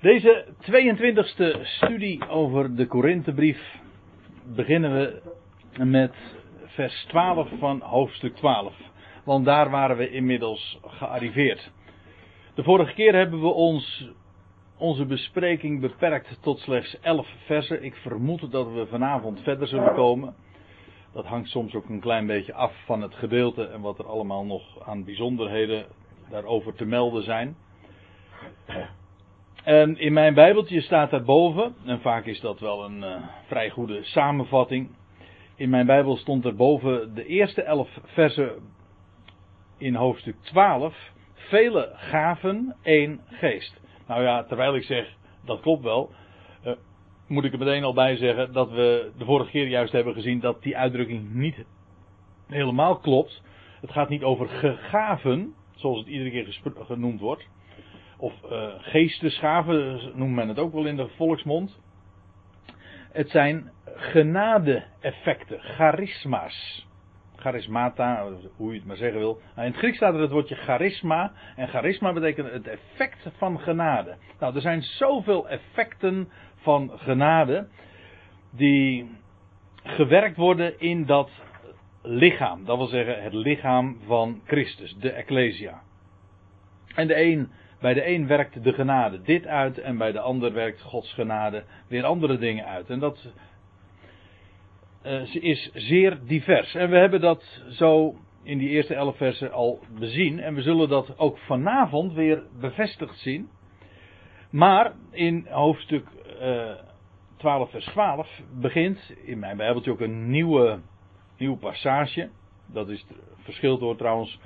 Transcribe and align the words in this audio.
Deze 0.00 0.46
22e 0.60 1.62
studie 1.62 2.28
over 2.28 2.76
de 2.76 2.86
Korinthebrief 2.86 3.78
beginnen 4.54 4.92
we 4.92 5.84
met 5.84 6.14
vers 6.64 7.04
12 7.04 7.48
van 7.58 7.80
hoofdstuk 7.80 8.36
12. 8.36 8.74
Want 9.24 9.44
daar 9.44 9.70
waren 9.70 9.96
we 9.96 10.10
inmiddels 10.10 10.78
gearriveerd. 10.82 11.70
De 12.54 12.62
vorige 12.62 12.94
keer 12.94 13.14
hebben 13.14 13.40
we 13.40 13.46
ons, 13.46 14.10
onze 14.76 15.04
bespreking 15.04 15.80
beperkt 15.80 16.38
tot 16.42 16.58
slechts 16.58 17.00
11 17.00 17.28
versen. 17.44 17.84
Ik 17.84 17.94
vermoed 17.94 18.50
dat 18.50 18.72
we 18.72 18.86
vanavond 18.86 19.40
verder 19.42 19.68
zullen 19.68 19.94
komen. 19.94 20.34
Dat 21.12 21.26
hangt 21.26 21.48
soms 21.48 21.74
ook 21.74 21.88
een 21.88 22.00
klein 22.00 22.26
beetje 22.26 22.54
af 22.54 22.72
van 22.84 23.02
het 23.02 23.14
gedeelte 23.14 23.66
en 23.66 23.80
wat 23.80 23.98
er 23.98 24.06
allemaal 24.06 24.44
nog 24.44 24.88
aan 24.88 25.04
bijzonderheden 25.04 25.84
daarover 26.30 26.74
te 26.74 26.84
melden 26.84 27.22
zijn. 27.22 27.56
In 29.64 30.12
mijn 30.12 30.34
Bijbeltje 30.34 30.80
staat 30.80 31.10
daarboven, 31.10 31.74
en 31.84 32.00
vaak 32.00 32.24
is 32.24 32.40
dat 32.40 32.60
wel 32.60 32.84
een 32.84 32.98
uh, 32.98 33.16
vrij 33.46 33.70
goede 33.70 34.02
samenvatting. 34.02 34.90
In 35.56 35.70
mijn 35.70 35.86
Bijbel 35.86 36.16
stond 36.16 36.44
er 36.44 36.54
boven 36.54 37.14
de 37.14 37.26
eerste 37.26 37.62
elf 37.62 37.88
versen 38.04 38.52
in 39.78 39.94
hoofdstuk 39.94 40.36
12. 40.42 40.94
Vele 41.34 41.90
gaven, 41.94 42.76
één 42.82 43.20
geest. 43.28 43.80
Nou 44.06 44.22
ja, 44.22 44.44
terwijl 44.44 44.74
ik 44.74 44.82
zeg, 44.82 45.16
dat 45.44 45.60
klopt 45.60 45.82
wel. 45.82 46.10
Uh, 46.66 46.72
moet 47.26 47.44
ik 47.44 47.52
er 47.52 47.58
meteen 47.58 47.84
al 47.84 47.94
bij 47.94 48.16
zeggen 48.16 48.52
dat 48.52 48.70
we 48.70 49.10
de 49.18 49.24
vorige 49.24 49.50
keer 49.50 49.68
juist 49.68 49.92
hebben 49.92 50.14
gezien 50.14 50.40
dat 50.40 50.62
die 50.62 50.76
uitdrukking 50.76 51.34
niet 51.34 51.64
helemaal 52.46 52.96
klopt. 52.96 53.42
Het 53.80 53.90
gaat 53.90 54.08
niet 54.08 54.22
over 54.22 54.48
gegaven, 54.48 55.54
zoals 55.76 55.98
het 55.98 56.08
iedere 56.08 56.30
keer 56.30 56.60
genoemd 56.86 57.20
wordt 57.20 57.48
of 58.20 58.34
uh, 58.44 58.66
geestesgaven, 58.78 60.00
noemt 60.14 60.34
men 60.34 60.48
het 60.48 60.58
ook 60.58 60.72
wel 60.72 60.86
in 60.86 60.96
de 60.96 61.08
volksmond. 61.16 61.80
Het 63.12 63.30
zijn 63.30 63.70
genade-effecten, 63.84 65.60
charisma's. 65.60 66.88
Charismata, 67.36 68.26
hoe 68.56 68.72
je 68.72 68.78
het 68.78 68.86
maar 68.86 68.96
zeggen 68.96 69.18
wil. 69.18 69.40
Nou, 69.54 69.66
in 69.66 69.72
het 69.72 69.80
Grieks 69.80 69.96
staat 69.96 70.14
er 70.14 70.20
het 70.20 70.30
woordje 70.30 70.54
charisma. 70.54 71.32
En 71.56 71.68
charisma 71.68 72.12
betekent 72.12 72.50
het 72.50 72.66
effect 72.66 73.30
van 73.36 73.60
genade. 73.60 74.16
Nou, 74.40 74.54
er 74.54 74.60
zijn 74.60 74.82
zoveel 74.82 75.48
effecten 75.48 76.28
van 76.56 76.90
genade. 76.94 77.68
die 78.50 79.18
gewerkt 79.82 80.36
worden 80.36 80.80
in 80.80 81.06
dat 81.06 81.30
lichaam. 82.02 82.64
Dat 82.64 82.76
wil 82.76 82.86
zeggen 82.86 83.22
het 83.22 83.32
lichaam 83.32 83.98
van 84.06 84.40
Christus, 84.44 84.96
de 84.96 85.10
Ecclesia. 85.10 85.82
En 86.94 87.06
de 87.06 87.22
een 87.22 87.50
bij 87.80 87.94
de 87.94 88.08
een 88.08 88.26
werkt 88.26 88.64
de 88.64 88.72
genade 88.72 89.22
dit 89.22 89.46
uit 89.46 89.78
en 89.78 89.98
bij 89.98 90.12
de 90.12 90.20
ander 90.20 90.52
werkt 90.52 90.82
Gods 90.82 91.12
genade 91.12 91.64
weer 91.88 92.04
andere 92.04 92.38
dingen 92.38 92.66
uit. 92.66 92.90
En 92.90 92.98
dat 92.98 93.32
uh, 95.06 95.34
is 95.34 95.70
zeer 95.74 96.18
divers. 96.26 96.74
En 96.74 96.90
we 96.90 96.96
hebben 96.96 97.20
dat 97.20 97.62
zo 97.70 98.14
in 98.42 98.58
die 98.58 98.68
eerste 98.68 98.94
elf 98.94 99.16
versen 99.16 99.52
al 99.52 99.80
bezien. 99.98 100.40
En 100.40 100.54
we 100.54 100.62
zullen 100.62 100.88
dat 100.88 101.18
ook 101.18 101.38
vanavond 101.38 102.12
weer 102.12 102.42
bevestigd 102.60 103.18
zien. 103.18 103.48
Maar 104.50 104.92
in 105.10 105.46
hoofdstuk 105.48 106.06
uh, 106.40 106.70
eh, 106.70 106.76
12 107.36 107.70
vers 107.70 107.84
12 107.84 108.40
begint 108.60 109.14
in 109.24 109.38
mijn 109.38 109.56
Bijbeltje 109.56 109.90
ook 109.90 110.00
een 110.00 110.30
nieuwe, 110.30 110.78
nieuwe 111.36 111.56
passage. 111.56 112.28
Dat 112.66 112.88
is 112.88 113.06
verschil 113.36 113.78
door 113.78 113.96
trouwens 113.96 114.38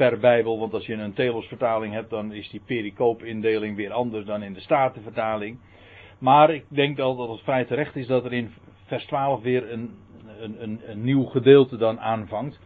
per 0.00 0.18
Bijbel. 0.18 0.58
Want 0.58 0.74
als 0.74 0.86
je 0.86 0.94
een 0.94 1.12
Telos 1.12 1.46
vertaling 1.46 1.92
hebt, 1.94 2.10
dan 2.10 2.32
is 2.32 2.50
die 2.50 2.62
pericoopindeling 2.66 3.76
weer 3.76 3.92
anders 3.92 4.26
dan 4.26 4.42
in 4.42 4.52
de 4.52 4.60
Statenvertaling. 4.60 5.58
Maar 6.18 6.50
ik 6.50 6.64
denk 6.68 6.98
al 6.98 7.16
dat 7.16 7.28
het 7.28 7.40
vrij 7.40 7.64
terecht 7.64 7.96
is 7.96 8.06
dat 8.06 8.24
er 8.24 8.32
in 8.32 8.52
vers 8.86 9.04
12 9.04 9.42
weer 9.42 9.72
een, 9.72 9.98
een, 10.40 10.62
een, 10.62 10.80
een 10.84 11.02
nieuw 11.02 11.24
gedeelte 11.24 11.76
dan 11.76 12.00
aanvangt. 12.00 12.60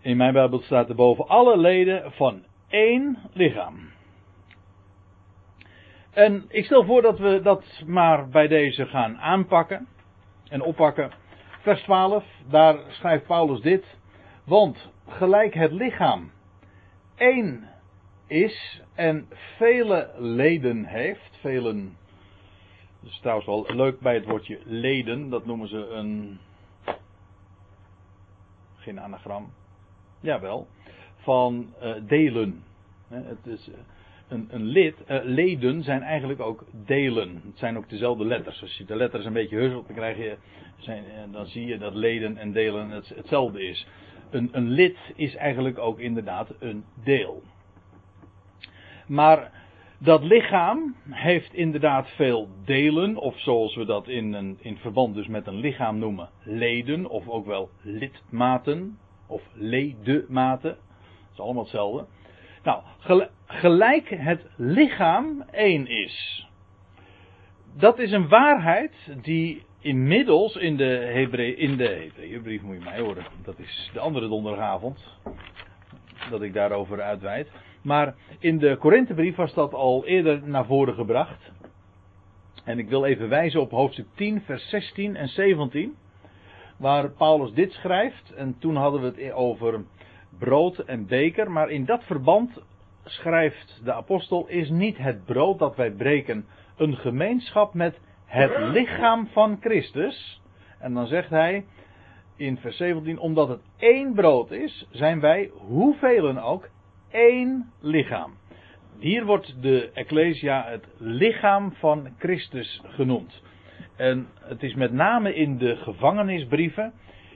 In 0.00 0.16
mijn 0.16 0.32
Bijbel 0.32 0.60
staat 0.60 0.88
er 0.88 0.94
boven 0.94 1.28
alle 1.28 1.58
leden 1.58 2.12
van 2.12 2.44
één 2.68 3.18
lichaam. 3.32 3.90
En 6.10 6.44
ik 6.48 6.64
stel 6.64 6.84
voor 6.84 7.02
dat 7.02 7.18
we 7.18 7.40
dat 7.42 7.82
maar 7.86 8.28
bij 8.28 8.48
deze 8.48 8.86
gaan 8.86 9.18
aanpakken 9.18 9.88
en 10.48 10.62
oppakken. 10.62 11.10
Vers 11.60 11.82
12, 11.82 12.24
daar 12.48 12.78
schrijft 12.88 13.26
Paulus 13.26 13.60
dit. 13.60 13.98
Want 14.44 14.94
gelijk 15.08 15.54
het 15.54 15.72
lichaam 15.72 16.30
één 17.14 17.68
is 18.26 18.82
en 18.94 19.28
vele 19.56 20.10
leden 20.18 20.84
heeft, 20.84 21.36
velen, 21.40 21.96
dat 23.00 23.10
is 23.10 23.18
trouwens 23.18 23.46
wel 23.46 23.76
leuk 23.76 24.00
bij 24.00 24.14
het 24.14 24.24
woordje 24.24 24.58
leden, 24.64 25.28
dat 25.28 25.46
noemen 25.46 25.68
ze 25.68 25.88
een, 25.88 26.38
geen 28.76 29.00
anagram, 29.00 29.52
jawel, 30.20 30.66
van 31.16 31.74
uh, 31.82 31.94
delen. 32.06 32.62
Het 33.08 33.46
is, 33.46 33.68
eh, 33.68 33.74
een, 34.28 34.48
een 34.50 34.64
lid, 34.64 34.94
uh, 35.08 35.18
leden 35.22 35.82
zijn 35.82 36.02
eigenlijk 36.02 36.40
ook 36.40 36.64
delen. 36.86 37.34
Het 37.34 37.58
zijn 37.58 37.76
ook 37.76 37.88
dezelfde 37.88 38.24
letters. 38.24 38.62
Als 38.62 38.76
je 38.76 38.84
de 38.84 38.96
letters 38.96 39.24
een 39.24 39.32
beetje 39.32 39.56
husselt, 39.56 39.86
dan, 39.86 39.96
krijg 39.96 40.16
je, 40.16 40.36
zijn, 40.76 41.04
dan 41.32 41.46
zie 41.46 41.66
je 41.66 41.78
dat 41.78 41.94
leden 41.94 42.36
en 42.36 42.52
delen 42.52 42.90
het, 42.90 43.08
hetzelfde 43.08 43.62
is 43.62 43.86
een, 44.30 44.48
een 44.52 44.68
lid 44.68 44.96
is 45.14 45.34
eigenlijk 45.34 45.78
ook 45.78 45.98
inderdaad 45.98 46.54
een 46.58 46.84
deel. 47.04 47.42
Maar 49.06 49.52
dat 49.98 50.22
lichaam 50.22 50.94
heeft 51.10 51.54
inderdaad 51.54 52.08
veel 52.08 52.48
delen, 52.64 53.16
of 53.16 53.38
zoals 53.38 53.76
we 53.76 53.84
dat 53.84 54.08
in, 54.08 54.58
in 54.60 54.76
verband 54.76 55.14
dus 55.14 55.26
met 55.26 55.46
een 55.46 55.56
lichaam 55.56 55.98
noemen, 55.98 56.28
leden, 56.42 57.06
of 57.06 57.28
ook 57.28 57.46
wel 57.46 57.70
lidmaten, 57.82 58.98
of 59.26 59.42
ledematen. 59.52 60.70
Dat 60.70 61.32
is 61.32 61.40
allemaal 61.40 61.62
hetzelfde. 61.62 62.06
Nou, 62.62 62.82
gelijk 63.46 64.08
het 64.08 64.46
lichaam 64.56 65.42
één 65.50 65.86
is. 65.86 66.46
Dat 67.76 67.98
is 67.98 68.12
een 68.12 68.28
waarheid 68.28 69.16
die 69.22 69.65
inmiddels 69.80 70.56
in 70.56 70.76
de 70.76 70.84
Hebreeënbrief 71.12 72.62
moet 72.62 72.74
je 72.74 72.84
mij 72.84 73.00
horen. 73.00 73.26
Dat 73.44 73.58
is 73.58 73.90
de 73.92 74.00
andere 74.00 74.28
donderdagavond. 74.28 74.98
Dat 76.30 76.42
ik 76.42 76.52
daarover 76.52 77.02
uitweid. 77.02 77.48
Maar 77.82 78.14
in 78.38 78.58
de 78.58 78.76
Korinthebrief 78.76 79.36
was 79.36 79.54
dat 79.54 79.74
al 79.74 80.06
eerder 80.06 80.48
naar 80.48 80.66
voren 80.66 80.94
gebracht. 80.94 81.52
En 82.64 82.78
ik 82.78 82.88
wil 82.88 83.04
even 83.04 83.28
wijzen 83.28 83.60
op 83.60 83.70
hoofdstuk 83.70 84.06
10, 84.14 84.40
vers 84.40 84.68
16 84.68 85.16
en 85.16 85.28
17. 85.28 85.94
Waar 86.76 87.10
Paulus 87.10 87.52
dit 87.52 87.72
schrijft. 87.72 88.32
En 88.34 88.56
toen 88.58 88.76
hadden 88.76 89.00
we 89.00 89.06
het 89.06 89.32
over 89.32 89.84
brood 90.38 90.78
en 90.78 91.06
beker. 91.06 91.50
Maar 91.50 91.70
in 91.70 91.84
dat 91.84 92.04
verband 92.04 92.62
schrijft 93.04 93.80
de 93.84 93.92
apostel: 93.92 94.46
Is 94.48 94.70
niet 94.70 94.98
het 94.98 95.24
brood 95.24 95.58
dat 95.58 95.76
wij 95.76 95.90
breken 95.90 96.46
een 96.76 96.96
gemeenschap 96.96 97.74
met 97.74 97.98
het 98.26 98.58
lichaam 98.58 99.26
van 99.26 99.56
Christus. 99.60 100.42
En 100.78 100.94
dan 100.94 101.06
zegt 101.06 101.30
hij 101.30 101.64
in 102.36 102.56
vers 102.56 102.76
17, 102.76 103.18
omdat 103.18 103.48
het 103.48 103.60
één 103.76 104.14
brood 104.14 104.50
is, 104.50 104.86
zijn 104.90 105.20
wij, 105.20 105.50
hoeveel 105.54 106.38
ook, 106.38 106.68
één 107.10 107.72
lichaam. 107.80 108.34
Hier 108.98 109.24
wordt 109.24 109.62
de 109.62 109.90
Ecclesia 109.94 110.64
het 110.68 110.86
lichaam 110.98 111.72
van 111.72 112.08
Christus 112.18 112.82
genoemd. 112.84 113.42
En 113.96 114.28
het 114.40 114.62
is 114.62 114.74
met 114.74 114.92
name 114.92 115.34
in 115.34 115.58
de 115.58 115.76
gevangenisbrieven, 115.76 116.92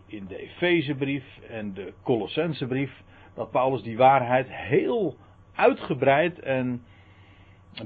in 0.07 0.27
de 0.27 0.37
Efezebrief 0.37 1.25
en 1.49 1.75
de 1.75 1.93
Colossensebrief, 2.03 3.03
dat 3.35 3.51
Paulus 3.51 3.83
die 3.83 3.97
waarheid 3.97 4.47
heel 4.51 5.17
uitgebreid 5.55 6.39
en 6.39 6.83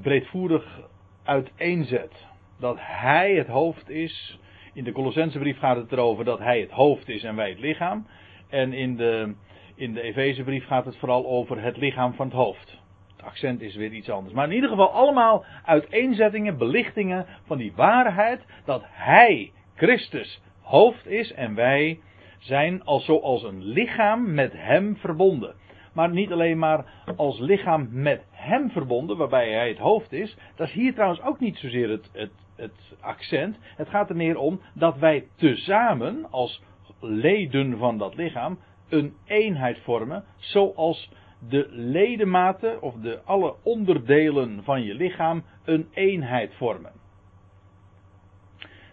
breedvoerig 0.03 0.81
uiteenzet 1.23 2.13
dat 2.59 2.77
hij 2.81 3.35
het 3.35 3.47
hoofd 3.47 3.91
is. 3.91 4.39
In 4.73 4.85
de 4.85 4.93
Colossensebrief 4.93 5.59
gaat 5.59 5.77
het 5.77 5.93
erover 5.93 6.25
dat 6.25 6.39
hij 6.39 6.61
het 6.61 6.71
hoofd 6.71 7.09
is 7.09 7.23
en 7.23 7.37
wij 7.37 7.49
het 7.49 7.61
lichaam. 7.61 8.07
En 8.49 8.73
in 8.73 8.97
de, 8.97 9.35
in 9.75 9.95
de 9.95 10.01
Efezebrief 10.01 10.67
gaat 10.67 10.85
het 10.85 10.97
vooral 10.97 11.27
over 11.27 11.63
het 11.63 11.77
lichaam 11.77 12.15
van 12.15 12.27
het 12.27 12.35
hoofd. 12.35 12.83
Het 13.17 13.27
accent 13.27 13.61
is 13.61 13.77
weer 13.77 13.93
iets 13.93 14.11
anders. 14.11 14.35
Maar 14.35 14.47
in 14.47 14.55
ieder 14.55 14.71
geval 14.71 14.91
allemaal 14.91 15.45
uiteenzettingen, 15.65 16.59
belichtingen 16.59 17.27
van 17.47 17.59
die 17.59 17.73
waarheid 17.77 18.45
dat 18.65 18.83
hij, 18.87 19.53
Christus, 19.75 20.43
hoofd 20.63 21.07
is 21.07 21.33
en 21.33 21.55
wij 21.55 22.01
zijn 22.39 22.85
als 22.85 23.05
zoals 23.05 23.43
een 23.43 23.65
lichaam 23.65 24.35
met 24.35 24.53
hem 24.53 24.97
verbonden. 24.97 25.55
Maar 25.95 26.11
niet 26.11 26.33
alleen 26.33 26.59
maar 26.59 26.85
als 27.17 27.39
lichaam 27.39 27.89
met 27.91 28.25
hem 28.31 28.71
verbonden, 28.71 29.17
waarbij 29.17 29.53
hij 29.53 29.69
het 29.69 29.79
hoofd 29.79 30.13
is. 30.13 30.37
Dat 30.57 30.67
is 30.67 30.73
hier 30.73 30.95
trouwens 30.95 31.23
ook 31.23 31.41
niet 31.41 31.57
zozeer 31.57 31.89
het, 31.89 32.11
het 32.13 32.33
het 32.57 32.97
accent. 33.01 33.57
Het 33.61 33.89
gaat 33.89 34.11
er 34.11 34.17
meer 34.17 34.37
om 34.37 34.61
dat 34.75 34.99
wij 34.99 35.29
tezamen 35.37 36.31
als 36.31 36.63
leden 37.01 37.79
van 37.79 37.99
dat 37.99 38.15
lichaam 38.15 38.59
een 38.89 39.15
eenheid 39.25 39.79
vormen, 39.79 40.25
zoals 40.37 41.11
de 41.49 41.67
ledematen 41.71 42.83
of 42.83 42.95
de 42.95 43.21
alle 43.25 43.55
onderdelen 43.63 44.65
van 44.65 44.83
je 44.83 44.95
lichaam 44.95 45.45
een 45.65 45.89
eenheid 45.93 46.55
vormen. 46.55 46.93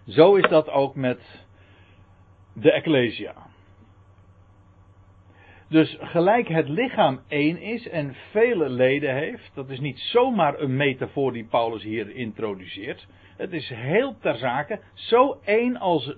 Zo 0.08 0.36
is 0.36 0.50
dat 0.50 0.70
ook 0.70 0.96
met 0.96 1.46
de 2.54 2.72
Ecclesia. 2.72 3.36
Dus 5.70 5.98
gelijk 6.00 6.48
het 6.48 6.70
lichaam 6.70 7.20
één 7.28 7.62
is 7.62 7.88
en 7.88 8.16
vele 8.32 8.70
leden 8.70 9.16
heeft, 9.16 9.52
dat 9.54 9.70
is 9.70 9.80
niet 9.80 10.00
zomaar 10.00 10.60
een 10.60 10.76
metafoor 10.76 11.34
die 11.34 11.46
Paulus 11.46 11.84
hier 11.84 12.16
introduceert. 12.16 13.08
Het 13.42 13.54
is 13.54 13.70
heel 13.70 14.18
ter 14.20 14.36
zake, 14.36 14.80
zo 14.94 15.40
één 15.44 15.78
als 15.78 16.08
uh, 16.08 16.16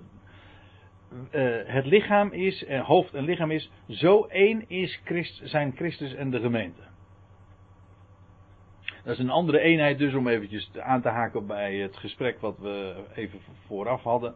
het 1.65 1.85
lichaam 1.85 2.31
is, 2.31 2.65
en 2.65 2.81
hoofd 2.81 3.13
en 3.13 3.23
lichaam 3.23 3.51
is, 3.51 3.71
zo 3.87 4.25
één 4.25 4.69
is 4.69 5.01
Christ, 5.03 5.41
zijn 5.43 5.71
Christus 5.75 6.13
en 6.13 6.29
de 6.29 6.39
gemeente. 6.39 6.81
Dat 9.03 9.13
is 9.13 9.19
een 9.19 9.29
andere 9.29 9.59
eenheid 9.59 9.97
dus 9.97 10.13
om 10.13 10.27
eventjes 10.27 10.77
aan 10.77 11.01
te 11.01 11.09
haken 11.09 11.47
bij 11.47 11.75
het 11.75 11.97
gesprek 11.97 12.39
wat 12.39 12.57
we 12.57 13.03
even 13.15 13.39
vooraf 13.67 14.03
hadden 14.03 14.35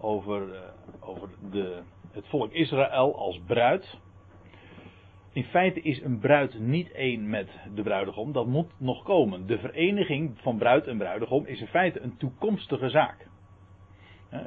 over, 0.00 0.48
uh, 0.48 0.60
over 1.00 1.28
de, 1.50 1.82
het 2.12 2.26
volk 2.28 2.52
Israël 2.52 3.16
als 3.16 3.40
bruid. 3.46 3.98
In 5.34 5.44
feite 5.44 5.80
is 5.80 6.02
een 6.02 6.18
bruid 6.18 6.58
niet 6.58 6.92
één 6.92 7.28
met 7.28 7.48
de 7.74 7.82
bruidegom, 7.82 8.32
dat 8.32 8.46
moet 8.46 8.72
nog 8.78 9.02
komen. 9.02 9.46
De 9.46 9.58
vereniging 9.58 10.38
van 10.40 10.58
bruid 10.58 10.86
en 10.86 10.98
bruidegom 10.98 11.46
is 11.46 11.60
in 11.60 11.66
feite 11.66 12.00
een 12.00 12.16
toekomstige 12.16 12.88
zaak. 12.88 13.26
Eh, 14.30 14.40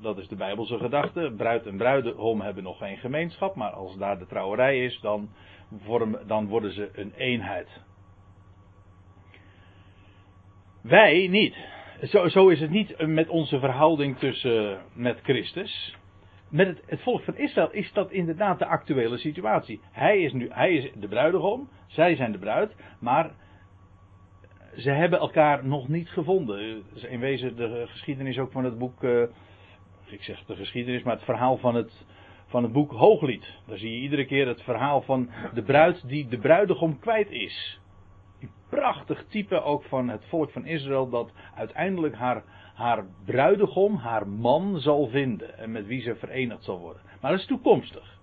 dat 0.00 0.18
is 0.18 0.28
de 0.28 0.36
Bijbelse 0.36 0.78
gedachte. 0.78 1.32
Bruid 1.36 1.66
en 1.66 1.76
bruidegom 1.76 2.40
hebben 2.40 2.62
nog 2.62 2.78
geen 2.78 2.96
gemeenschap, 2.96 3.54
maar 3.54 3.70
als 3.70 3.96
daar 3.96 4.18
de 4.18 4.26
trouwerij 4.26 4.84
is, 4.84 5.00
dan, 5.00 5.28
vormen, 5.78 6.26
dan 6.26 6.46
worden 6.46 6.72
ze 6.72 6.90
een 6.92 7.12
eenheid. 7.16 7.68
Wij 10.82 11.28
niet. 11.28 11.56
Zo, 12.02 12.28
zo, 12.28 12.48
is 12.48 12.60
het 12.60 12.70
niet 12.70 13.06
met 13.06 13.28
onze 13.28 13.58
verhouding 13.58 14.18
tussen 14.18 14.82
met 14.94 15.20
Christus. 15.22 15.96
Met 16.50 16.82
het, 16.86 17.00
volk 17.00 17.22
van 17.22 17.36
Israël 17.36 17.72
is 17.72 17.92
dat 17.92 18.10
inderdaad 18.10 18.58
de 18.58 18.66
actuele 18.66 19.18
situatie. 19.18 19.80
Hij 19.90 20.22
is 20.22 20.32
nu, 20.32 20.48
hij 20.50 20.74
is 20.74 20.92
de 20.94 21.08
bruidegom, 21.08 21.68
zij 21.86 22.16
zijn 22.16 22.32
de 22.32 22.38
bruid, 22.38 22.76
maar 23.00 23.30
ze 24.76 24.90
hebben 24.90 25.18
elkaar 25.18 25.66
nog 25.66 25.88
niet 25.88 26.08
gevonden. 26.08 26.82
In 27.08 27.20
wezen 27.20 27.56
de 27.56 27.84
geschiedenis 27.88 28.38
ook 28.38 28.52
van 28.52 28.64
het 28.64 28.78
boek, 28.78 29.02
uh, 29.02 29.22
ik 30.04 30.22
zeg 30.22 30.44
de 30.44 30.56
geschiedenis, 30.56 31.02
maar 31.02 31.14
het 31.14 31.24
verhaal 31.24 31.56
van 31.56 31.74
het, 31.74 32.06
van 32.46 32.62
het 32.62 32.72
boek 32.72 32.92
Hooglied. 32.92 33.54
Daar 33.66 33.78
zie 33.78 33.90
je 33.90 34.00
iedere 34.00 34.24
keer 34.24 34.46
het 34.46 34.62
verhaal 34.62 35.02
van 35.02 35.30
de 35.54 35.62
bruid 35.62 36.08
die 36.08 36.28
de 36.28 36.38
bruidegom 36.38 36.98
kwijt 36.98 37.30
is. 37.30 37.80
Een 38.40 38.50
prachtig 38.68 39.24
type 39.28 39.62
ook 39.62 39.84
van 39.84 40.08
het 40.08 40.24
volk 40.24 40.50
van 40.50 40.66
Israël 40.66 41.08
dat 41.08 41.32
uiteindelijk 41.54 42.14
haar, 42.14 42.42
haar 42.76 43.04
bruidegom, 43.24 43.96
haar 43.96 44.28
man 44.28 44.80
zal 44.80 45.06
vinden 45.06 45.58
en 45.58 45.72
met 45.72 45.86
wie 45.86 46.00
ze 46.00 46.16
verenigd 46.16 46.64
zal 46.64 46.78
worden. 46.78 47.02
Maar 47.20 47.30
dat 47.30 47.40
is 47.40 47.46
toekomstig. 47.46 48.18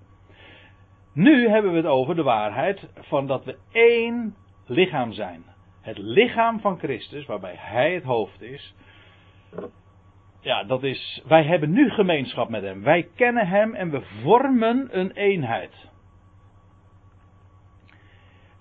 Nu 1.14 1.50
hebben 1.50 1.72
we 1.72 1.78
het 1.78 1.86
over 1.86 2.16
de 2.16 2.24
waarheid 2.24 2.88
van 2.96 3.28
dat 3.28 3.46
we 3.46 3.58
één 3.72 4.36
lichaam 4.66 5.14
zijn 5.14 5.44
het 5.84 5.98
lichaam 5.98 6.60
van 6.60 6.78
Christus, 6.78 7.26
waarbij 7.26 7.56
Hij 7.58 7.94
het 7.94 8.04
hoofd 8.04 8.42
is. 8.42 8.76
Ja, 10.40 10.64
dat 10.64 10.84
is. 10.84 11.24
Wij 11.28 11.44
hebben 11.44 11.72
nu 11.72 11.90
gemeenschap 11.90 12.50
met 12.50 12.64
Hem. 12.64 12.84
Wij 12.84 13.10
kennen 13.16 13.48
Hem 13.48 13.74
en 13.74 13.90
we 13.90 14.02
vormen 14.22 15.00
een 15.00 15.12
eenheid. 15.12 15.90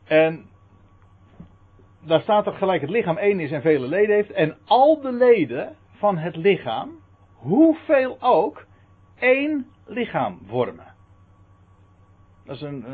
En 0.04 0.44
daar 2.06 2.20
staat 2.20 2.46
er 2.46 2.52
gelijk 2.52 2.80
het 2.80 2.90
lichaam 2.90 3.16
één 3.16 3.40
is 3.40 3.50
en 3.50 3.62
vele 3.62 3.86
leden 3.86 4.14
heeft. 4.14 4.30
En 4.30 4.56
al 4.64 5.00
de 5.00 5.12
leden 5.12 5.76
van 6.02 6.18
het 6.18 6.36
lichaam, 6.36 6.90
hoeveel 7.34 8.16
ook, 8.20 8.66
één 9.18 9.66
lichaam 9.86 10.38
vormen. 10.46 10.94
Dat 12.44 12.56
is 12.56 12.62
een, 12.62 12.84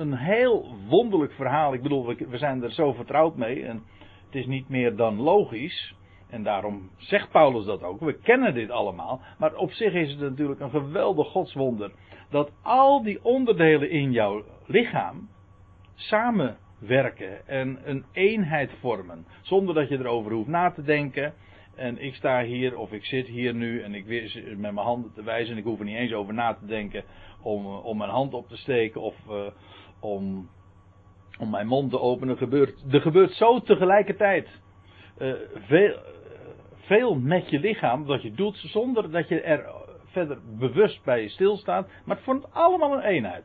een, 0.00 0.14
heel 0.14 0.74
wonderlijk 0.88 1.32
verhaal. 1.32 1.74
Ik 1.74 1.82
bedoel, 1.82 2.06
we, 2.06 2.26
we 2.28 2.38
zijn 2.38 2.62
er 2.62 2.72
zo 2.72 2.92
vertrouwd 2.92 3.36
mee. 3.36 3.64
En 3.64 3.82
het 4.26 4.34
is 4.34 4.46
niet 4.46 4.68
meer 4.68 4.96
dan 4.96 5.20
logisch. 5.20 5.94
En 6.30 6.42
daarom 6.42 6.90
zegt 6.96 7.30
Paulus 7.30 7.64
dat 7.64 7.82
ook. 7.82 8.00
We 8.00 8.18
kennen 8.18 8.54
dit 8.54 8.70
allemaal. 8.70 9.20
Maar 9.38 9.54
op 9.54 9.70
zich 9.70 9.92
is 9.92 10.10
het 10.10 10.20
natuurlijk 10.20 10.60
een 10.60 10.70
geweldig 10.70 11.28
godswonder. 11.28 11.92
Dat 12.30 12.52
al 12.62 13.02
die 13.02 13.24
onderdelen 13.24 13.90
in 13.90 14.12
jouw 14.12 14.44
lichaam 14.66 15.28
samenwerken 15.94 17.46
en 17.46 17.78
een 17.84 18.04
eenheid 18.12 18.70
vormen. 18.80 19.26
Zonder 19.42 19.74
dat 19.74 19.88
je 19.88 19.98
erover 19.98 20.32
hoeft 20.32 20.48
na 20.48 20.70
te 20.70 20.82
denken. 20.82 21.34
En 21.76 22.02
ik 22.02 22.14
sta 22.14 22.42
hier 22.42 22.78
of 22.78 22.92
ik 22.92 23.04
zit 23.04 23.26
hier 23.26 23.54
nu 23.54 23.82
en 23.82 23.94
ik 23.94 24.06
wist 24.06 24.34
met 24.34 24.58
mijn 24.58 24.76
handen 24.76 25.12
te 25.12 25.22
wijzen 25.22 25.52
en 25.52 25.58
ik 25.58 25.64
hoef 25.64 25.78
er 25.78 25.84
niet 25.84 25.96
eens 25.96 26.12
over 26.12 26.34
na 26.34 26.54
te 26.54 26.66
denken 26.66 27.04
om, 27.42 27.64
eh, 27.64 27.84
om 27.84 27.96
mijn 27.96 28.10
hand 28.10 28.34
op 28.34 28.48
te 28.48 28.56
steken 28.56 29.00
of 29.00 29.14
uh, 29.30 29.46
om, 30.00 30.48
om 31.38 31.50
mijn 31.50 31.66
mond 31.66 31.90
te 31.90 32.00
openen. 32.00 32.36
Gebeurt, 32.36 32.92
er 32.92 33.00
gebeurt 33.00 33.32
zo 33.32 33.60
tegelijkertijd 33.60 34.48
uh, 35.18 35.32
veel, 35.54 35.98
veel 36.74 37.14
met 37.14 37.50
je 37.50 37.58
lichaam 37.58 38.06
dat 38.06 38.22
je 38.22 38.32
doet 38.32 38.56
zonder 38.56 39.10
dat 39.10 39.28
je 39.28 39.40
er 39.40 39.66
verder 40.04 40.38
bewust 40.58 41.04
bij 41.04 41.28
stilstaat. 41.28 41.88
Maar 42.04 42.16
het 42.16 42.24
vormt 42.24 42.52
allemaal 42.52 42.92
een 42.92 43.04
eenheid. 43.04 43.44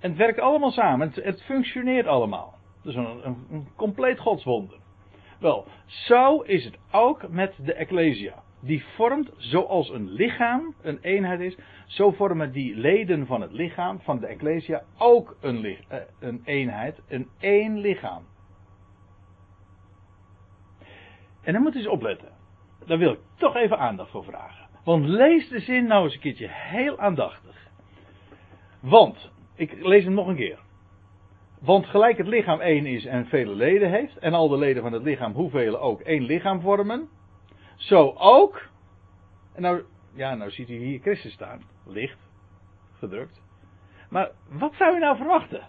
En 0.00 0.08
het 0.08 0.18
werkt 0.18 0.40
allemaal 0.40 0.70
samen. 0.70 1.06
Het, 1.06 1.24
het 1.24 1.42
functioneert 1.42 2.06
allemaal. 2.06 2.54
Dus 2.82 2.94
een, 2.94 3.26
een, 3.26 3.46
een 3.50 3.68
compleet 3.76 4.18
godswonder. 4.18 4.77
Wel, 5.38 5.66
zo 5.86 6.40
is 6.40 6.64
het 6.64 6.78
ook 6.92 7.28
met 7.28 7.54
de 7.64 7.72
Ecclesia. 7.72 8.42
Die 8.60 8.84
vormt 8.84 9.30
zoals 9.36 9.90
een 9.90 10.10
lichaam 10.10 10.74
een 10.82 10.98
eenheid 11.00 11.40
is, 11.40 11.56
zo 11.86 12.10
vormen 12.10 12.52
die 12.52 12.76
leden 12.76 13.26
van 13.26 13.40
het 13.40 13.52
lichaam, 13.52 14.00
van 14.00 14.18
de 14.18 14.26
Ecclesia, 14.26 14.82
ook 14.98 15.36
een, 15.40 15.64
eh, 15.64 15.98
een 16.20 16.42
eenheid, 16.44 17.00
een 17.08 17.28
één 17.38 17.78
lichaam. 17.78 18.22
En 21.42 21.52
dan 21.52 21.62
moet 21.62 21.72
je 21.72 21.78
eens 21.78 21.88
opletten. 21.88 22.28
Daar 22.86 22.98
wil 22.98 23.12
ik 23.12 23.20
toch 23.36 23.56
even 23.56 23.78
aandacht 23.78 24.10
voor 24.10 24.24
vragen. 24.24 24.68
Want 24.84 25.04
lees 25.04 25.48
de 25.48 25.60
zin 25.60 25.86
nou 25.86 26.04
eens 26.04 26.14
een 26.14 26.20
keertje 26.20 26.48
heel 26.50 26.98
aandachtig. 26.98 27.68
Want, 28.80 29.30
ik 29.54 29.84
lees 29.84 30.04
hem 30.04 30.14
nog 30.14 30.26
een 30.26 30.36
keer. 30.36 30.58
Want 31.60 31.86
gelijk 31.86 32.16
het 32.16 32.26
lichaam 32.26 32.60
één 32.60 32.86
is 32.86 33.04
en 33.04 33.26
vele 33.26 33.54
leden 33.54 33.90
heeft, 33.90 34.18
en 34.18 34.34
al 34.34 34.48
de 34.48 34.58
leden 34.58 34.82
van 34.82 34.92
het 34.92 35.02
lichaam, 35.02 35.32
hoeveel 35.32 35.80
ook, 35.80 36.00
één 36.00 36.22
lichaam 36.22 36.60
vormen, 36.60 37.08
zo 37.76 38.14
ook. 38.16 38.68
En 39.54 39.62
nou, 39.62 39.82
ja, 40.14 40.34
nou 40.34 40.50
ziet 40.50 40.70
u 40.70 40.74
hier 40.74 41.00
Christus 41.00 41.32
staan, 41.32 41.62
licht, 41.86 42.18
gedrukt. 42.98 43.42
Maar 44.10 44.30
wat 44.50 44.74
zou 44.74 44.94
je 44.94 45.00
nou 45.00 45.16
verwachten? 45.16 45.66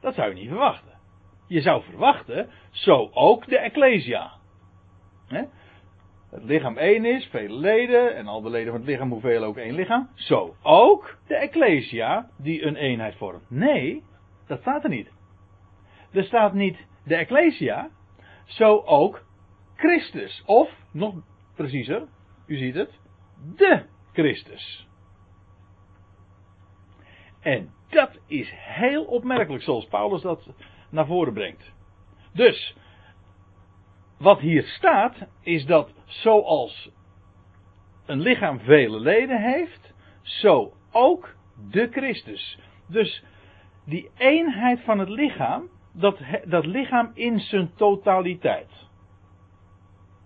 Dat 0.00 0.14
zou 0.14 0.28
je 0.28 0.34
niet 0.34 0.48
verwachten. 0.48 0.98
Je 1.46 1.60
zou 1.60 1.82
verwachten, 1.82 2.50
zo 2.70 3.10
ook 3.12 3.48
de 3.48 3.58
Ecclesia. 3.58 4.32
Het 6.30 6.44
lichaam 6.44 6.76
één 6.76 7.04
is, 7.04 7.26
vele 7.26 7.54
leden, 7.54 8.16
en 8.16 8.26
al 8.26 8.40
de 8.40 8.50
leden 8.50 8.70
van 8.70 8.80
het 8.80 8.90
lichaam, 8.90 9.10
hoeveel 9.10 9.42
ook 9.42 9.56
één 9.56 9.74
lichaam. 9.74 10.08
Zo 10.14 10.54
ook 10.62 11.16
de 11.26 11.36
Ecclesia, 11.36 12.30
die 12.36 12.64
een 12.64 12.76
eenheid 12.76 13.14
vormt. 13.14 13.50
Nee, 13.50 14.02
dat 14.46 14.60
staat 14.60 14.84
er 14.84 14.90
niet. 14.90 15.10
Er 16.12 16.24
staat 16.24 16.54
niet 16.54 16.86
de 17.04 17.14
Ecclesia, 17.14 17.90
zo 18.44 18.82
ook 18.84 19.24
Christus. 19.76 20.42
Of, 20.46 20.70
nog 20.92 21.14
preciezer, 21.54 22.08
u 22.46 22.56
ziet 22.56 22.74
het, 22.74 22.98
de 23.56 23.84
Christus. 24.12 24.88
En 27.40 27.72
dat 27.88 28.18
is 28.26 28.50
heel 28.54 29.04
opmerkelijk 29.04 29.62
zoals 29.62 29.86
Paulus 29.86 30.22
dat 30.22 30.52
naar 30.90 31.06
voren 31.06 31.32
brengt. 31.32 31.72
Dus, 32.32 32.76
wat 34.18 34.40
hier 34.40 34.62
staat, 34.62 35.16
is 35.40 35.66
dat 35.66 35.92
zoals 36.04 36.90
een 38.06 38.20
lichaam 38.20 38.60
vele 38.60 39.00
leden 39.00 39.42
heeft, 39.42 39.94
zo 40.22 40.72
ook 40.90 41.34
de 41.70 41.88
Christus. 41.90 42.58
Dus 42.86 43.24
die 43.84 44.10
eenheid 44.16 44.80
van 44.80 44.98
het 44.98 45.08
lichaam, 45.08 45.68
dat, 45.92 46.18
dat 46.44 46.66
lichaam 46.66 47.10
in 47.14 47.40
zijn 47.40 47.74
totaliteit. 47.74 48.88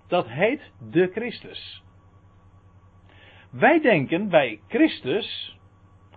Dat 0.08 0.28
heet 0.28 0.72
de 0.90 1.10
Christus. 1.12 1.82
Wij 3.50 3.80
denken 3.80 4.28
bij 4.28 4.60
Christus 4.68 5.58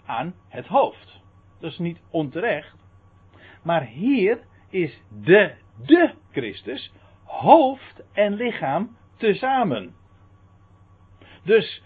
aan 0.06 0.36
het 0.48 0.68
hoofd. 0.68 1.22
Dat 1.60 1.72
is 1.72 1.78
niet 1.78 2.02
onterecht. 2.12 2.76
Maar 3.64 3.86
hier 3.86 4.40
is 4.70 5.02
de, 5.24 5.56
de 5.86 6.14
Christus, 6.32 6.92
hoofd 7.24 8.04
en 8.14 8.34
lichaam 8.34 8.98
tezamen. 9.18 9.96
Dus 11.44 11.84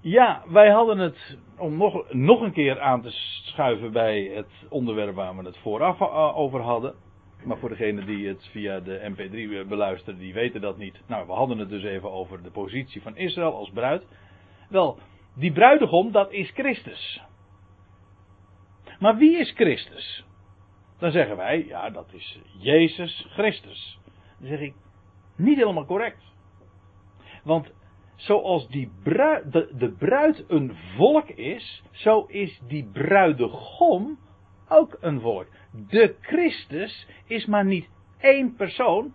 ja, 0.00 0.42
wij 0.48 0.70
hadden 0.70 0.98
het, 0.98 1.38
om 1.58 1.76
nog, 1.76 2.12
nog 2.12 2.40
een 2.40 2.52
keer 2.52 2.80
aan 2.80 3.02
te 3.02 3.10
aanschuiven 3.58 3.92
bij 3.92 4.22
het 4.22 4.50
onderwerp 4.68 5.14
waar 5.14 5.36
we 5.36 5.44
het 5.44 5.58
vooraf 5.58 6.00
eh, 6.00 6.36
over 6.36 6.60
hadden. 6.60 6.94
Maar 7.44 7.58
voor 7.58 7.68
degenen 7.68 8.06
die 8.06 8.28
het 8.28 8.48
via 8.50 8.80
de 8.80 9.12
MP3 9.14 9.68
beluisteren, 9.68 10.18
die 10.18 10.34
weten 10.34 10.60
dat 10.60 10.76
niet. 10.76 11.00
Nou, 11.06 11.26
we 11.26 11.32
hadden 11.32 11.58
het 11.58 11.68
dus 11.68 11.82
even 11.82 12.10
over 12.10 12.42
de 12.42 12.50
positie 12.50 13.02
van 13.02 13.16
Israël 13.16 13.54
als 13.54 13.70
bruid. 13.70 14.06
Wel, 14.68 14.98
die 15.34 15.52
bruidegom, 15.52 16.12
dat 16.12 16.32
is 16.32 16.50
Christus. 16.50 17.22
Maar 18.98 19.16
wie 19.16 19.38
is 19.38 19.50
Christus? 19.50 20.24
Dan 20.98 21.10
zeggen 21.10 21.36
wij, 21.36 21.64
ja, 21.66 21.90
dat 21.90 22.12
is 22.12 22.40
Jezus 22.58 23.26
Christus. 23.30 23.98
Dan 24.38 24.48
zeg 24.48 24.60
ik, 24.60 24.74
niet 25.36 25.56
helemaal 25.56 25.86
correct. 25.86 26.22
Want 27.44 27.72
zoals 28.16 28.68
die 28.68 28.90
de, 29.04 29.68
de 29.76 29.92
bruid 29.98 30.44
een 30.48 30.76
volk 30.96 31.28
is, 31.28 31.82
zo 31.90 32.24
is 32.28 32.60
die 32.68 32.88
bruidegom 32.92 34.18
ook 34.68 34.96
een 35.00 35.20
volk. 35.20 35.46
De 35.88 36.14
Christus 36.20 37.06
is 37.26 37.46
maar 37.46 37.64
niet 37.64 37.88
één 38.18 38.54
persoon. 38.56 39.14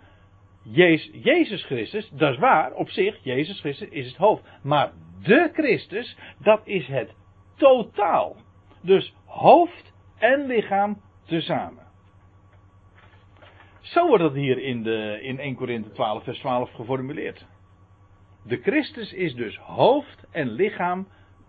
Jezus, 0.63 1.23
Jezus 1.23 1.63
Christus, 1.65 2.09
dat 2.09 2.33
is 2.33 2.39
waar, 2.39 2.73
op 2.73 2.89
zich, 2.89 3.23
Jezus 3.23 3.59
Christus 3.59 3.89
is 3.89 4.07
het 4.07 4.15
hoofd. 4.15 4.43
Maar 4.63 4.91
de 5.23 5.49
Christus, 5.53 6.17
dat 6.39 6.61
is 6.63 6.87
het 6.87 7.13
totaal. 7.55 8.35
Dus 8.81 9.13
hoofd 9.25 9.93
en 10.17 10.45
lichaam 10.45 11.01
tezamen. 11.25 11.87
Zo 13.81 14.07
wordt 14.07 14.23
het 14.23 14.33
hier 14.33 14.57
in, 14.57 14.83
de, 14.83 15.19
in 15.21 15.39
1 15.39 15.55
Korinthe 15.55 15.91
12, 15.91 16.23
vers 16.23 16.39
12 16.39 16.71
geformuleerd. 16.71 17.45
De 18.43 18.57
Christus 18.57 19.13
is 19.13 19.33
dus 19.33 19.57
hoofd 19.57 20.27
en 20.31 20.47
lichaam 20.47 21.07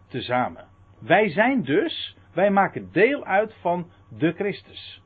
tezamen. 0.09 0.69
Wij 0.99 1.31
zijn 1.31 1.63
dus, 1.63 2.17
wij 2.33 2.51
maken 2.51 2.93
deel 2.93 3.25
uit 3.25 3.55
van 3.61 3.91
de 4.09 4.33
Christus. 4.33 5.03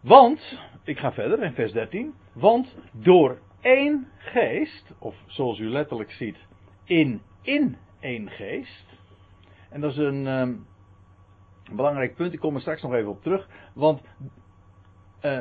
Want, 0.00 0.58
ik 0.84 0.98
ga 0.98 1.12
verder 1.12 1.42
in 1.42 1.52
vers 1.52 1.72
13. 1.72 2.14
Want 2.32 2.76
door 2.92 3.38
één 3.60 4.08
geest, 4.18 4.94
of 4.98 5.14
zoals 5.26 5.58
u 5.58 5.68
letterlijk 5.68 6.10
ziet, 6.10 6.36
in 6.84 7.22
in 7.42 7.76
één 8.00 8.30
geest. 8.30 8.86
En 9.70 9.80
dat 9.80 9.90
is 9.90 9.96
een, 9.96 10.26
um, 10.26 10.66
belangrijk 11.72 12.14
punt, 12.14 12.32
ik 12.32 12.40
kom 12.40 12.54
er 12.54 12.60
straks 12.60 12.82
nog 12.82 12.92
even 12.92 13.10
op 13.10 13.22
terug. 13.22 13.48
Want, 13.74 14.02
uh, 15.22 15.38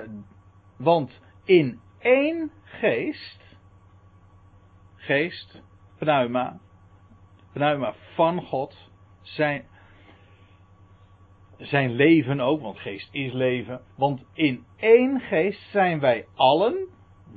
want 0.79 1.21
in 1.43 1.79
één 1.99 2.51
geest, 2.63 3.57
geest, 4.95 5.61
pneuma, 5.97 6.59
pneuma 7.53 7.93
van 8.15 8.41
God, 8.41 8.89
zijn, 9.21 9.65
zijn 11.57 11.91
leven 11.91 12.39
ook, 12.39 12.61
want 12.61 12.79
geest 12.79 13.09
is 13.11 13.33
leven. 13.33 13.81
Want 13.95 14.25
in 14.33 14.65
één 14.77 15.19
geest 15.19 15.69
zijn 15.71 15.99
wij 15.99 16.25
allen, 16.35 16.87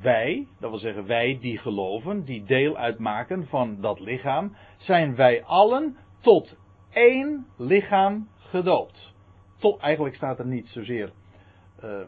wij, 0.00 0.46
dat 0.60 0.70
wil 0.70 0.78
zeggen 0.78 1.06
wij 1.06 1.38
die 1.40 1.58
geloven, 1.58 2.24
die 2.24 2.44
deel 2.44 2.76
uitmaken 2.76 3.46
van 3.46 3.80
dat 3.80 4.00
lichaam, 4.00 4.56
zijn 4.76 5.14
wij 5.14 5.44
allen 5.44 5.96
tot 6.20 6.56
één 6.90 7.46
lichaam 7.56 8.28
gedoopt. 8.36 9.14
Tot, 9.58 9.80
eigenlijk 9.80 10.14
staat 10.14 10.38
er 10.38 10.46
niet 10.46 10.68
zozeer 10.68 11.12
uh, 11.84 12.00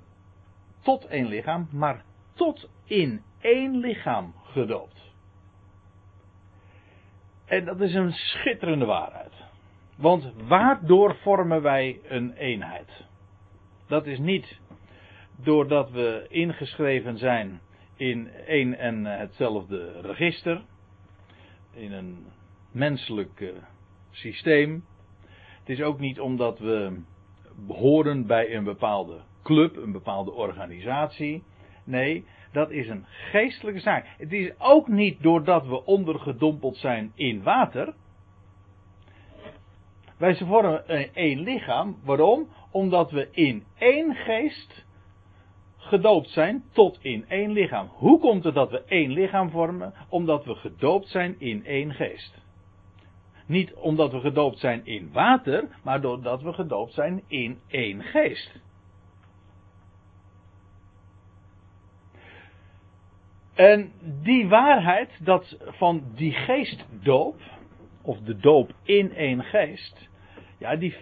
tot 0.84 1.06
één 1.06 1.26
lichaam, 1.26 1.68
maar 1.70 2.04
tot 2.34 2.68
in 2.84 3.22
één 3.40 3.76
lichaam 3.76 4.34
gedoopt. 4.42 5.12
En 7.44 7.64
dat 7.64 7.80
is 7.80 7.94
een 7.94 8.12
schitterende 8.12 8.84
waarheid. 8.84 9.32
Want 9.96 10.32
waardoor 10.46 11.16
vormen 11.16 11.62
wij 11.62 12.00
een 12.08 12.32
eenheid? 12.32 13.04
Dat 13.86 14.06
is 14.06 14.18
niet 14.18 14.60
doordat 15.36 15.90
we 15.90 16.26
ingeschreven 16.28 17.18
zijn 17.18 17.60
in 17.96 18.28
één 18.46 18.78
en 18.78 19.04
hetzelfde 19.04 20.00
register, 20.00 20.62
in 21.72 21.92
een 21.92 22.26
menselijk 22.70 23.52
systeem. 24.10 24.84
Het 25.58 25.68
is 25.68 25.80
ook 25.80 25.98
niet 25.98 26.20
omdat 26.20 26.58
we 26.58 27.02
behoren 27.66 28.26
bij 28.26 28.54
een 28.54 28.64
bepaalde 28.64 29.20
club, 29.44 29.76
een 29.76 29.92
bepaalde 29.92 30.32
organisatie. 30.32 31.42
Nee, 31.84 32.24
dat 32.52 32.70
is 32.70 32.88
een 32.88 33.04
geestelijke 33.06 33.80
zaak. 33.80 34.06
Het 34.18 34.32
is 34.32 34.52
ook 34.58 34.88
niet 34.88 35.22
doordat 35.22 35.66
we 35.66 35.84
ondergedompeld 35.84 36.76
zijn 36.76 37.12
in 37.14 37.42
water. 37.42 37.94
Wij 40.18 40.36
vormen 40.36 41.14
één 41.14 41.38
lichaam. 41.38 41.96
Waarom? 42.04 42.48
Omdat 42.70 43.10
we 43.10 43.28
in 43.30 43.64
één 43.78 44.14
geest 44.14 44.84
gedoopt 45.76 46.28
zijn 46.28 46.64
tot 46.72 46.98
in 47.02 47.24
één 47.28 47.52
lichaam. 47.52 47.86
Hoe 47.86 48.20
komt 48.20 48.44
het 48.44 48.54
dat 48.54 48.70
we 48.70 48.82
één 48.84 49.10
lichaam 49.10 49.50
vormen? 49.50 49.94
Omdat 50.08 50.44
we 50.44 50.54
gedoopt 50.54 51.08
zijn 51.08 51.36
in 51.38 51.64
één 51.64 51.94
geest. 51.94 52.42
Niet 53.46 53.74
omdat 53.74 54.12
we 54.12 54.20
gedoopt 54.20 54.58
zijn 54.58 54.86
in 54.86 55.12
water, 55.12 55.68
maar 55.82 56.00
doordat 56.00 56.42
we 56.42 56.52
gedoopt 56.52 56.92
zijn 56.92 57.22
in 57.26 57.58
één 57.66 58.02
geest. 58.02 58.62
En 63.54 63.92
die 64.22 64.48
waarheid 64.48 65.10
dat 65.24 65.56
van 65.60 66.02
die 66.14 66.32
geestdoop, 66.32 67.40
of 68.02 68.18
de 68.18 68.36
doop 68.36 68.72
in 68.82 69.12
één 69.12 69.44
geest, 69.44 70.08
ja, 70.58 70.76
die, 70.76 70.96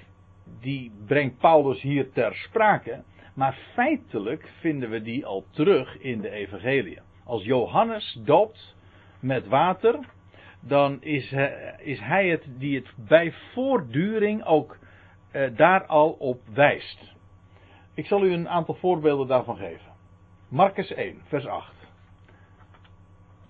die 0.60 0.92
brengt 1.06 1.38
Paulus 1.38 1.80
hier 1.80 2.12
ter 2.12 2.34
sprake. 2.34 3.02
Maar 3.34 3.58
feitelijk 3.72 4.50
vinden 4.60 4.90
we 4.90 5.02
die 5.02 5.26
al 5.26 5.44
terug 5.50 5.98
in 5.98 6.20
de 6.20 6.30
evangelie. 6.30 6.98
Als 7.24 7.44
Johannes 7.44 8.18
doopt 8.24 8.76
met 9.20 9.46
water, 9.46 9.98
dan 10.60 11.02
is 11.02 11.30
hij, 11.30 11.76
is 11.78 12.00
hij 12.00 12.28
het 12.28 12.46
die 12.58 12.76
het 12.76 12.92
bij 12.96 13.32
voortduring 13.52 14.44
ook 14.44 14.78
eh, 15.30 15.56
daar 15.56 15.86
al 15.86 16.10
op 16.10 16.40
wijst. 16.54 17.14
Ik 17.94 18.06
zal 18.06 18.24
u 18.24 18.32
een 18.32 18.48
aantal 18.48 18.74
voorbeelden 18.74 19.26
daarvan 19.26 19.56
geven. 19.56 19.92
Marcus 20.48 20.92
1, 20.92 21.20
vers 21.24 21.46
8. 21.46 21.81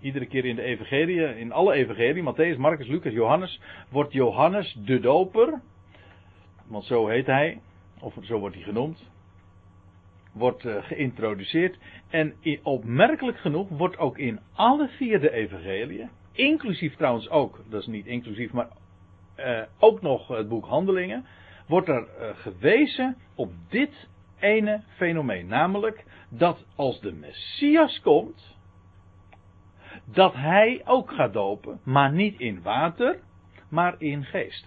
Iedere 0.02 0.26
keer 0.26 0.44
in 0.44 0.56
de 0.56 0.62
evangelie, 0.62 1.38
in 1.38 1.52
alle 1.52 1.72
evangelie, 1.72 2.22
Matthäus, 2.22 2.58
Marcus, 2.58 2.86
Lucas, 2.86 3.12
Johannes, 3.12 3.60
wordt 3.88 4.12
Johannes 4.12 4.76
de 4.84 5.00
doper, 5.00 5.60
want 6.66 6.84
zo 6.84 7.06
heet 7.06 7.26
hij, 7.26 7.60
of 8.00 8.14
zo 8.20 8.38
wordt 8.38 8.54
hij 8.54 8.64
genoemd, 8.64 9.10
wordt 10.32 10.64
uh, 10.64 10.84
geïntroduceerd. 10.84 11.78
En 12.08 12.34
opmerkelijk 12.62 13.38
genoeg 13.38 13.68
wordt 13.68 13.98
ook 13.98 14.18
in 14.18 14.40
alle 14.52 14.88
vier 14.88 15.20
de 15.20 15.32
evangelieën, 15.32 16.10
inclusief 16.32 16.94
trouwens 16.96 17.28
ook, 17.28 17.60
dat 17.68 17.80
is 17.80 17.86
niet 17.86 18.06
inclusief, 18.06 18.52
maar 18.52 18.68
uh, 19.36 19.62
ook 19.78 20.02
nog 20.02 20.28
het 20.28 20.48
boek 20.48 20.64
Handelingen, 20.64 21.26
wordt 21.66 21.88
er 21.88 22.08
uh, 22.20 22.28
gewezen 22.34 23.16
op 23.34 23.52
dit 23.68 24.08
ene 24.40 24.82
fenomeen. 24.96 25.46
Namelijk 25.46 26.04
dat 26.28 26.64
als 26.76 27.00
de 27.00 27.12
Messias 27.12 28.00
komt, 28.00 28.56
dat 30.04 30.34
hij 30.34 30.82
ook 30.84 31.12
gaat 31.12 31.32
dopen, 31.32 31.80
maar 31.84 32.12
niet 32.12 32.40
in 32.40 32.62
water, 32.62 33.18
maar 33.68 33.94
in 33.98 34.24
geest. 34.24 34.66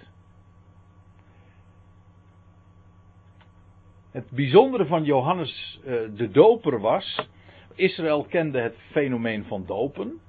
Het 4.12 4.30
bijzondere 4.30 4.86
van 4.86 5.04
Johannes 5.04 5.80
de 6.16 6.30
Doper 6.32 6.80
was, 6.80 7.28
Israël 7.76 8.24
kende 8.24 8.60
het 8.60 8.76
fenomeen 8.92 9.46
van 9.46 9.66
dopen 9.66 10.20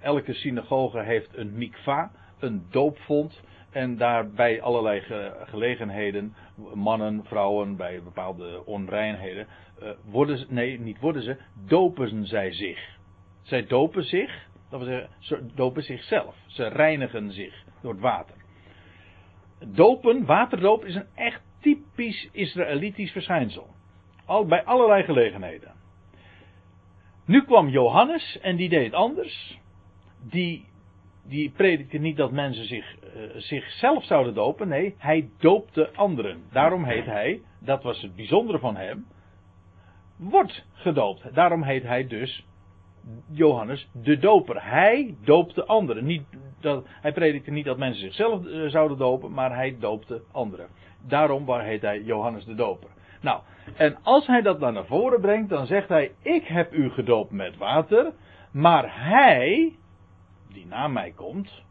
elke 0.00 0.32
synagoge 0.32 1.02
heeft 1.02 1.36
een 1.36 1.52
mikva, 1.56 2.10
een 2.38 2.66
doopvond. 2.70 3.40
En 3.70 3.96
daarbij 3.96 4.62
allerlei 4.62 5.02
gelegenheden, 5.44 6.34
mannen, 6.74 7.24
vrouwen, 7.24 7.76
bij 7.76 8.02
bepaalde 8.02 8.66
onreinheden, 8.66 9.46
uh, 9.82 9.90
worden 10.04 10.38
ze, 10.38 10.46
nee, 10.48 10.80
niet 10.80 11.00
worden 11.00 11.22
ze, 11.22 11.36
dopen 11.66 12.26
zij 12.26 12.52
zich. 12.52 12.97
Zij 13.48 13.66
dopen 13.66 14.04
zich, 14.04 14.46
dat 14.70 14.80
wil 14.80 14.88
zeggen, 14.88 15.10
ze 15.18 15.46
dopen 15.54 15.82
zichzelf. 15.82 16.36
Ze 16.46 16.66
reinigen 16.66 17.32
zich 17.32 17.64
door 17.82 17.92
het 17.92 18.00
water. 18.00 18.34
Dopen, 19.66 20.24
waterdoop, 20.24 20.84
is 20.84 20.94
een 20.94 21.06
echt 21.14 21.42
typisch 21.60 22.28
Israëlitisch 22.32 23.12
verschijnsel. 23.12 23.66
Al, 24.26 24.46
bij 24.46 24.64
allerlei 24.64 25.02
gelegenheden. 25.02 25.72
Nu 27.26 27.44
kwam 27.44 27.68
Johannes 27.68 28.38
en 28.40 28.56
die 28.56 28.68
deed 28.68 28.92
anders 28.92 29.58
die, 30.30 30.64
die 31.24 31.50
predikte 31.50 31.98
niet 31.98 32.16
dat 32.16 32.32
mensen 32.32 32.64
zich, 32.64 32.96
uh, 33.02 33.22
zichzelf 33.36 34.04
zouden 34.04 34.34
dopen. 34.34 34.68
Nee, 34.68 34.94
hij 34.98 35.28
doopte 35.38 35.90
anderen. 35.94 36.42
Daarom 36.52 36.84
heet 36.84 37.04
hij, 37.04 37.40
dat 37.60 37.82
was 37.82 38.02
het 38.02 38.16
bijzondere 38.16 38.58
van 38.58 38.76
hem, 38.76 39.06
wordt 40.16 40.66
gedoopt. 40.72 41.34
Daarom 41.34 41.62
heet 41.62 41.82
hij 41.82 42.06
dus 42.06 42.46
Johannes 43.30 43.88
de 43.92 44.18
doper. 44.18 44.64
Hij 44.70 45.16
doopte 45.24 45.64
anderen. 45.66 46.04
Niet 46.04 46.22
dat, 46.60 46.86
hij 46.88 47.12
predikte 47.12 47.50
niet 47.50 47.64
dat 47.64 47.78
mensen 47.78 48.02
zichzelf 48.02 48.46
eh, 48.46 48.66
zouden 48.66 48.98
dopen, 48.98 49.32
maar 49.32 49.54
hij 49.54 49.76
doopte 49.80 50.22
anderen. 50.32 50.68
Daarom 51.06 51.50
heet 51.50 51.82
hij 51.82 52.02
Johannes 52.02 52.44
de 52.44 52.54
doper. 52.54 52.88
Nou, 53.20 53.40
en 53.76 53.98
als 54.02 54.26
hij 54.26 54.42
dat 54.42 54.60
dan 54.60 54.72
naar 54.72 54.86
voren 54.86 55.20
brengt, 55.20 55.48
dan 55.48 55.66
zegt 55.66 55.88
hij: 55.88 56.12
Ik 56.22 56.44
heb 56.44 56.72
u 56.72 56.90
gedoopt 56.90 57.30
met 57.30 57.56
water, 57.56 58.12
maar 58.50 59.08
hij, 59.08 59.76
die 60.52 60.66
na 60.66 60.88
mij 60.88 61.10
komt, 61.10 61.62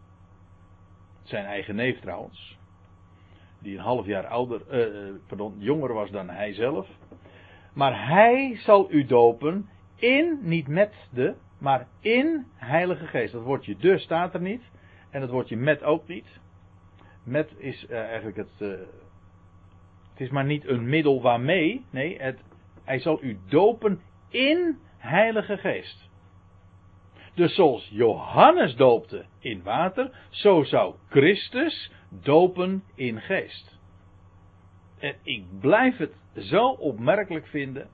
zijn 1.23 1.45
eigen 1.45 1.75
neef 1.75 1.99
trouwens, 1.99 2.57
die 3.59 3.77
een 3.77 3.83
half 3.83 4.05
jaar 4.05 4.27
ouder, 4.27 4.61
uh, 4.71 5.13
pardon, 5.27 5.55
jonger 5.57 5.93
was 5.93 6.09
dan 6.09 6.29
hij 6.29 6.53
zelf. 6.53 6.87
Maar 7.73 8.07
hij 8.07 8.57
zal 8.63 8.91
u 8.91 9.05
dopen 9.05 9.69
in, 9.97 10.39
niet 10.41 10.67
met 10.67 10.93
de, 11.11 11.35
maar 11.59 11.87
in 11.99 12.45
Heilige 12.55 13.05
Geest. 13.05 13.33
Dat 13.33 13.43
woordje 13.43 13.77
de 13.77 13.97
staat 13.97 14.33
er 14.33 14.41
niet. 14.41 14.61
En 15.09 15.21
het 15.21 15.29
woordje 15.29 15.57
met 15.57 15.83
ook 15.83 16.07
niet. 16.07 16.39
Met 17.23 17.53
is 17.57 17.85
uh, 17.89 17.99
eigenlijk 17.99 18.37
het. 18.37 18.51
Uh, 18.59 18.69
het 20.11 20.25
is 20.25 20.29
maar 20.29 20.45
niet 20.45 20.67
een 20.67 20.89
middel 20.89 21.21
waarmee. 21.21 21.85
Nee, 21.89 22.21
het, 22.21 22.39
hij 22.83 22.99
zal 22.99 23.23
u 23.23 23.39
dopen 23.47 24.01
in 24.29 24.77
Heilige 24.97 25.57
Geest. 25.57 26.09
Dus 27.37 27.55
zoals 27.55 27.89
Johannes 27.91 28.75
doopte 28.75 29.25
in 29.39 29.63
water, 29.63 30.11
zo 30.29 30.63
zou 30.63 30.95
Christus 31.09 31.91
dopen 32.09 32.83
in 32.95 33.21
geest. 33.21 33.79
En 34.99 35.15
ik 35.23 35.59
blijf 35.59 35.97
het 35.97 36.13
zo 36.35 36.67
opmerkelijk 36.69 37.47
vinden 37.47 37.89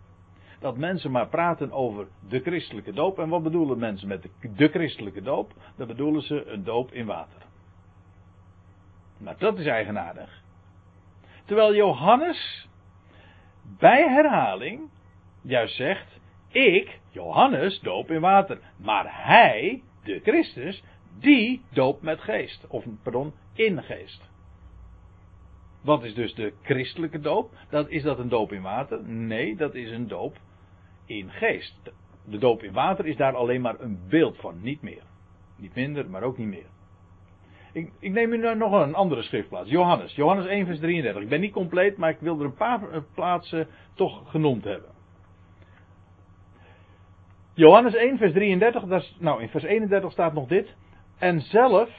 dat 0.63 0.77
mensen 0.77 1.11
maar 1.11 1.27
praten 1.27 1.71
over 1.71 2.07
de 2.29 2.39
christelijke 2.39 2.93
doop. 2.93 3.19
En 3.19 3.29
wat 3.29 3.43
bedoelen 3.43 3.79
mensen 3.79 4.07
met 4.07 4.27
de, 4.55 4.67
christelijke 4.67 5.21
doop? 5.21 5.53
Dan 5.75 5.87
bedoelen 5.87 6.21
ze 6.21 6.45
een 6.45 6.63
doop 6.63 6.91
in 6.91 7.05
water. 7.05 7.41
Maar 9.17 9.37
dat 9.37 9.59
is 9.59 9.65
eigenaardig. 9.65 10.41
Terwijl 11.45 11.75
Johannes 11.75 12.67
bij 13.77 14.09
herhaling 14.09 14.89
juist 15.41 15.75
zegt: 15.75 16.19
Ik, 16.47 16.99
Johannes, 17.09 17.79
doop 17.79 18.11
in 18.11 18.21
water. 18.21 18.59
Maar 18.77 19.25
hij, 19.25 19.83
de 20.03 20.19
Christus, 20.19 20.83
die 21.19 21.61
doopt 21.69 22.01
met 22.01 22.21
geest. 22.21 22.67
Of 22.67 22.85
pardon, 23.03 23.33
in 23.53 23.83
geest. 23.83 24.29
Wat 25.81 26.03
is 26.03 26.13
dus 26.13 26.33
de 26.33 26.53
christelijke 26.61 27.19
doop? 27.19 27.51
Dat, 27.69 27.89
is 27.89 28.03
dat 28.03 28.19
een 28.19 28.29
doop 28.29 28.51
in 28.51 28.61
water? 28.61 29.03
Nee, 29.03 29.55
dat 29.55 29.75
is 29.75 29.91
een 29.91 30.07
doop 30.07 30.37
in 31.05 31.29
geest. 31.29 31.91
De 32.25 32.37
doop 32.37 32.63
in 32.63 32.73
water 32.73 33.05
is 33.05 33.15
daar 33.15 33.35
alleen 33.35 33.61
maar 33.61 33.79
een 33.79 33.99
beeld 34.09 34.37
van, 34.37 34.61
niet 34.61 34.81
meer. 34.81 35.03
Niet 35.57 35.75
minder, 35.75 36.09
maar 36.09 36.23
ook 36.23 36.37
niet 36.37 36.47
meer. 36.47 36.71
Ik, 37.73 37.91
ik 37.99 38.11
neem 38.11 38.33
u 38.33 38.37
nu 38.37 38.55
nog 38.55 38.71
een 38.71 38.95
andere 38.95 39.21
schriftplaats. 39.21 39.69
Johannes. 39.69 40.15
Johannes 40.15 40.45
1 40.45 40.65
vers 40.65 40.79
33. 40.79 41.21
Ik 41.21 41.29
ben 41.29 41.41
niet 41.41 41.53
compleet, 41.53 41.97
maar 41.97 42.09
ik 42.09 42.19
wil 42.19 42.39
er 42.39 42.45
een 42.45 42.53
paar 42.53 42.91
eh, 42.91 43.01
plaatsen 43.13 43.67
toch 43.93 44.31
genoemd 44.31 44.63
hebben. 44.63 44.89
Johannes 47.53 47.95
1 47.95 48.17
vers 48.17 48.33
33. 48.33 48.83
Dat 48.83 49.01
is, 49.01 49.17
nou, 49.19 49.41
in 49.41 49.49
vers 49.49 49.63
31 49.63 50.11
staat 50.11 50.33
nog 50.33 50.47
dit. 50.47 50.75
En 51.17 51.41
zelf 51.41 51.89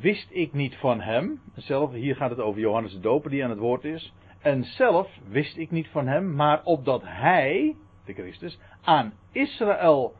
wist 0.00 0.28
ik 0.30 0.52
niet 0.52 0.76
van 0.76 1.00
hem. 1.00 1.40
Zelf, 1.54 1.92
hier 1.92 2.16
gaat 2.16 2.30
het 2.30 2.40
over 2.40 2.60
Johannes 2.60 2.92
de 2.92 3.00
Doper 3.00 3.30
die 3.30 3.44
aan 3.44 3.50
het 3.50 3.58
woord 3.58 3.84
is. 3.84 4.12
En 4.40 4.64
zelf 4.64 5.08
wist 5.28 5.56
ik 5.56 5.70
niet 5.70 5.88
van 5.88 6.06
hem, 6.06 6.34
maar 6.34 6.64
opdat 6.64 7.02
hij, 7.04 7.76
Christus, 8.12 8.58
aan 8.82 9.12
Israël 9.32 10.14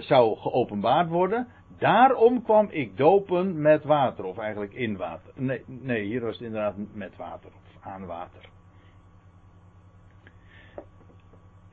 zou 0.00 0.38
geopenbaard 0.38 1.08
worden. 1.08 1.48
Daarom 1.78 2.42
kwam 2.42 2.68
ik 2.70 2.96
dopen 2.96 3.60
met 3.60 3.84
water, 3.84 4.24
of 4.24 4.38
eigenlijk 4.38 4.72
in 4.72 4.96
water. 4.96 5.32
Nee, 5.34 5.64
nee 5.66 6.04
hier 6.04 6.20
was 6.20 6.32
het 6.32 6.46
inderdaad 6.46 6.74
met 6.92 7.16
water, 7.16 7.50
of 7.50 7.86
aan 7.86 8.06
water. 8.06 8.40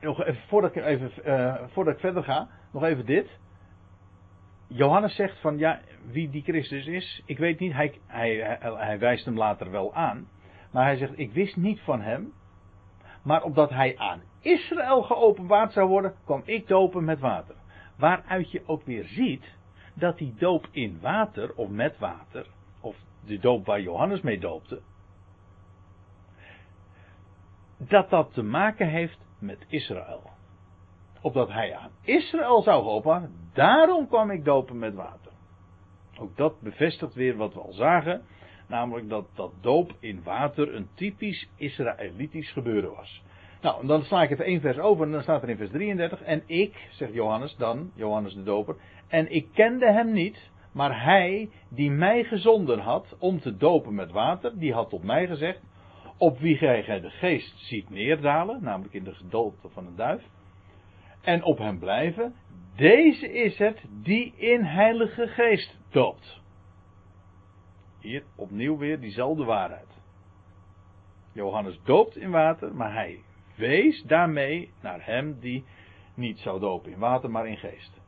Nog 0.00 0.24
even, 0.24 0.42
voordat 0.48 0.76
ik, 0.76 0.84
even, 0.84 1.10
uh, 1.24 1.54
voordat 1.66 1.94
ik 1.94 2.00
verder 2.00 2.24
ga, 2.24 2.48
nog 2.72 2.82
even 2.82 3.06
dit. 3.06 3.38
Johannes 4.66 5.14
zegt 5.14 5.40
van 5.40 5.58
ja, 5.58 5.80
wie 6.10 6.30
die 6.30 6.42
Christus 6.42 6.86
is, 6.86 7.22
ik 7.26 7.38
weet 7.38 7.58
niet, 7.58 7.72
hij, 7.72 8.00
hij, 8.06 8.58
hij 8.60 8.98
wijst 8.98 9.24
hem 9.24 9.36
later 9.36 9.70
wel 9.70 9.94
aan. 9.94 10.28
Maar 10.70 10.84
hij 10.84 10.96
zegt, 10.96 11.18
ik 11.18 11.32
wist 11.32 11.56
niet 11.56 11.80
van 11.80 12.00
hem. 12.00 12.32
Maar 13.22 13.42
opdat 13.42 13.70
hij 13.70 13.98
aan 13.98 14.22
Israël 14.44 15.02
geopenbaard 15.02 15.72
zou 15.72 15.88
worden, 15.88 16.14
kwam 16.24 16.42
ik 16.44 16.68
dopen 16.68 17.04
met 17.04 17.20
water. 17.20 17.54
Waaruit 17.96 18.50
je 18.50 18.62
ook 18.66 18.84
weer 18.84 19.04
ziet 19.04 19.44
dat 19.94 20.18
die 20.18 20.34
doop 20.38 20.68
in 20.70 20.98
water, 21.00 21.54
of 21.54 21.68
met 21.68 21.98
water, 21.98 22.46
of 22.80 22.96
de 23.26 23.38
doop 23.38 23.66
waar 23.66 23.80
Johannes 23.80 24.20
mee 24.20 24.38
doopte, 24.38 24.80
dat 27.78 28.10
dat 28.10 28.34
te 28.34 28.42
maken 28.42 28.88
heeft 28.88 29.18
met 29.38 29.64
Israël 29.68 30.32
opdat 31.24 31.52
hij 31.52 31.74
aan 31.76 31.90
Israël 32.02 32.62
zou 32.62 32.82
hopen. 32.82 33.32
Daarom 33.52 34.08
kwam 34.08 34.30
ik 34.30 34.44
dopen 34.44 34.78
met 34.78 34.94
water. 34.94 35.32
Ook 36.18 36.36
dat 36.36 36.60
bevestigt 36.60 37.14
weer 37.14 37.36
wat 37.36 37.54
we 37.54 37.60
al 37.60 37.72
zagen. 37.72 38.22
Namelijk 38.68 39.08
dat 39.08 39.26
dat 39.34 39.52
doop 39.60 39.92
in 40.00 40.22
water 40.22 40.74
een 40.74 40.88
typisch 40.94 41.48
Israëlitisch 41.56 42.52
gebeuren 42.52 42.94
was. 42.94 43.22
Nou, 43.64 43.86
dan 43.86 44.02
sla 44.02 44.22
ik 44.22 44.30
even 44.30 44.44
één 44.44 44.60
vers 44.60 44.78
over 44.78 45.06
en 45.06 45.12
dan 45.12 45.22
staat 45.22 45.42
er 45.42 45.48
in 45.48 45.56
vers 45.56 45.70
33. 45.70 46.22
En 46.22 46.42
ik, 46.46 46.88
zegt 46.90 47.12
Johannes 47.12 47.56
dan, 47.56 47.90
Johannes 47.94 48.34
de 48.34 48.42
Doper. 48.42 48.76
En 49.08 49.32
ik 49.32 49.48
kende 49.52 49.92
hem 49.92 50.12
niet, 50.12 50.50
maar 50.72 51.04
hij 51.04 51.50
die 51.68 51.90
mij 51.90 52.24
gezonden 52.24 52.78
had 52.78 53.16
om 53.18 53.40
te 53.40 53.56
dopen 53.56 53.94
met 53.94 54.10
water, 54.10 54.58
die 54.58 54.72
had 54.72 54.88
tot 54.88 55.02
mij 55.02 55.26
gezegd. 55.26 55.60
Op 56.18 56.38
wie 56.38 56.56
gij 56.56 57.00
de 57.00 57.10
geest 57.10 57.58
ziet 57.58 57.90
neerdalen, 57.90 58.62
namelijk 58.62 58.94
in 58.94 59.04
de 59.04 59.14
gedolte 59.14 59.68
van 59.68 59.86
een 59.86 59.96
duif 59.96 60.22
en 61.20 61.42
op 61.42 61.58
hem 61.58 61.78
blijven, 61.78 62.34
deze 62.76 63.32
is 63.32 63.58
het 63.58 63.84
die 64.02 64.34
in 64.36 64.62
Heilige 64.62 65.26
Geest 65.26 65.78
doopt. 65.90 66.40
Hier 68.00 68.22
opnieuw 68.36 68.76
weer 68.76 69.00
diezelfde 69.00 69.44
waarheid. 69.44 70.00
Johannes 71.32 71.80
doopt 71.84 72.16
in 72.16 72.30
water, 72.30 72.74
maar 72.74 72.92
hij 72.92 73.20
wees 73.56 74.02
daarmee 74.02 74.72
naar 74.80 75.06
hem 75.06 75.38
die 75.40 75.64
niet 76.14 76.38
zou 76.38 76.60
dopen 76.60 76.92
in 76.92 76.98
water, 76.98 77.30
maar 77.30 77.48
in 77.48 77.56
geest. 77.56 78.00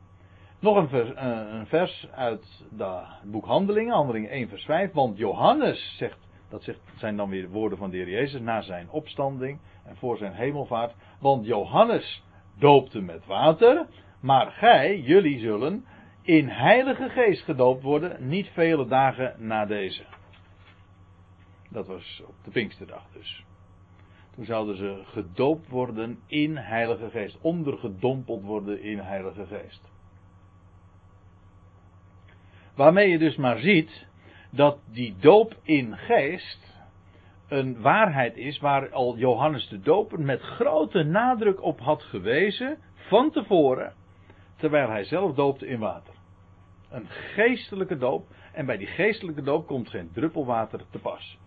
Nog 0.59 0.75
een 0.75 0.87
vers, 0.89 1.13
eh, 1.13 1.25
een 1.49 1.67
vers 1.67 2.07
uit 2.11 2.63
het 2.77 3.31
boek 3.31 3.45
Handelingen, 3.45 3.93
Handelingen 3.93 4.33
1 4.35 4.49
vers 4.49 4.65
5. 4.65 4.91
Want 4.91 5.17
Johannes 5.17 5.95
zegt, 5.97 6.27
dat 6.49 6.75
zijn 6.95 7.17
dan 7.17 7.29
weer 7.29 7.41
de 7.41 7.49
woorden 7.49 7.77
van 7.77 7.89
de 7.89 7.97
Heer 7.97 8.09
Jezus 8.09 8.41
na 8.41 8.61
zijn 8.61 8.89
opstanding 8.89 9.59
en 9.85 9.95
voor 9.95 10.17
zijn 10.17 10.33
hemelvaart. 10.33 10.95
Want 11.19 11.45
Johannes 11.45 12.23
doopte 12.59 13.01
met 13.01 13.25
water, 13.25 13.85
maar 14.19 14.51
gij, 14.51 14.99
jullie 14.99 15.39
zullen 15.39 15.85
in 16.21 16.47
heilige 16.47 17.09
geest 17.09 17.43
gedoopt 17.43 17.83
worden, 17.83 18.27
niet 18.27 18.47
vele 18.47 18.87
dagen 18.87 19.35
na 19.37 19.65
deze. 19.65 20.03
Dat 21.69 21.87
was 21.87 22.21
op 22.27 22.35
de 22.43 22.51
Pinksterdag 22.51 23.05
dus. 23.13 23.45
Toen 24.37 24.45
zouden 24.45 24.77
ze 24.77 25.01
gedoopt 25.05 25.67
worden 25.67 26.19
in 26.27 26.57
heilige 26.57 27.09
geest, 27.09 27.37
ondergedompeld 27.41 28.43
worden 28.43 28.81
in 28.81 28.99
heilige 28.99 29.45
geest. 29.45 29.81
Waarmee 32.75 33.09
je 33.09 33.17
dus 33.17 33.35
maar 33.35 33.57
ziet 33.57 34.07
dat 34.51 34.79
die 34.91 35.15
doop 35.19 35.55
in 35.63 35.97
geest 35.97 36.75
een 37.47 37.81
waarheid 37.81 38.37
is 38.37 38.59
waar 38.59 38.91
al 38.91 39.17
Johannes 39.17 39.67
de 39.67 39.79
Doper 39.79 40.19
met 40.19 40.41
grote 40.41 41.03
nadruk 41.03 41.63
op 41.63 41.79
had 41.79 42.03
gewezen 42.03 42.77
van 42.95 43.31
tevoren, 43.31 43.93
terwijl 44.55 44.89
hij 44.89 45.03
zelf 45.03 45.35
doopte 45.35 45.67
in 45.67 45.79
water. 45.79 46.13
Een 46.89 47.07
geestelijke 47.07 47.97
doop. 47.97 48.27
En 48.53 48.65
bij 48.65 48.77
die 48.77 48.87
geestelijke 48.87 49.41
doop 49.41 49.67
komt 49.67 49.89
geen 49.89 50.11
druppel 50.13 50.45
water 50.45 50.81
te 50.89 50.99
pas. 50.99 51.37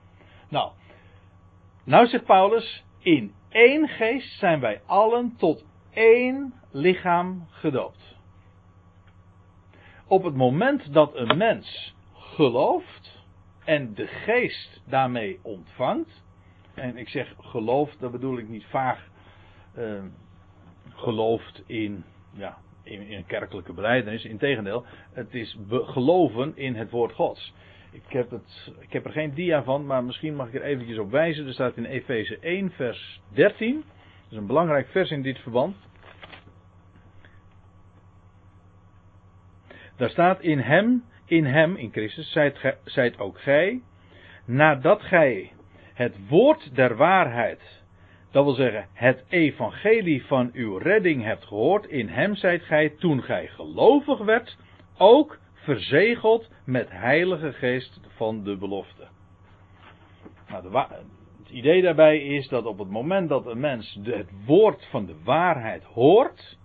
Nou, 0.49 0.73
nou 1.91 2.07
zegt 2.07 2.25
Paulus, 2.25 2.85
in 2.99 3.33
één 3.49 3.89
geest 3.89 4.39
zijn 4.39 4.61
wij 4.61 4.83
allen 4.87 5.37
tot 5.37 5.65
één 5.93 6.55
lichaam 6.71 7.47
gedoopt. 7.49 8.17
Op 10.07 10.23
het 10.23 10.35
moment 10.35 10.93
dat 10.93 11.15
een 11.15 11.37
mens 11.37 11.95
gelooft, 12.15 13.21
en 13.65 13.95
de 13.95 14.07
geest 14.07 14.83
daarmee 14.87 15.39
ontvangt. 15.43 16.23
En 16.75 16.97
ik 16.97 17.09
zeg 17.09 17.35
geloof, 17.39 17.97
dat 17.97 18.13
bedoel 18.13 18.39
ik 18.39 18.49
niet 18.49 18.65
vaag 18.65 19.09
uh, 19.79 20.03
gelooft 20.89 21.63
in, 21.67 22.05
ja, 22.33 22.59
in, 22.83 23.01
in, 23.01 23.17
een 23.17 23.27
kerkelijke 23.27 23.73
beleidenis. 23.73 24.25
Integendeel, 24.25 24.85
het 25.13 25.35
is 25.35 25.59
geloven 25.69 26.57
in 26.57 26.75
het 26.75 26.91
woord 26.91 27.13
Gods. 27.13 27.55
Ik 27.93 28.03
heb, 28.09 28.31
het, 28.31 28.73
ik 28.81 28.93
heb 28.93 29.05
er 29.05 29.13
geen 29.13 29.35
dia 29.35 29.63
van, 29.63 29.87
maar 29.87 30.05
misschien 30.05 30.37
mag 30.37 30.49
ik 30.49 30.55
er 30.55 30.63
eventjes 30.63 30.99
op 30.99 31.11
wijzen. 31.11 31.47
Er 31.47 31.53
staat 31.53 31.77
in 31.77 31.85
Efeze 31.85 32.39
1, 32.39 32.71
vers 32.71 33.21
13. 33.33 33.75
Dat 33.75 34.31
is 34.31 34.37
een 34.37 34.47
belangrijk 34.47 34.89
vers 34.89 35.11
in 35.11 35.23
dit 35.23 35.39
verband. 35.39 35.77
Daar 39.97 40.11
staat 40.11 40.41
in 40.41 40.59
hem, 40.59 41.05
in 41.25 41.45
hem, 41.45 41.77
in 41.77 41.93
Christus, 41.93 42.33
zijt, 42.33 42.59
gij- 42.59 42.79
zijt 42.85 43.19
ook 43.19 43.41
gij, 43.41 43.81
nadat 44.45 45.03
gij 45.03 45.53
het 45.95 46.29
woord 46.29 46.75
der 46.75 46.97
waarheid, 46.97 47.61
dat 48.31 48.45
wil 48.45 48.55
zeggen 48.55 48.87
het 48.93 49.25
evangelie 49.29 50.25
van 50.25 50.51
uw 50.53 50.77
redding 50.77 51.23
hebt 51.23 51.45
gehoord, 51.45 51.87
in 51.87 52.09
hem 52.09 52.35
zijt 52.35 52.63
gij, 52.63 52.89
toen 52.89 53.23
gij 53.23 53.47
gelovig 53.47 54.19
werd, 54.19 54.57
ook 54.99 55.39
verzegeld 55.61 56.51
met 56.65 56.91
heilige 56.91 57.53
geest 57.53 58.01
van 58.17 58.45
de 58.45 58.57
belofte. 58.57 59.09
Nou, 60.49 60.77
het 61.39 61.51
idee 61.51 61.83
daarbij 61.83 62.19
is 62.19 62.49
dat 62.49 62.65
op 62.65 62.79
het 62.79 62.91
moment 62.91 63.29
dat 63.29 63.47
een 63.47 63.61
mens 63.61 63.99
het 64.03 64.45
woord 64.47 64.87
van 64.91 65.07
de 65.07 65.23
waarheid 65.25 65.85
hoort. 65.85 66.59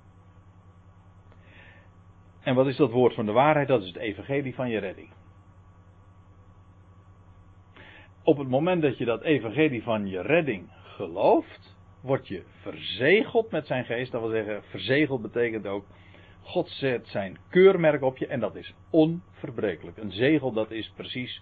En 2.41 2.55
wat 2.55 2.67
is 2.67 2.77
dat 2.77 2.91
woord 2.91 3.13
van 3.13 3.25
de 3.25 3.31
waarheid? 3.31 3.67
Dat 3.67 3.81
is 3.81 3.87
het 3.87 3.97
evangelie 3.97 4.55
van 4.55 4.69
je 4.69 4.79
redding. 4.79 5.09
Op 8.23 8.37
het 8.37 8.47
moment 8.47 8.81
dat 8.81 8.97
je 8.97 9.05
dat 9.05 9.21
evangelie 9.21 9.83
van 9.83 10.07
je 10.07 10.21
redding 10.21 10.69
gelooft, 10.83 11.77
word 12.01 12.27
je 12.27 12.43
verzegeld 12.61 13.51
met 13.51 13.67
zijn 13.67 13.85
geest. 13.85 14.11
Dat 14.11 14.21
wil 14.21 14.29
zeggen, 14.29 14.63
verzegeld 14.63 15.21
betekent 15.21 15.67
ook, 15.67 15.85
God 16.45 16.69
zet 16.69 17.07
zijn 17.07 17.37
keurmerk 17.49 18.01
op 18.01 18.17
je 18.17 18.27
en 18.27 18.39
dat 18.39 18.55
is 18.55 18.73
onverbrekelijk. 18.89 19.97
Een 19.97 20.11
zegel 20.11 20.51
dat 20.51 20.71
is 20.71 20.91
precies 20.95 21.41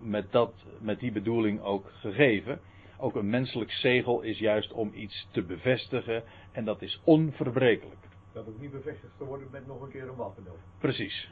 met, 0.00 0.32
dat, 0.32 0.52
met 0.80 1.00
die 1.00 1.12
bedoeling 1.12 1.60
ook 1.60 1.90
gegeven. 1.94 2.60
Ook 2.98 3.14
een 3.14 3.30
menselijk 3.30 3.70
zegel 3.70 4.20
is 4.20 4.38
juist 4.38 4.72
om 4.72 4.90
iets 4.94 5.28
te 5.30 5.42
bevestigen 5.42 6.22
en 6.52 6.64
dat 6.64 6.82
is 6.82 7.00
onverbrekelijk. 7.04 8.00
Dat 8.32 8.48
ook 8.48 8.60
niet 8.60 8.70
bevestigd 8.70 9.18
te 9.18 9.24
worden 9.24 9.48
met 9.50 9.66
nog 9.66 9.80
een 9.80 9.90
keer 9.90 10.08
een 10.08 10.16
wapendoop. 10.16 10.58
Precies. 10.78 11.30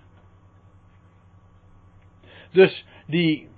Dus 2.53 2.87
die. 3.07 3.49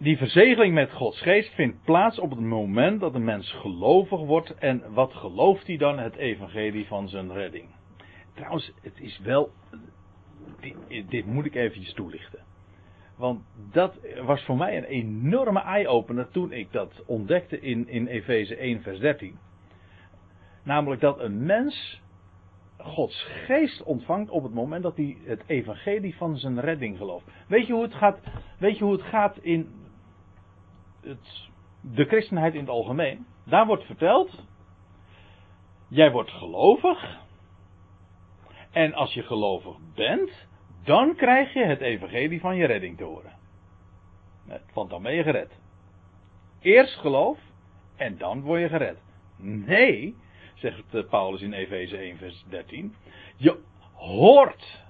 Die 0.00 0.16
verzegeling 0.16 0.74
met 0.74 0.92
Gods 0.92 1.20
geest 1.20 1.54
vindt 1.54 1.84
plaats 1.84 2.18
op 2.18 2.30
het 2.30 2.40
moment 2.40 3.00
dat 3.00 3.14
een 3.14 3.24
mens 3.24 3.52
gelovig 3.52 4.20
wordt. 4.20 4.54
En 4.54 4.82
wat 4.92 5.12
gelooft 5.12 5.66
hij 5.66 5.76
dan? 5.76 5.98
Het 5.98 6.16
evangelie 6.16 6.86
van 6.86 7.08
zijn 7.08 7.32
redding. 7.32 7.68
Trouwens, 8.34 8.72
het 8.82 9.00
is 9.00 9.18
wel. 9.18 9.50
Dit, 11.08 11.26
moet 11.26 11.44
ik 11.44 11.54
eventjes 11.54 11.94
toelichten. 11.94 12.44
Want 13.16 13.40
dat 13.72 13.98
was 14.24 14.44
voor 14.44 14.56
mij 14.56 14.76
een 14.76 14.84
enorme 14.84 15.60
eye-opener 15.60 16.30
toen 16.30 16.52
ik 16.52 16.72
dat 16.72 17.02
ontdekte 17.06 17.60
in, 17.60 17.88
in 17.88 18.06
Efeze 18.06 18.56
1, 18.56 18.82
vers 18.82 18.98
13. 18.98 19.38
Namelijk 20.62 21.00
dat 21.00 21.20
een 21.20 21.44
mens 21.44 22.02
Gods 22.76 23.26
geest 23.46 23.82
ontvangt 23.82 24.30
op 24.30 24.42
het 24.42 24.54
moment 24.54 24.82
dat 24.82 24.96
hij 24.96 25.16
het 25.24 25.42
evangelie 25.46 26.16
van 26.16 26.36
zijn 26.36 26.60
redding 26.60 26.96
gelooft. 26.96 27.26
Weet 27.48 27.66
je 27.66 27.72
hoe 27.72 27.82
het 27.82 27.94
gaat, 27.94 28.20
weet 28.58 28.78
je 28.78 28.84
hoe 28.84 28.92
het 28.92 29.02
gaat 29.02 29.38
in 29.38 29.77
de 31.80 32.04
christenheid 32.04 32.54
in 32.54 32.60
het 32.60 32.68
algemeen? 32.68 33.26
Daar 33.44 33.66
wordt 33.66 33.84
verteld, 33.84 34.46
jij 35.88 36.10
wordt 36.10 36.30
gelovig. 36.30 37.26
En 38.70 38.92
als 38.94 39.14
je 39.14 39.22
gelovig 39.22 39.76
bent, 39.94 40.46
dan 40.84 41.14
krijg 41.14 41.52
je 41.52 41.64
het 41.64 41.80
evangelie 41.80 42.40
van 42.40 42.56
je 42.56 42.66
redding 42.66 42.96
te 42.96 43.04
horen. 43.04 43.36
Want 44.72 44.90
dan 44.90 45.02
ben 45.02 45.14
je 45.14 45.22
gered. 45.22 45.60
Eerst 46.60 46.94
geloof 46.94 47.38
en 47.96 48.18
dan 48.18 48.40
word 48.40 48.60
je 48.60 48.68
gered. 48.68 48.98
Nee, 49.36 50.16
zegt 50.54 51.08
Paulus 51.08 51.40
in 51.40 51.52
Efeze 51.52 51.96
1, 51.96 52.16
vers 52.16 52.44
13. 52.48 52.94
Je 53.36 53.58
hoort 53.92 54.84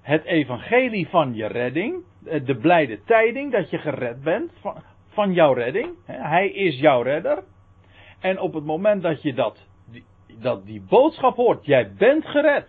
het 0.00 0.24
evangelie 0.24 1.08
van 1.08 1.34
je 1.34 1.46
redding, 1.46 2.04
de 2.20 2.56
blijde 2.60 3.02
tijding 3.04 3.52
dat 3.52 3.70
je 3.70 3.78
gered 3.78 4.22
bent 4.22 4.52
van, 5.18 5.32
jouw 5.32 5.52
redding. 5.52 5.94
Hij 6.04 6.48
is 6.48 6.78
jouw 6.78 7.02
redder. 7.02 7.44
En 8.20 8.40
op 8.40 8.54
het 8.54 8.64
moment 8.64 9.02
dat 9.02 9.22
je 9.22 9.34
dat, 9.34 9.66
die, 9.90 10.04
dat 10.40 10.66
die 10.66 10.80
boodschap 10.80 11.36
hoort, 11.36 11.64
jij 11.64 11.92
bent 11.92 12.26
gered. 12.26 12.68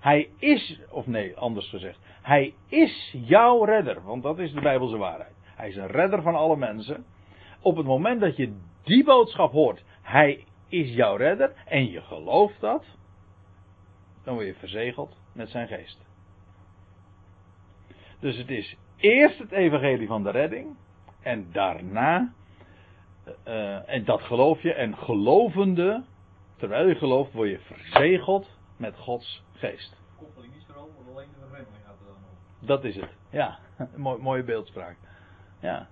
Hij 0.00 0.30
is, 0.38 0.80
of 0.90 1.06
nee, 1.06 1.36
anders 1.36 1.68
gezegd, 1.68 1.98
hij 2.22 2.54
is 2.68 3.14
jouw 3.26 3.64
redder, 3.64 4.02
want 4.02 4.22
dat 4.22 4.38
is 4.38 4.52
de 4.52 4.60
Bijbelse 4.60 4.96
waarheid. 4.96 5.34
Hij 5.42 5.68
is 5.68 5.76
een 5.76 5.86
redder 5.86 6.22
van 6.22 6.34
alle 6.34 6.56
mensen. 6.56 7.04
Op 7.60 7.76
het 7.76 7.86
moment 7.86 8.20
dat 8.20 8.36
je 8.36 8.56
die 8.82 9.04
boodschap 9.04 9.52
hoort, 9.52 9.84
hij 10.02 10.44
is 10.68 10.94
jouw 10.94 11.16
redder 11.16 11.52
en 11.66 11.90
je 11.90 12.00
gelooft 12.00 12.60
dat, 12.60 12.84
dan 14.24 14.34
word 14.34 14.46
je 14.46 14.54
verzegeld 14.54 15.16
met 15.32 15.48
zijn 15.48 15.68
geest. 15.68 16.04
Dus 18.20 18.36
het 18.36 18.50
is 18.50 18.76
eerst 18.96 19.38
het 19.38 19.52
evangelie 19.52 20.06
van 20.06 20.22
de 20.22 20.30
redding 20.30 20.76
en 21.26 21.46
daarna, 21.52 22.32
uh, 23.48 23.88
en 23.88 24.04
dat 24.04 24.22
geloof 24.22 24.62
je, 24.62 24.72
en 24.72 24.96
gelovende, 24.96 26.04
terwijl 26.56 26.88
je 26.88 26.94
gelooft, 26.94 27.32
word 27.32 27.48
je 27.48 27.58
verzegeld 27.58 28.58
met 28.76 28.96
Gods 28.96 29.44
geest. 29.52 29.96
koppeling 30.18 30.54
is 30.54 30.68
er 30.68 30.74
al, 30.74 30.90
maar 30.96 31.14
alleen 31.14 31.28
de 31.40 31.56
gaat 31.84 32.00
er 32.00 32.06
dan 32.06 32.14
op. 32.60 32.66
Dat 32.66 32.84
is 32.84 32.96
het, 32.96 33.10
ja, 33.30 33.58
Mooi, 33.96 34.22
mooie 34.22 34.42
beeldspraak. 34.42 34.96
Ja. 35.60 35.88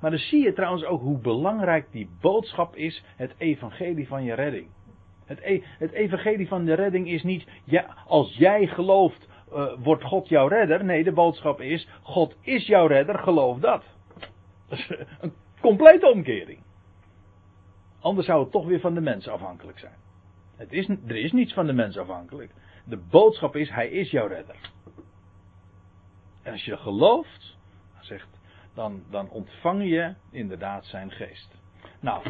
Maar 0.00 0.10
dan 0.10 0.20
zie 0.20 0.42
je 0.42 0.52
trouwens 0.52 0.84
ook 0.84 1.00
hoe 1.00 1.18
belangrijk 1.18 1.86
die 1.90 2.08
boodschap 2.20 2.76
is, 2.76 3.04
het 3.16 3.34
evangelie 3.38 4.08
van 4.08 4.24
je 4.24 4.34
redding. 4.34 4.66
Het, 5.24 5.40
e 5.40 5.62
het 5.78 5.92
evangelie 5.92 6.48
van 6.48 6.64
de 6.64 6.74
redding 6.74 7.08
is 7.08 7.22
niet, 7.22 7.46
ja, 7.64 7.96
als 8.06 8.34
jij 8.36 8.66
gelooft, 8.66 9.28
uh, 9.54 9.72
wordt 9.78 10.04
God 10.04 10.28
jouw 10.28 10.46
redder. 10.46 10.84
Nee, 10.84 11.04
de 11.04 11.12
boodschap 11.12 11.60
is, 11.60 11.88
God 12.02 12.36
is 12.40 12.66
jouw 12.66 12.86
redder, 12.86 13.18
geloof 13.18 13.58
dat. 13.58 13.82
Dat 14.68 14.78
is 14.78 14.90
een 15.20 15.32
complete 15.60 16.10
omkering. 16.10 16.62
Anders 18.00 18.26
zou 18.26 18.42
het 18.42 18.50
toch 18.52 18.66
weer 18.66 18.80
van 18.80 18.94
de 18.94 19.00
mens 19.00 19.28
afhankelijk 19.28 19.78
zijn. 19.78 19.96
Het 20.56 20.72
is, 20.72 20.88
er 20.88 21.16
is 21.16 21.32
niets 21.32 21.52
van 21.52 21.66
de 21.66 21.72
mens 21.72 21.98
afhankelijk. 21.98 22.52
De 22.84 22.96
boodschap 22.96 23.56
is, 23.56 23.70
hij 23.70 23.88
is 23.88 24.10
jouw 24.10 24.26
redder. 24.26 24.56
En 26.42 26.52
als 26.52 26.64
je 26.64 26.76
gelooft, 26.76 27.56
zegt 28.00 28.28
dan, 28.74 29.02
dan 29.10 29.30
ontvang 29.30 29.88
je 29.88 30.14
inderdaad 30.30 30.84
zijn 30.84 31.10
geest. 31.10 31.54
Nou, 32.00 32.22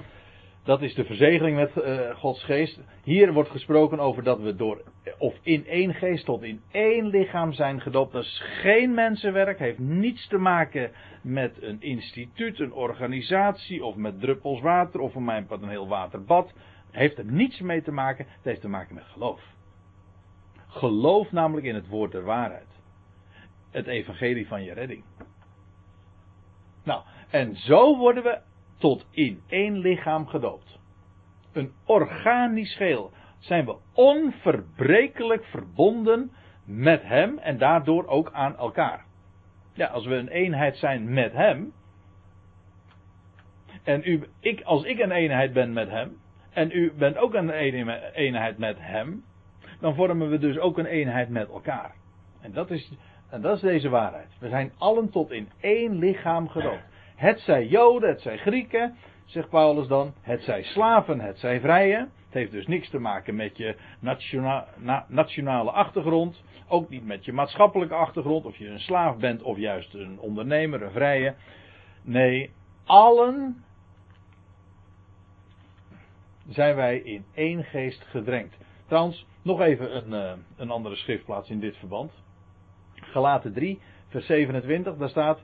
dat 0.64 0.82
is 0.82 0.94
de 0.94 1.04
verzegeling 1.04 1.56
met 1.56 1.72
uh, 1.76 2.14
Gods 2.16 2.44
geest. 2.44 2.80
Hier 3.02 3.32
wordt 3.32 3.50
gesproken 3.50 4.00
over 4.00 4.22
dat 4.22 4.40
we 4.40 4.54
door, 4.54 4.82
of 5.18 5.34
in 5.42 5.66
één 5.66 5.94
geest 5.94 6.24
tot 6.24 6.42
in 6.42 6.60
één 6.70 7.06
lichaam 7.06 7.52
zijn 7.52 7.80
gedoopt. 7.80 8.12
Dat 8.12 8.24
is 8.24 8.42
geen 8.60 8.94
mensenwerk, 8.94 9.58
heeft 9.58 9.78
niets 9.78 10.28
te 10.28 10.38
maken 10.38 10.90
met 11.22 11.62
een 11.62 11.80
instituut, 11.80 12.60
een 12.60 12.72
organisatie, 12.72 13.84
of 13.84 13.96
met 13.96 14.20
druppels 14.20 14.60
water, 14.60 15.00
of 15.00 15.12
voor 15.12 15.22
mijn 15.22 15.46
part 15.46 15.62
een 15.62 15.68
heel 15.68 15.88
waterbad. 15.88 16.52
Heeft 16.90 17.18
er 17.18 17.24
niets 17.24 17.60
mee 17.60 17.82
te 17.82 17.92
maken, 17.92 18.26
het 18.28 18.44
heeft 18.44 18.60
te 18.60 18.68
maken 18.68 18.94
met 18.94 19.04
geloof. 19.04 19.42
Geloof 20.66 21.32
namelijk 21.32 21.66
in 21.66 21.74
het 21.74 21.88
woord 21.88 22.12
der 22.12 22.24
waarheid. 22.24 22.68
Het 23.70 23.86
evangelie 23.86 24.46
van 24.46 24.64
je 24.64 24.72
redding. 24.72 25.04
Nou, 26.84 27.02
en 27.30 27.56
zo 27.56 27.96
worden 27.96 28.22
we 28.22 28.38
tot 28.84 29.06
in 29.10 29.42
één 29.46 29.78
lichaam 29.78 30.26
gedoopt. 30.26 30.78
Een 31.52 31.72
organisch 31.84 32.76
geheel. 32.76 33.10
Zijn 33.38 33.64
we 33.64 33.76
onverbrekelijk 33.92 35.44
verbonden 35.44 36.30
met 36.64 37.02
Hem 37.02 37.38
en 37.38 37.58
daardoor 37.58 38.06
ook 38.06 38.32
aan 38.32 38.56
elkaar. 38.56 39.04
Ja, 39.72 39.86
als 39.86 40.06
we 40.06 40.14
een 40.14 40.28
eenheid 40.28 40.76
zijn 40.76 41.12
met 41.12 41.32
Hem. 41.32 41.72
En 43.84 44.00
u, 44.04 44.28
ik, 44.40 44.62
als 44.62 44.84
ik 44.84 44.98
een 44.98 45.12
eenheid 45.12 45.52
ben 45.52 45.72
met 45.72 45.88
Hem. 45.88 46.16
En 46.50 46.70
u 46.70 46.92
bent 46.92 47.16
ook 47.16 47.34
een 47.34 47.50
eenheid 48.12 48.58
met 48.58 48.76
Hem. 48.78 49.24
Dan 49.80 49.94
vormen 49.94 50.30
we 50.30 50.38
dus 50.38 50.58
ook 50.58 50.78
een 50.78 50.86
eenheid 50.86 51.28
met 51.28 51.48
elkaar. 51.48 51.94
En 52.40 52.52
dat 52.52 52.70
is, 52.70 52.92
en 53.30 53.40
dat 53.40 53.56
is 53.56 53.62
deze 53.62 53.88
waarheid. 53.88 54.28
We 54.40 54.48
zijn 54.48 54.72
allen 54.78 55.10
tot 55.10 55.30
in 55.30 55.48
één 55.60 55.98
lichaam 55.98 56.48
gedoopt. 56.48 56.92
Het 57.14 57.40
zij 57.40 57.66
Joden, 57.66 58.08
het 58.08 58.20
zij 58.20 58.38
Grieken, 58.38 58.96
zegt 59.24 59.48
Paulus 59.48 59.86
dan. 59.86 60.14
Het 60.20 60.42
zij 60.42 60.62
slaven, 60.62 61.20
het 61.20 61.38
zij 61.38 61.60
vrije. 61.60 61.96
Het 61.98 62.42
heeft 62.42 62.50
dus 62.50 62.66
niks 62.66 62.90
te 62.90 62.98
maken 62.98 63.34
met 63.34 63.56
je 63.56 63.76
nationa, 63.98 64.66
na, 64.76 65.06
nationale 65.08 65.70
achtergrond. 65.70 66.42
Ook 66.68 66.88
niet 66.88 67.06
met 67.06 67.24
je 67.24 67.32
maatschappelijke 67.32 67.94
achtergrond. 67.94 68.44
Of 68.44 68.56
je 68.56 68.68
een 68.68 68.80
slaaf 68.80 69.16
bent 69.16 69.42
of 69.42 69.58
juist 69.58 69.94
een 69.94 70.18
ondernemer, 70.18 70.82
een 70.82 70.90
vrije. 70.90 71.34
Nee, 72.02 72.50
allen 72.84 73.64
zijn 76.48 76.76
wij 76.76 76.98
in 76.98 77.24
één 77.34 77.64
geest 77.64 78.04
gedrenkt. 78.04 78.56
Trouwens, 78.86 79.26
nog 79.42 79.60
even 79.60 79.96
een, 79.96 80.12
uh, 80.12 80.32
een 80.56 80.70
andere 80.70 80.96
schriftplaats 80.96 81.50
in 81.50 81.60
dit 81.60 81.76
verband. 81.76 82.12
Galaten 82.94 83.52
3, 83.52 83.80
vers 84.08 84.26
27, 84.26 84.96
daar 84.96 85.08
staat. 85.08 85.42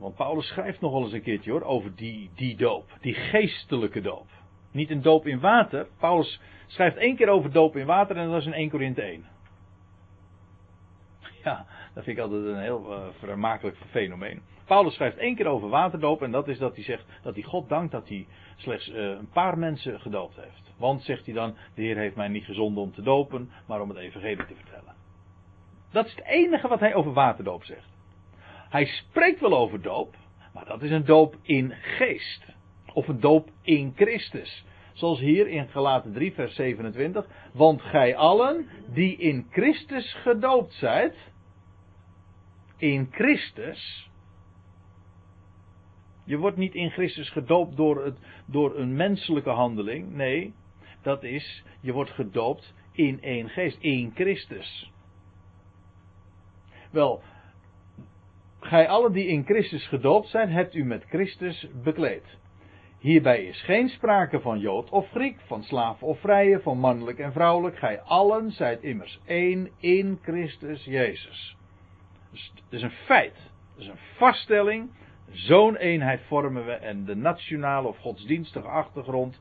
Want 0.00 0.14
Paulus 0.14 0.46
schrijft 0.46 0.80
nog 0.80 0.92
wel 0.92 1.02
eens 1.02 1.12
een 1.12 1.22
keertje 1.22 1.50
hoor, 1.50 1.62
over 1.62 1.94
die, 1.94 2.30
die 2.34 2.56
doop, 2.56 2.90
die 3.00 3.14
geestelijke 3.14 4.00
doop. 4.00 4.26
Niet 4.70 4.90
een 4.90 5.02
doop 5.02 5.26
in 5.26 5.40
water. 5.40 5.86
Paulus 5.98 6.40
schrijft 6.66 6.96
één 6.96 7.16
keer 7.16 7.28
over 7.28 7.52
doop 7.52 7.76
in 7.76 7.86
water 7.86 8.16
en 8.16 8.30
dat 8.30 8.40
is 8.40 8.46
in 8.46 8.52
1 8.52 8.70
Korinthe 8.70 9.02
1. 9.02 9.24
Ja, 11.44 11.66
dat 11.94 12.04
vind 12.04 12.16
ik 12.16 12.22
altijd 12.22 12.44
een 12.44 12.60
heel 12.60 12.92
uh, 12.92 13.06
vermakelijk 13.18 13.76
fenomeen. 13.90 14.42
Paulus 14.64 14.94
schrijft 14.94 15.16
één 15.16 15.34
keer 15.34 15.46
over 15.46 15.68
waterdoop 15.68 16.22
en 16.22 16.30
dat 16.30 16.48
is 16.48 16.58
dat 16.58 16.74
hij 16.74 16.84
zegt 16.84 17.04
dat 17.22 17.34
hij 17.34 17.42
God 17.42 17.68
dankt 17.68 17.92
dat 17.92 18.08
hij 18.08 18.26
slechts 18.56 18.88
uh, 18.88 18.96
een 18.96 19.28
paar 19.32 19.58
mensen 19.58 20.00
gedoopt 20.00 20.36
heeft. 20.36 20.72
Want, 20.76 21.02
zegt 21.02 21.24
hij 21.24 21.34
dan, 21.34 21.56
de 21.74 21.82
Heer 21.82 21.96
heeft 21.96 22.16
mij 22.16 22.28
niet 22.28 22.44
gezonden 22.44 22.82
om 22.82 22.92
te 22.92 23.02
dopen, 23.02 23.50
maar 23.66 23.80
om 23.80 23.88
het 23.88 23.98
evangelie 23.98 24.46
te 24.46 24.54
vertellen. 24.54 24.94
Dat 25.90 26.06
is 26.06 26.14
het 26.14 26.24
enige 26.24 26.68
wat 26.68 26.80
hij 26.80 26.94
over 26.94 27.12
waterdoop 27.12 27.64
zegt. 27.64 27.99
Hij 28.70 28.84
spreekt 28.84 29.40
wel 29.40 29.56
over 29.56 29.82
doop, 29.82 30.16
maar 30.52 30.64
dat 30.64 30.82
is 30.82 30.90
een 30.90 31.04
doop 31.04 31.36
in 31.42 31.72
geest. 31.72 32.44
Of 32.92 33.08
een 33.08 33.20
doop 33.20 33.50
in 33.62 33.92
Christus. 33.96 34.64
Zoals 34.92 35.18
hier 35.18 35.48
in 35.48 35.68
Galaten 35.68 36.12
3, 36.12 36.32
vers 36.32 36.54
27. 36.54 37.26
Want 37.52 37.82
gij 37.82 38.16
allen 38.16 38.68
die 38.92 39.16
in 39.16 39.46
Christus 39.50 40.14
gedoopt 40.14 40.72
zijt. 40.72 41.16
In 42.76 43.08
Christus. 43.10 44.10
Je 46.24 46.36
wordt 46.36 46.56
niet 46.56 46.74
in 46.74 46.90
Christus 46.90 47.30
gedoopt 47.30 47.76
door, 47.76 48.04
het, 48.04 48.18
door 48.46 48.78
een 48.78 48.96
menselijke 48.96 49.50
handeling. 49.50 50.12
Nee, 50.12 50.54
dat 51.02 51.22
is, 51.22 51.64
je 51.80 51.92
wordt 51.92 52.10
gedoopt 52.10 52.74
in 52.92 53.22
één 53.22 53.48
geest, 53.48 53.78
in 53.80 54.10
Christus. 54.14 54.92
Wel, 56.90 57.22
gij 58.70 58.88
allen 58.88 59.12
die 59.12 59.26
in 59.26 59.44
Christus 59.44 59.86
gedoopt 59.86 60.28
zijn, 60.28 60.50
hebt 60.50 60.74
u 60.74 60.84
met 60.84 61.04
Christus 61.08 61.66
bekleed. 61.82 62.38
Hierbij 62.98 63.44
is 63.44 63.62
geen 63.62 63.88
sprake 63.88 64.40
van 64.40 64.58
Jood 64.58 64.90
of 64.90 65.10
Griek, 65.10 65.40
van 65.46 65.62
slaaf 65.62 66.02
of 66.02 66.20
vrije, 66.20 66.60
van 66.60 66.78
mannelijk 66.78 67.18
en 67.18 67.32
vrouwelijk. 67.32 67.78
Gij 67.78 68.00
allen 68.00 68.50
zijt 68.50 68.82
immers 68.82 69.20
één 69.26 69.70
in 69.78 70.18
Christus 70.22 70.84
Jezus. 70.84 71.56
Dus 72.30 72.52
het 72.54 72.72
is 72.72 72.82
een 72.82 72.90
feit, 72.90 73.34
het 73.34 73.82
is 73.82 73.86
een 73.86 73.98
vaststelling. 74.16 74.90
Zo'n 75.30 75.76
eenheid 75.76 76.20
vormen 76.26 76.64
we 76.64 76.72
en 76.72 77.04
de 77.04 77.16
nationale 77.16 77.88
of 77.88 77.98
godsdienstige 77.98 78.68
achtergrond 78.68 79.40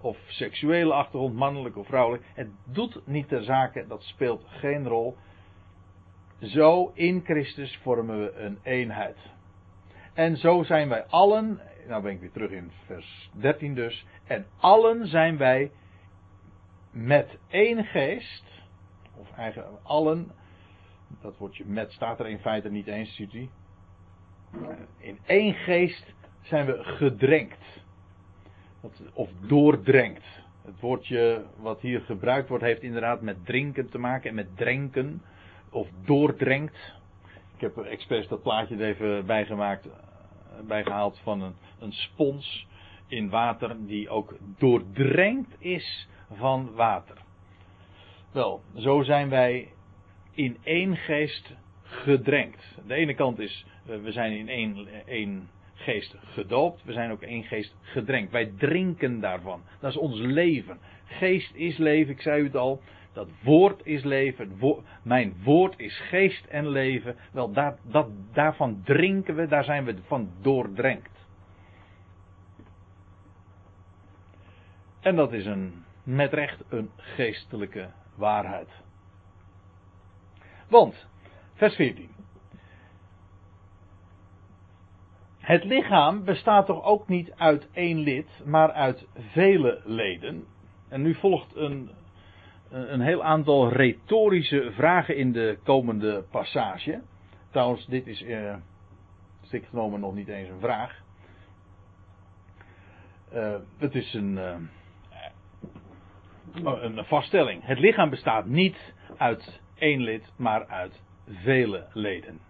of 0.00 0.18
seksuele 0.26 0.92
achtergrond, 0.92 1.34
mannelijk 1.34 1.76
of 1.76 1.86
vrouwelijk, 1.86 2.24
het 2.34 2.48
doet 2.64 3.00
niet 3.06 3.28
ter 3.28 3.42
zake, 3.42 3.84
dat 3.88 4.02
speelt 4.02 4.44
geen 4.46 4.88
rol. 4.88 5.16
Zo 6.40 6.90
in 6.94 7.20
Christus 7.24 7.78
vormen 7.82 8.20
we 8.20 8.32
een 8.32 8.58
eenheid. 8.62 9.16
En 10.14 10.36
zo 10.36 10.62
zijn 10.62 10.88
wij 10.88 11.04
allen, 11.04 11.60
nou 11.88 12.02
ben 12.02 12.12
ik 12.12 12.20
weer 12.20 12.30
terug 12.30 12.50
in 12.50 12.70
vers 12.86 13.30
13 13.32 13.74
dus, 13.74 14.06
en 14.26 14.46
allen 14.56 15.06
zijn 15.06 15.36
wij 15.36 15.70
met 16.90 17.38
één 17.48 17.84
geest, 17.84 18.44
of 19.16 19.32
eigenlijk 19.32 19.78
allen, 19.82 20.30
dat 21.20 21.36
woordje 21.36 21.64
met 21.66 21.92
staat 21.92 22.20
er 22.20 22.28
in 22.28 22.38
feite 22.38 22.70
niet 22.70 22.86
eens, 22.86 23.14
ziet 23.14 23.34
u. 23.34 23.48
In 24.98 25.18
één 25.26 25.54
geest 25.54 26.14
zijn 26.42 26.66
we 26.66 26.82
gedrenkt. 26.82 27.82
Of 29.12 29.30
doordrenkt. 29.46 30.24
Het 30.64 30.80
woordje 30.80 31.44
wat 31.56 31.80
hier 31.80 32.00
gebruikt 32.00 32.48
wordt 32.48 32.64
heeft 32.64 32.82
inderdaad 32.82 33.20
met 33.20 33.46
drinken 33.46 33.90
te 33.90 33.98
maken 33.98 34.28
en 34.28 34.34
met 34.34 34.56
drenken. 34.56 35.22
Of 35.70 35.88
doordrenkt. 36.04 36.98
Ik 37.54 37.60
heb 37.60 37.76
expres 37.76 38.28
dat 38.28 38.42
plaatje 38.42 38.76
er 38.76 38.84
even 38.84 39.26
bijgemaakt 39.26 39.88
bijgehaald 40.66 41.20
van 41.22 41.42
een, 41.42 41.54
een 41.78 41.92
spons 41.92 42.66
in 43.08 43.30
water 43.30 43.76
die 43.86 44.08
ook 44.08 44.34
doordrenkt 44.58 45.56
is 45.58 46.08
van 46.32 46.74
water. 46.74 47.16
Wel, 48.32 48.62
zo 48.76 49.02
zijn 49.02 49.28
wij 49.28 49.68
in 50.34 50.56
één 50.62 50.96
geest 50.96 51.54
gedrenkt. 51.82 52.78
De 52.86 52.94
ene 52.94 53.14
kant 53.14 53.38
is, 53.38 53.66
eh, 53.86 54.02
we 54.02 54.12
zijn 54.12 54.32
in 54.32 54.48
één, 54.48 54.88
één 55.06 55.50
geest 55.74 56.16
gedoopt, 56.20 56.84
we 56.84 56.92
zijn 56.92 57.10
ook 57.10 57.22
één 57.22 57.44
geest 57.44 57.76
gedrenkt. 57.80 58.32
Wij 58.32 58.52
drinken 58.58 59.20
daarvan. 59.20 59.62
Dat 59.80 59.90
is 59.90 59.96
ons 59.96 60.18
leven. 60.18 60.78
Geest 61.04 61.54
is 61.54 61.76
leven, 61.76 62.12
ik 62.12 62.20
zei 62.20 62.42
het 62.42 62.56
al. 62.56 62.80
Dat 63.12 63.28
woord 63.42 63.86
is 63.86 64.02
leven. 64.04 64.58
mijn 65.02 65.34
woord 65.42 65.78
is 65.78 66.00
geest 66.00 66.46
en 66.46 66.68
leven. 66.68 67.16
Wel, 67.32 67.52
daar, 67.52 67.78
dat, 67.82 68.08
daarvan 68.32 68.82
drinken 68.84 69.34
we, 69.34 69.46
daar 69.46 69.64
zijn 69.64 69.84
we 69.84 69.96
van 70.02 70.30
doordrenkt. 70.40 71.28
En 75.00 75.16
dat 75.16 75.32
is 75.32 75.46
een, 75.46 75.84
met 76.02 76.32
recht 76.32 76.64
een 76.68 76.90
geestelijke 76.96 77.90
waarheid. 78.16 78.68
Want, 80.68 81.06
vers 81.54 81.74
14. 81.74 82.10
Het 85.38 85.64
lichaam 85.64 86.24
bestaat 86.24 86.66
toch 86.66 86.84
ook 86.84 87.08
niet 87.08 87.32
uit 87.32 87.68
één 87.72 87.98
lid, 87.98 88.42
maar 88.44 88.72
uit 88.72 89.06
vele 89.14 89.82
leden. 89.84 90.44
En 90.88 91.02
nu 91.02 91.14
volgt 91.14 91.56
een 91.56 91.90
een 92.70 93.00
heel 93.00 93.24
aantal 93.24 93.68
retorische 93.68 94.70
vragen 94.72 95.16
in 95.16 95.32
de 95.32 95.58
komende 95.64 96.24
passage. 96.30 97.02
Trouwens, 97.50 97.86
dit 97.86 98.06
is 98.06 98.22
uh, 98.22 98.54
strikt 99.40 99.68
genomen 99.68 100.00
nog 100.00 100.14
niet 100.14 100.28
eens 100.28 100.48
een 100.48 100.60
vraag. 100.60 101.02
Uh, 103.34 103.54
het 103.78 103.94
is 103.94 104.14
een, 104.14 104.32
uh, 104.32 104.56
een 106.82 107.04
vaststelling. 107.04 107.66
Het 107.66 107.78
lichaam 107.78 108.10
bestaat 108.10 108.46
niet 108.46 108.94
uit 109.16 109.60
één 109.74 110.00
lid, 110.00 110.32
maar 110.36 110.66
uit 110.66 111.02
vele 111.28 111.86
leden. 111.92 112.40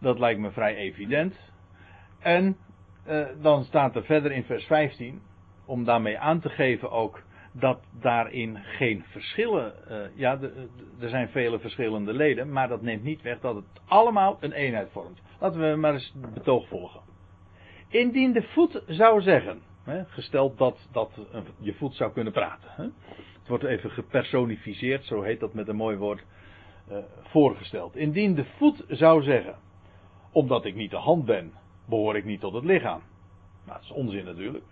Dat 0.00 0.18
lijkt 0.18 0.40
me 0.40 0.50
vrij 0.50 0.76
evident. 0.76 1.52
En 2.18 2.56
dan 3.40 3.64
staat 3.64 3.96
er 3.96 4.04
verder 4.04 4.32
in 4.32 4.44
vers 4.44 4.64
15, 4.64 5.22
om 5.66 5.84
daarmee 5.84 6.18
aan 6.18 6.40
te 6.40 6.48
geven 6.48 6.90
ook 6.90 7.22
dat 7.56 7.78
daarin 8.00 8.56
geen 8.56 9.04
verschillen. 9.08 9.74
Uh, 9.90 9.96
ja, 10.14 10.38
er 11.00 11.08
zijn 11.08 11.28
vele 11.28 11.58
verschillende 11.58 12.12
leden, 12.12 12.52
maar 12.52 12.68
dat 12.68 12.82
neemt 12.82 13.02
niet 13.02 13.22
weg 13.22 13.40
dat 13.40 13.54
het 13.54 13.64
allemaal 13.86 14.36
een 14.40 14.52
eenheid 14.52 14.90
vormt. 14.90 15.20
Laten 15.40 15.70
we 15.70 15.76
maar 15.76 15.92
eens 15.92 16.14
het 16.20 16.34
betoog 16.34 16.68
volgen. 16.68 17.00
Indien 17.88 18.32
de 18.32 18.42
voet 18.42 18.82
zou 18.86 19.20
zeggen, 19.20 19.62
hè, 19.82 20.04
gesteld 20.04 20.58
dat, 20.58 20.88
dat 20.92 21.18
je 21.58 21.74
voet 21.74 21.94
zou 21.94 22.12
kunnen 22.12 22.32
praten. 22.32 22.70
Hè, 22.70 22.82
het 23.38 23.48
wordt 23.48 23.64
even 23.64 23.90
gepersonificeerd, 23.90 25.04
zo 25.04 25.22
heet 25.22 25.40
dat 25.40 25.54
met 25.54 25.68
een 25.68 25.76
mooi 25.76 25.96
woord, 25.96 26.24
uh, 26.90 26.96
voorgesteld. 27.22 27.96
Indien 27.96 28.34
de 28.34 28.44
voet 28.44 28.84
zou 28.88 29.22
zeggen, 29.22 29.54
omdat 30.32 30.64
ik 30.64 30.74
niet 30.74 30.90
de 30.90 30.96
hand 30.96 31.24
ben, 31.24 31.52
behoor 31.88 32.16
ik 32.16 32.24
niet 32.24 32.40
tot 32.40 32.52
het 32.52 32.64
lichaam. 32.64 33.02
Nou, 33.64 33.78
dat 33.78 33.82
is 33.82 33.90
onzin 33.90 34.24
natuurlijk. 34.24 34.64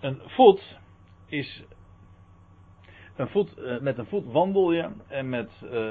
Een 0.00 0.20
voet 0.26 0.78
is. 1.34 1.64
Een 3.16 3.28
voet, 3.28 3.58
eh, 3.58 3.80
met 3.80 3.98
een 3.98 4.06
voet 4.06 4.32
wandel 4.32 4.72
je 4.72 4.90
en 5.08 5.28
met. 5.28 5.50
Uh, 5.64 5.88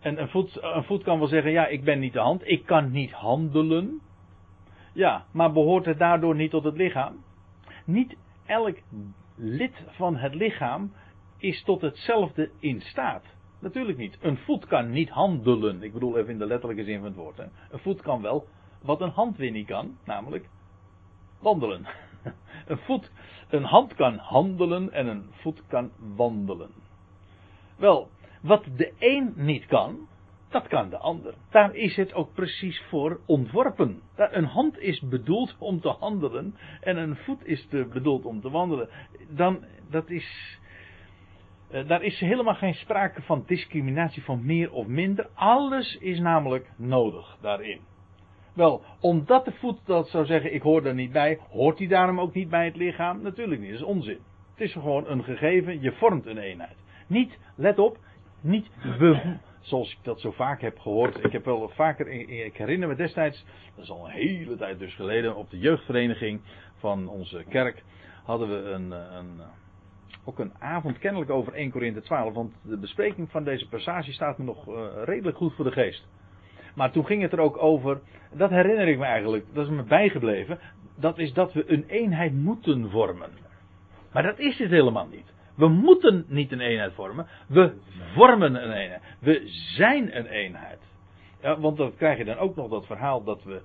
en 0.00 0.20
een 0.20 0.28
voet, 0.28 0.62
een 0.62 0.84
voet 0.84 1.02
kan 1.02 1.18
wel 1.18 1.28
zeggen: 1.28 1.50
Ja, 1.50 1.66
ik 1.66 1.84
ben 1.84 1.98
niet 1.98 2.12
de 2.12 2.18
hand, 2.18 2.48
ik 2.48 2.66
kan 2.66 2.90
niet 2.90 3.12
handelen. 3.12 4.00
Ja, 4.92 5.24
maar 5.32 5.52
behoort 5.52 5.84
het 5.84 5.98
daardoor 5.98 6.34
niet 6.34 6.50
tot 6.50 6.64
het 6.64 6.76
lichaam? 6.76 7.24
Niet 7.84 8.16
elk 8.46 8.78
lid 9.36 9.84
van 9.88 10.16
het 10.16 10.34
lichaam 10.34 10.92
is 11.38 11.62
tot 11.62 11.80
hetzelfde 11.80 12.50
in 12.58 12.80
staat. 12.80 13.24
Natuurlijk 13.60 13.98
niet. 13.98 14.18
Een 14.20 14.36
voet 14.36 14.66
kan 14.66 14.90
niet 14.90 15.08
handelen. 15.08 15.82
Ik 15.82 15.92
bedoel 15.92 16.18
even 16.18 16.30
in 16.30 16.38
de 16.38 16.46
letterlijke 16.46 16.84
zin 16.84 16.96
van 16.96 17.06
het 17.06 17.16
woord. 17.16 17.36
Hè. 17.36 17.44
Een 17.70 17.78
voet 17.78 18.02
kan 18.02 18.22
wel 18.22 18.46
wat 18.82 19.00
een 19.00 19.10
hand 19.10 19.36
weer 19.36 19.50
niet 19.50 19.66
kan, 19.66 19.96
namelijk 20.04 20.48
wandelen. 21.40 21.86
Een, 22.66 22.78
voet, 22.78 23.10
een 23.48 23.64
hand 23.64 23.94
kan 23.94 24.16
handelen 24.16 24.92
en 24.92 25.06
een 25.06 25.30
voet 25.30 25.62
kan 25.66 25.90
wandelen. 26.16 26.70
Wel, 27.76 28.08
wat 28.42 28.64
de 28.76 28.92
een 28.98 29.32
niet 29.36 29.66
kan, 29.66 30.08
dat 30.50 30.68
kan 30.68 30.90
de 30.90 30.98
ander. 30.98 31.34
Daar 31.50 31.74
is 31.74 31.96
het 31.96 32.14
ook 32.14 32.34
precies 32.34 32.82
voor 32.88 33.20
ontworpen. 33.26 34.02
Een 34.16 34.44
hand 34.44 34.78
is 34.78 35.00
bedoeld 35.00 35.56
om 35.58 35.80
te 35.80 35.88
handelen 35.88 36.54
en 36.80 36.96
een 36.96 37.16
voet 37.16 37.46
is 37.46 37.68
bedoeld 37.68 38.24
om 38.24 38.40
te 38.40 38.50
wandelen. 38.50 38.88
Dan, 39.28 39.64
dat 39.90 40.10
is, 40.10 40.58
eh, 41.70 41.88
daar 41.88 42.02
is 42.02 42.18
helemaal 42.18 42.54
geen 42.54 42.74
sprake 42.74 43.22
van 43.22 43.42
discriminatie 43.46 44.24
van 44.24 44.44
meer 44.44 44.72
of 44.72 44.86
minder. 44.86 45.28
Alles 45.34 45.96
is 45.96 46.18
namelijk 46.18 46.70
nodig 46.76 47.36
daarin. 47.40 47.80
Wel, 48.54 48.82
omdat 49.00 49.44
de 49.44 49.52
voet 49.52 49.78
dat 49.84 50.08
zou 50.08 50.24
zeggen, 50.24 50.54
ik 50.54 50.62
hoor 50.62 50.86
er 50.86 50.94
niet 50.94 51.12
bij, 51.12 51.38
hoort 51.50 51.78
hij 51.78 51.86
daarom 51.86 52.20
ook 52.20 52.34
niet 52.34 52.48
bij 52.48 52.64
het 52.64 52.76
lichaam? 52.76 53.22
Natuurlijk 53.22 53.60
niet, 53.60 53.70
dat 53.70 53.80
is 53.80 53.86
onzin. 53.86 54.18
Het 54.50 54.60
is 54.68 54.72
gewoon 54.72 55.08
een 55.08 55.24
gegeven, 55.24 55.80
je 55.80 55.92
vormt 55.92 56.26
een 56.26 56.38
eenheid. 56.38 56.76
Niet, 57.06 57.38
let 57.54 57.78
op, 57.78 57.98
niet 58.40 58.66
we, 58.98 59.36
zoals 59.60 59.92
ik 59.92 59.98
dat 60.02 60.20
zo 60.20 60.30
vaak 60.30 60.60
heb 60.60 60.78
gehoord. 60.78 61.24
Ik 61.24 61.32
heb 61.32 61.44
wel 61.44 61.68
vaker, 61.68 62.08
ik 62.44 62.56
herinner 62.56 62.88
me 62.88 62.94
destijds, 62.94 63.44
dat 63.74 63.84
is 63.84 63.90
al 63.90 64.04
een 64.04 64.12
hele 64.12 64.56
tijd 64.56 64.78
dus 64.78 64.94
geleden, 64.94 65.36
op 65.36 65.50
de 65.50 65.58
jeugdvereniging 65.58 66.40
van 66.78 67.08
onze 67.08 67.44
kerk 67.48 67.82
hadden 68.24 68.48
we 68.48 68.70
een, 68.70 68.90
een 68.90 69.40
ook 70.24 70.38
een 70.38 70.52
avond 70.58 70.98
kennelijk 70.98 71.30
over 71.30 71.52
1 71.52 71.70
Korinthe 71.70 72.00
12. 72.00 72.34
Want 72.34 72.52
de 72.62 72.76
bespreking 72.76 73.30
van 73.30 73.44
deze 73.44 73.68
passage 73.68 74.12
staat 74.12 74.38
me 74.38 74.44
nog 74.44 74.68
uh, 74.68 74.84
redelijk 75.04 75.36
goed 75.36 75.54
voor 75.54 75.64
de 75.64 75.72
geest. 75.72 76.08
Maar 76.74 76.90
toen 76.90 77.06
ging 77.06 77.22
het 77.22 77.32
er 77.32 77.40
ook 77.40 77.62
over, 77.62 78.00
dat 78.32 78.50
herinner 78.50 78.88
ik 78.88 78.98
me 78.98 79.04
eigenlijk, 79.04 79.46
dat 79.52 79.64
is 79.64 79.72
me 79.72 79.82
bijgebleven. 79.82 80.58
Dat 80.96 81.18
is 81.18 81.32
dat 81.32 81.52
we 81.52 81.72
een 81.72 81.84
eenheid 81.88 82.32
moeten 82.32 82.90
vormen. 82.90 83.30
Maar 84.12 84.22
dat 84.22 84.38
is 84.38 84.58
het 84.58 84.70
helemaal 84.70 85.06
niet. 85.06 85.32
We 85.56 85.68
moeten 85.68 86.24
niet 86.28 86.52
een 86.52 86.60
eenheid 86.60 86.92
vormen. 86.92 87.26
We 87.46 87.72
vormen 88.14 88.54
een 88.54 88.72
eenheid. 88.72 89.02
We 89.20 89.42
zijn 89.76 90.16
een 90.16 90.26
eenheid. 90.26 90.78
Ja, 91.42 91.60
want 91.60 91.76
dan 91.76 91.94
krijg 91.96 92.18
je 92.18 92.24
dan 92.24 92.36
ook 92.36 92.56
nog 92.56 92.68
dat 92.68 92.86
verhaal 92.86 93.24
dat 93.24 93.44
we 93.44 93.60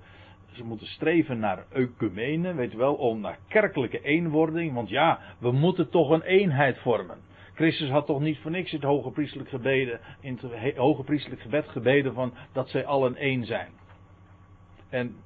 ze 0.52 0.64
moeten 0.64 0.86
streven 0.86 1.38
naar 1.38 1.64
ecumene, 1.72 2.54
weet 2.54 2.70
je 2.70 2.76
wel, 2.76 2.94
om 2.94 3.20
naar 3.20 3.38
kerkelijke 3.48 4.00
eenwording. 4.00 4.74
Want 4.74 4.88
ja, 4.88 5.18
we 5.38 5.52
moeten 5.52 5.90
toch 5.90 6.10
een 6.10 6.22
eenheid 6.22 6.78
vormen. 6.78 7.18
Christus 7.56 7.88
had 7.88 8.06
toch 8.06 8.20
niet 8.20 8.38
voor 8.38 8.50
niks 8.50 8.70
het 8.70 8.82
hoge 8.82 9.10
priestelijk, 9.10 9.48
gebeden, 9.48 10.00
in 10.20 10.38
het 10.42 10.76
hoge 10.76 11.02
priestelijk 11.02 11.40
gebed 11.40 11.68
gebeden 11.68 12.14
van 12.14 12.34
dat 12.52 12.68
zij 12.68 12.86
allen 12.86 13.16
één 13.16 13.44
zijn. 13.44 13.72
En 14.88 15.16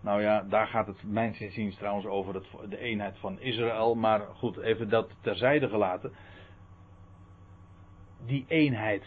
nou 0.00 0.22
ja, 0.22 0.42
daar 0.42 0.66
gaat 0.66 0.86
het 0.86 1.02
mijn 1.02 1.38
inziens 1.38 1.76
trouwens 1.76 2.06
over 2.06 2.34
het, 2.34 2.46
de 2.68 2.78
eenheid 2.78 3.18
van 3.18 3.40
Israël. 3.40 3.94
Maar 3.94 4.20
goed, 4.20 4.56
even 4.56 4.88
dat 4.88 5.10
terzijde 5.20 5.68
gelaten. 5.68 6.12
Die 8.26 8.44
eenheid 8.48 9.04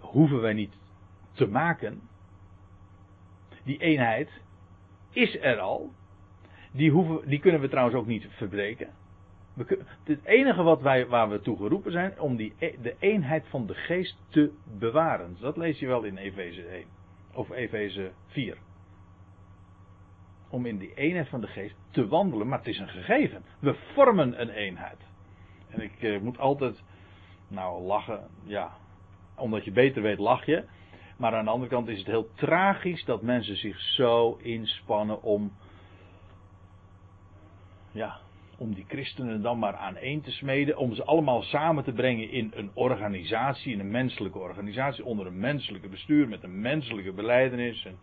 hoeven 0.00 0.40
wij 0.40 0.52
niet 0.52 0.74
te 1.32 1.46
maken. 1.46 2.00
Die 3.64 3.78
eenheid 3.78 4.30
is 5.10 5.38
er 5.40 5.58
al. 5.58 5.92
Die, 6.72 6.90
hoeven, 6.90 7.28
die 7.28 7.40
kunnen 7.40 7.60
we 7.60 7.68
trouwens 7.68 7.96
ook 7.96 8.06
niet 8.06 8.26
verbreken. 8.30 8.94
Het 10.04 10.24
enige 10.24 10.62
wat 10.62 10.82
wij, 10.82 11.06
waar 11.06 11.28
we 11.28 11.40
toe 11.40 11.56
geroepen 11.56 11.92
zijn, 11.92 12.20
om 12.20 12.36
die, 12.36 12.54
e- 12.58 12.76
de 12.82 12.96
eenheid 12.98 13.46
van 13.48 13.66
de 13.66 13.74
geest 13.74 14.16
te 14.28 14.52
bewaren. 14.78 15.36
Dat 15.40 15.56
lees 15.56 15.78
je 15.78 15.86
wel 15.86 16.02
in 16.02 16.16
Efeze 16.16 16.62
1. 16.62 16.84
Of 17.32 17.50
Efeze 17.50 18.12
4. 18.26 18.58
Om 20.50 20.66
in 20.66 20.78
die 20.78 20.94
eenheid 20.94 21.28
van 21.28 21.40
de 21.40 21.46
geest 21.46 21.76
te 21.90 22.06
wandelen, 22.06 22.48
maar 22.48 22.58
het 22.58 22.68
is 22.68 22.78
een 22.78 22.88
gegeven. 22.88 23.44
We 23.60 23.74
vormen 23.94 24.40
een 24.40 24.50
eenheid. 24.50 25.06
En 25.68 25.80
ik 25.80 26.02
eh, 26.02 26.20
moet 26.20 26.38
altijd, 26.38 26.82
nou 27.48 27.82
lachen, 27.82 28.28
ja, 28.44 28.76
omdat 29.36 29.64
je 29.64 29.72
beter 29.72 30.02
weet 30.02 30.18
lach 30.18 30.44
je. 30.44 30.64
Maar 31.16 31.34
aan 31.34 31.44
de 31.44 31.50
andere 31.50 31.70
kant 31.70 31.88
is 31.88 31.98
het 31.98 32.06
heel 32.06 32.30
tragisch 32.34 33.04
dat 33.04 33.22
mensen 33.22 33.56
zich 33.56 33.80
zo 33.80 34.38
inspannen 34.42 35.22
om. 35.22 35.52
Ja, 37.90 38.20
om 38.58 38.74
die 38.74 38.84
christenen 38.88 39.42
dan 39.42 39.58
maar 39.58 39.76
aan 39.76 39.96
één 39.96 40.20
te 40.20 40.30
smeden. 40.30 40.76
Om 40.76 40.94
ze 40.94 41.04
allemaal 41.04 41.42
samen 41.42 41.84
te 41.84 41.92
brengen 41.92 42.30
in 42.30 42.52
een 42.54 42.70
organisatie, 42.74 43.72
in 43.72 43.80
een 43.80 43.90
menselijke 43.90 44.38
organisatie. 44.38 45.04
Onder 45.04 45.26
een 45.26 45.38
menselijke 45.38 45.88
bestuur 45.88 46.28
met 46.28 46.42
een 46.42 46.60
menselijke 46.60 47.12
beleidenis. 47.12 47.84
En, 47.84 47.98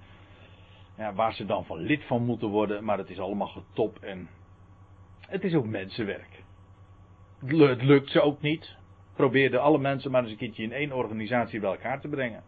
ja, 0.98 1.14
waar 1.14 1.34
ze 1.34 1.46
dan 1.46 1.66
van 1.66 1.80
lid 1.80 2.04
van 2.04 2.26
moeten 2.26 2.48
worden. 2.48 2.84
Maar 2.84 2.98
het 2.98 3.10
is 3.10 3.20
allemaal 3.20 3.48
getop 3.48 3.98
en. 4.00 4.30
Het 5.20 5.44
is 5.44 5.54
ook 5.54 5.66
mensenwerk. 5.66 6.44
Het 7.46 7.84
lukt 7.84 8.10
ze 8.10 8.22
ook 8.22 8.42
niet. 8.42 8.76
Probeerde 9.16 9.60
alle 9.60 9.80
mensen 9.80 10.12
maar 10.12 10.22
eens 10.22 10.32
een 10.32 10.38
keertje 10.38 10.64
in 10.64 10.72
één 10.72 10.92
organisatie 10.92 11.60
bij 11.60 11.70
elkaar 11.70 12.02
te 12.02 12.08
brengen. 12.08 12.44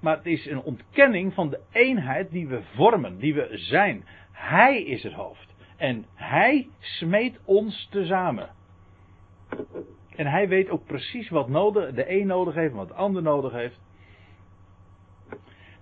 Maar 0.00 0.16
het 0.16 0.26
is 0.26 0.46
een 0.46 0.62
ontkenning 0.62 1.34
van 1.34 1.50
de 1.50 1.60
eenheid 1.72 2.30
die 2.30 2.46
we 2.46 2.62
vormen, 2.74 3.18
die 3.18 3.34
we 3.34 3.48
zijn. 3.52 4.04
Hij 4.32 4.82
is 4.82 5.02
het 5.02 5.12
hoofd. 5.12 5.55
En 5.76 6.06
hij 6.14 6.68
smeet 6.78 7.38
ons 7.44 7.88
tezamen. 7.90 8.48
En 10.16 10.26
hij 10.26 10.48
weet 10.48 10.70
ook 10.70 10.86
precies 10.86 11.28
wat 11.28 11.48
nodig, 11.48 11.94
de 11.94 12.10
een 12.10 12.26
nodig 12.26 12.54
heeft 12.54 12.70
en 12.70 12.76
wat 12.76 12.88
de 12.88 12.94
ander 12.94 13.22
nodig 13.22 13.52
heeft. 13.52 13.80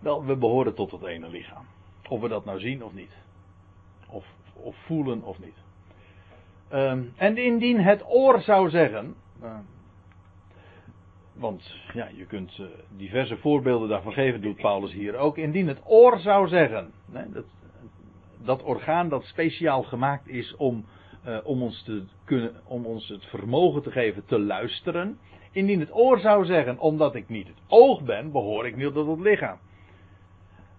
Wel, 0.01 0.25
we 0.25 0.37
behoren 0.37 0.75
tot 0.75 0.91
het 0.91 1.03
ene 1.03 1.29
lichaam. 1.29 1.67
Of 2.09 2.21
we 2.21 2.29
dat 2.29 2.45
nou 2.45 2.61
zien 2.61 2.85
of 2.85 2.93
niet. 2.93 3.17
Of, 4.09 4.27
of 4.53 4.77
voelen 4.77 5.23
of 5.23 5.39
niet. 5.39 5.57
Um, 6.73 7.13
en 7.17 7.37
indien 7.37 7.81
het 7.81 8.05
oor 8.07 8.41
zou 8.41 8.71
zeggen. 8.71 9.15
Uh, 9.43 9.59
want 11.33 11.75
ja, 11.93 12.09
je 12.17 12.27
kunt 12.27 12.59
uh, 12.59 12.67
diverse 12.97 13.37
voorbeelden 13.37 13.89
daarvan 13.89 14.13
geven, 14.13 14.41
doet 14.41 14.57
Paulus 14.57 14.93
hier 14.93 15.17
ook. 15.17 15.37
Indien 15.37 15.69
het 15.69 15.81
oor 15.85 16.19
zou 16.19 16.49
zeggen, 16.49 16.93
dat, 17.33 17.45
dat 18.45 18.63
orgaan 18.63 19.09
dat 19.09 19.25
speciaal 19.25 19.83
gemaakt 19.83 20.29
is 20.29 20.57
om, 20.57 20.85
uh, 21.27 21.39
om, 21.45 21.63
ons 21.63 21.83
te 21.83 22.05
kunnen, 22.25 22.61
om 22.65 22.87
ons 22.87 23.09
het 23.09 23.25
vermogen 23.25 23.83
te 23.83 23.91
geven 23.91 24.25
te 24.25 24.39
luisteren. 24.39 25.19
Indien 25.53 25.81
het 25.81 25.95
oor 25.95 26.19
zou 26.19 26.45
zeggen, 26.45 26.79
omdat 26.79 27.15
ik 27.15 27.29
niet 27.29 27.47
het 27.47 27.61
oog 27.69 28.03
ben, 28.03 28.33
behoor 28.33 28.67
ik 28.67 28.77
niet 28.77 28.93
tot 28.93 29.07
het 29.07 29.21
lichaam. 29.21 29.59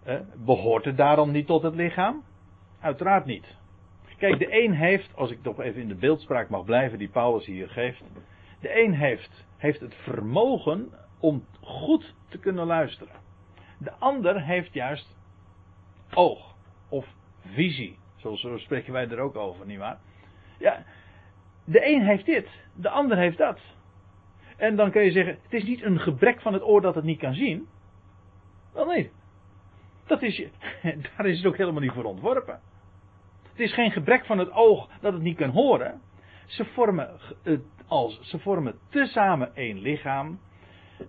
Uh, 0.08 0.19
behoort 0.45 0.86
het 0.86 0.97
daarom 0.97 1.32
niet 1.32 1.47
tot 1.47 1.63
het 1.63 1.75
lichaam? 1.75 2.23
Uiteraard 2.80 3.25
niet. 3.25 3.56
Kijk, 4.17 4.39
de 4.39 4.63
een 4.63 4.73
heeft, 4.73 5.15
als 5.15 5.32
ik 5.32 5.43
toch 5.43 5.60
even 5.60 5.82
in 5.82 5.88
de 5.88 5.95
beeldspraak 5.95 6.49
mag 6.49 6.65
blijven 6.65 6.97
die 6.97 7.10
Paulus 7.10 7.45
hier 7.45 7.69
geeft. 7.69 8.04
De 8.60 8.84
een 8.84 8.93
heeft 8.93 9.45
heeft 9.58 9.80
het 9.80 9.95
vermogen 9.95 10.89
om 11.19 11.45
goed 11.62 12.15
te 12.30 12.38
kunnen 12.38 12.65
luisteren. 12.65 13.13
De 13.78 13.91
ander 13.91 14.41
heeft 14.43 14.73
juist 14.73 15.15
oog 16.13 16.56
of 16.89 17.06
visie. 17.53 17.97
Zo, 18.15 18.58
spreken 18.58 18.93
wij 18.93 19.10
er 19.10 19.19
ook 19.19 19.36
over, 19.36 19.65
nietwaar? 19.65 19.99
Ja, 20.60 20.84
de 21.65 21.88
een 21.88 22.01
heeft 22.01 22.25
dit, 22.25 22.47
de 22.73 22.89
ander 22.89 23.17
heeft 23.17 23.38
dat. 23.38 23.60
En 24.58 24.75
dan 24.75 24.91
kun 24.91 25.03
je 25.03 25.12
zeggen, 25.12 25.38
het 25.43 25.53
is 25.53 25.63
niet 25.63 25.81
een 25.81 25.99
gebrek 25.99 26.41
van 26.41 26.53
het 26.53 26.63
oor 26.63 26.81
dat 26.81 26.95
het 26.95 27.03
niet 27.03 27.19
kan 27.19 27.34
zien. 27.34 27.67
Wel 28.73 28.86
nee. 28.86 29.12
Dat 30.05 30.21
is, 30.21 30.43
daar 31.17 31.25
is 31.25 31.38
het 31.38 31.45
ook 31.45 31.58
helemaal 31.58 31.81
niet 31.81 31.91
voor 31.91 32.03
ontworpen. 32.03 32.60
Het 33.49 33.60
is 33.60 33.73
geen 33.73 33.91
gebrek 33.91 34.25
van 34.25 34.38
het 34.38 34.51
oog 34.51 34.89
dat 35.01 35.13
het 35.13 35.21
niet 35.21 35.38
kan 35.38 35.49
horen. 35.49 36.01
Ze 36.45 36.65
vormen 36.65 37.19
als 37.88 38.19
ze 38.21 38.39
vormen 38.39 38.79
tezamen 38.89 39.55
één 39.55 39.79
lichaam. 39.79 40.39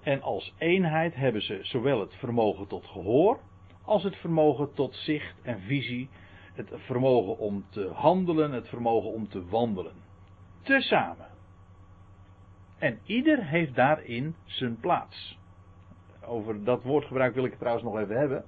En 0.03 0.23
als 0.23 0.55
eenheid 0.59 1.15
hebben 1.15 1.43
ze 1.43 1.59
zowel 1.63 2.01
het 2.01 2.15
vermogen 2.15 2.67
tot 2.67 2.87
gehoor, 2.87 3.41
als 3.85 4.03
het 4.03 4.17
vermogen 4.17 4.75
tot 4.75 4.95
zicht 4.95 5.35
en 5.43 5.61
visie, 5.61 6.09
het 6.57 6.71
vermogen 6.75 7.39
om 7.39 7.65
te 7.71 7.91
handelen, 7.95 8.53
het 8.53 8.69
vermogen 8.69 9.13
om 9.13 9.29
te 9.29 9.47
wandelen. 9.47 9.93
Tezamen. 10.63 11.27
En 12.79 12.99
ieder 13.05 13.45
heeft 13.45 13.75
daarin 13.75 14.35
zijn 14.45 14.81
plaats. 14.81 15.39
Over 16.25 16.65
dat 16.65 16.83
woordgebruik 16.83 17.35
wil 17.35 17.45
ik 17.45 17.51
het 17.51 17.59
trouwens 17.59 17.87
nog 17.87 17.99
even 17.99 18.17
hebben. 18.17 18.45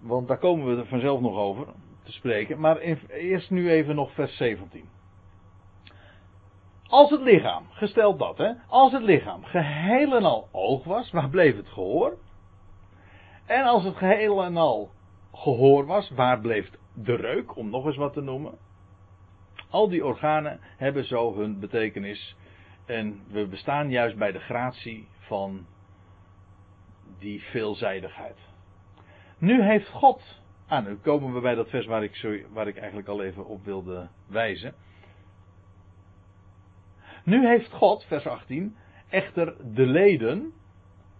Want 0.00 0.28
daar 0.28 0.38
komen 0.38 0.66
we 0.66 0.80
er 0.80 0.86
vanzelf 0.86 1.20
nog 1.20 1.36
over 1.36 1.66
te 2.02 2.12
spreken. 2.12 2.60
Maar 2.60 2.78
eerst 3.08 3.50
nu 3.50 3.70
even 3.70 3.94
nog 3.94 4.12
vers 4.12 4.36
17. 4.36 4.88
Als 6.86 7.10
het 7.10 7.20
lichaam, 7.20 7.66
gesteld 7.70 8.18
dat, 8.18 8.38
hè, 8.38 8.52
als 8.68 8.92
het 8.92 9.02
lichaam 9.02 9.44
geheel 9.44 10.16
en 10.16 10.24
al 10.24 10.48
oog 10.52 10.84
was, 10.84 11.10
waar 11.10 11.28
bleef 11.28 11.56
het 11.56 11.68
gehoor? 11.68 12.18
En 13.46 13.64
als 13.64 13.84
het 13.84 13.96
geheel 13.96 14.44
en 14.44 14.56
al 14.56 14.90
gehoor 15.36 15.86
was, 15.86 16.10
waar 16.10 16.40
bleef 16.40 16.70
de 16.94 17.14
reuk, 17.14 17.56
om 17.56 17.70
nog 17.70 17.86
eens 17.86 17.96
wat 17.96 18.12
te 18.12 18.20
noemen? 18.20 18.58
Al 19.70 19.88
die 19.88 20.04
organen 20.04 20.60
hebben 20.76 21.04
zo 21.04 21.34
hun 21.34 21.60
betekenis. 21.60 22.36
En 22.86 23.20
we 23.28 23.46
bestaan 23.46 23.90
juist 23.90 24.16
bij 24.16 24.32
de 24.32 24.38
gratie 24.38 25.08
van 25.18 25.66
die 27.18 27.42
veelzijdigheid. 27.42 28.38
Nu 29.38 29.62
heeft 29.62 29.88
God. 29.88 30.42
Ah, 30.66 30.86
nu 30.86 30.96
komen 30.96 31.34
we 31.34 31.40
bij 31.40 31.54
dat 31.54 31.68
vers 31.68 31.86
waar 31.86 32.02
ik, 32.02 32.44
waar 32.52 32.68
ik 32.68 32.76
eigenlijk 32.76 33.08
al 33.08 33.22
even 33.22 33.46
op 33.46 33.64
wilde 33.64 34.08
wijzen. 34.26 34.74
Nu 37.24 37.46
heeft 37.46 37.72
God, 37.72 38.04
vers 38.04 38.26
18, 38.26 38.76
echter 39.08 39.74
de 39.74 39.86
leden, 39.86 40.52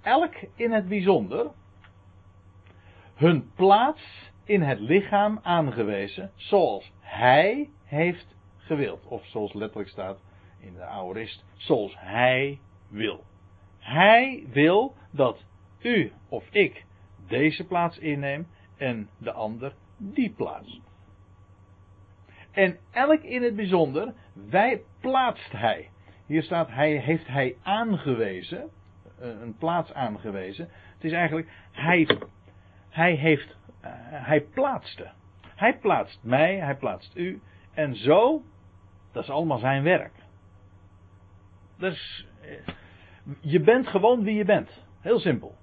elk 0.02 0.34
in 0.54 0.72
het 0.72 0.88
bijzonder, 0.88 1.50
hun 3.16 3.50
plaats 3.54 4.30
in 4.44 4.62
het 4.62 4.80
lichaam 4.80 5.38
aangewezen, 5.42 6.30
zoals 6.34 6.92
Hij 7.00 7.70
heeft 7.84 8.36
gewild. 8.56 9.06
Of 9.06 9.26
zoals 9.26 9.52
letterlijk 9.52 9.88
staat 9.88 10.18
in 10.60 10.74
de 10.74 10.84
aorist, 10.84 11.44
zoals 11.54 11.94
Hij 11.98 12.60
wil. 12.88 13.24
Hij 13.78 14.46
wil 14.52 14.94
dat 15.10 15.44
u 15.82 16.12
of 16.28 16.48
ik 16.50 16.84
deze 17.28 17.66
plaats 17.66 17.98
inneem 17.98 18.46
en 18.76 19.08
de 19.18 19.32
ander 19.32 19.74
die 19.96 20.30
plaats. 20.30 20.80
En 22.50 22.78
elk 22.90 23.22
in 23.22 23.42
het 23.42 23.56
bijzonder, 23.56 24.14
wij 24.50 24.82
plaatst 25.00 25.52
Hij. 25.52 25.90
Hier 26.26 26.42
staat, 26.42 26.68
hij 26.70 26.96
heeft 26.96 27.26
hij 27.26 27.56
aangewezen. 27.62 28.70
een 29.18 29.56
plaats 29.56 29.92
aangewezen. 29.92 30.68
Het 30.94 31.04
is 31.04 31.12
eigenlijk, 31.12 31.48
hij, 31.72 32.08
hij 32.96 33.14
heeft, 33.14 33.56
uh, 33.84 33.90
hij 34.26 34.40
plaatste. 34.40 35.10
Hij 35.54 35.78
plaatst 35.78 36.22
mij, 36.22 36.56
hij 36.56 36.76
plaatst 36.76 37.16
u. 37.16 37.40
En 37.74 37.96
zo, 37.96 38.42
dat 39.12 39.22
is 39.22 39.30
allemaal 39.30 39.58
zijn 39.58 39.82
werk. 39.82 40.12
Dus, 41.78 42.26
je 43.40 43.60
bent 43.60 43.88
gewoon 43.88 44.22
wie 44.22 44.34
je 44.34 44.44
bent. 44.44 44.84
Heel 45.00 45.18
simpel. 45.18 45.54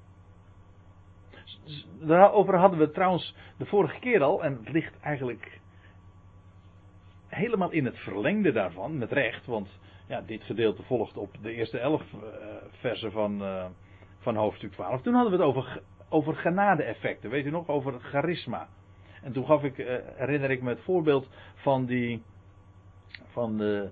Daarover 1.99 2.57
hadden 2.57 2.79
we 2.79 2.91
trouwens 2.91 3.35
de 3.57 3.65
vorige 3.65 3.99
keer 3.99 4.23
al, 4.23 4.43
en 4.43 4.57
het 4.63 4.69
ligt 4.69 4.99
eigenlijk 4.99 5.59
helemaal 7.27 7.71
in 7.71 7.85
het 7.85 7.97
verlengde 7.97 8.51
daarvan, 8.51 8.97
met 8.97 9.11
recht, 9.11 9.45
want 9.45 9.79
ja, 10.07 10.21
dit 10.21 10.43
gedeelte 10.43 10.83
volgt 10.83 11.17
op 11.17 11.35
de 11.41 11.53
eerste 11.53 11.79
elf 11.79 12.01
uh, 12.13 12.21
versen 12.69 13.11
van, 13.11 13.43
van 14.19 14.35
hoofdstuk 14.35 14.71
12. 14.71 15.01
Toen 15.01 15.13
hadden 15.13 15.31
we 15.31 15.37
het 15.37 15.47
over, 15.47 15.81
over 16.13 16.35
genade-effecten, 16.35 17.29
weet 17.29 17.45
u 17.45 17.49
nog, 17.49 17.67
over 17.67 17.99
charisma. 17.99 18.67
En 19.21 19.33
toen 19.33 19.45
gaf 19.45 19.63
ik, 19.63 19.77
uh, 19.77 19.95
herinner 20.15 20.51
ik 20.51 20.61
me 20.61 20.69
het 20.69 20.81
voorbeeld 20.81 21.29
van 21.55 21.85
die, 21.85 22.23
van 23.31 23.57
de, 23.57 23.91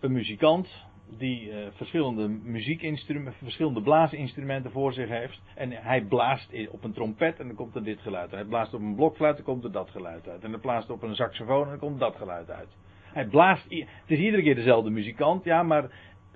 een 0.00 0.12
muzikant 0.12 0.90
die 1.18 1.48
uh, 1.48 1.66
verschillende 1.72 2.28
muziekinstrumenten, 2.28 3.42
verschillende 3.42 3.82
blaasinstrumenten 3.82 4.70
voor 4.70 4.92
zich 4.92 5.08
heeft. 5.08 5.40
En 5.54 5.70
hij 5.70 6.04
blaast 6.04 6.68
op 6.70 6.84
een 6.84 6.92
trompet 6.92 7.40
en 7.40 7.46
dan 7.46 7.56
komt 7.56 7.74
er 7.74 7.84
dit 7.84 8.00
geluid 8.00 8.22
uit. 8.22 8.40
Hij 8.40 8.44
blaast 8.44 8.74
op 8.74 8.80
een 8.80 8.94
blokfluit 8.94 9.38
en 9.38 9.44
komt 9.44 9.64
er 9.64 9.72
dat 9.72 9.90
geluid 9.90 10.28
uit. 10.28 10.44
En 10.44 10.50
hij 10.50 10.60
blaast 10.60 10.90
op 10.90 11.02
een 11.02 11.14
saxofoon 11.14 11.62
en 11.62 11.68
dan 11.68 11.78
komt 11.78 11.98
dat 11.98 12.16
geluid 12.16 12.50
uit. 12.50 12.76
Hij 13.12 13.26
blaast, 13.26 13.64
het 13.64 14.10
is 14.10 14.18
iedere 14.18 14.42
keer 14.42 14.54
dezelfde 14.54 14.90
muzikant, 14.90 15.44
ja, 15.44 15.62
maar 15.62 15.90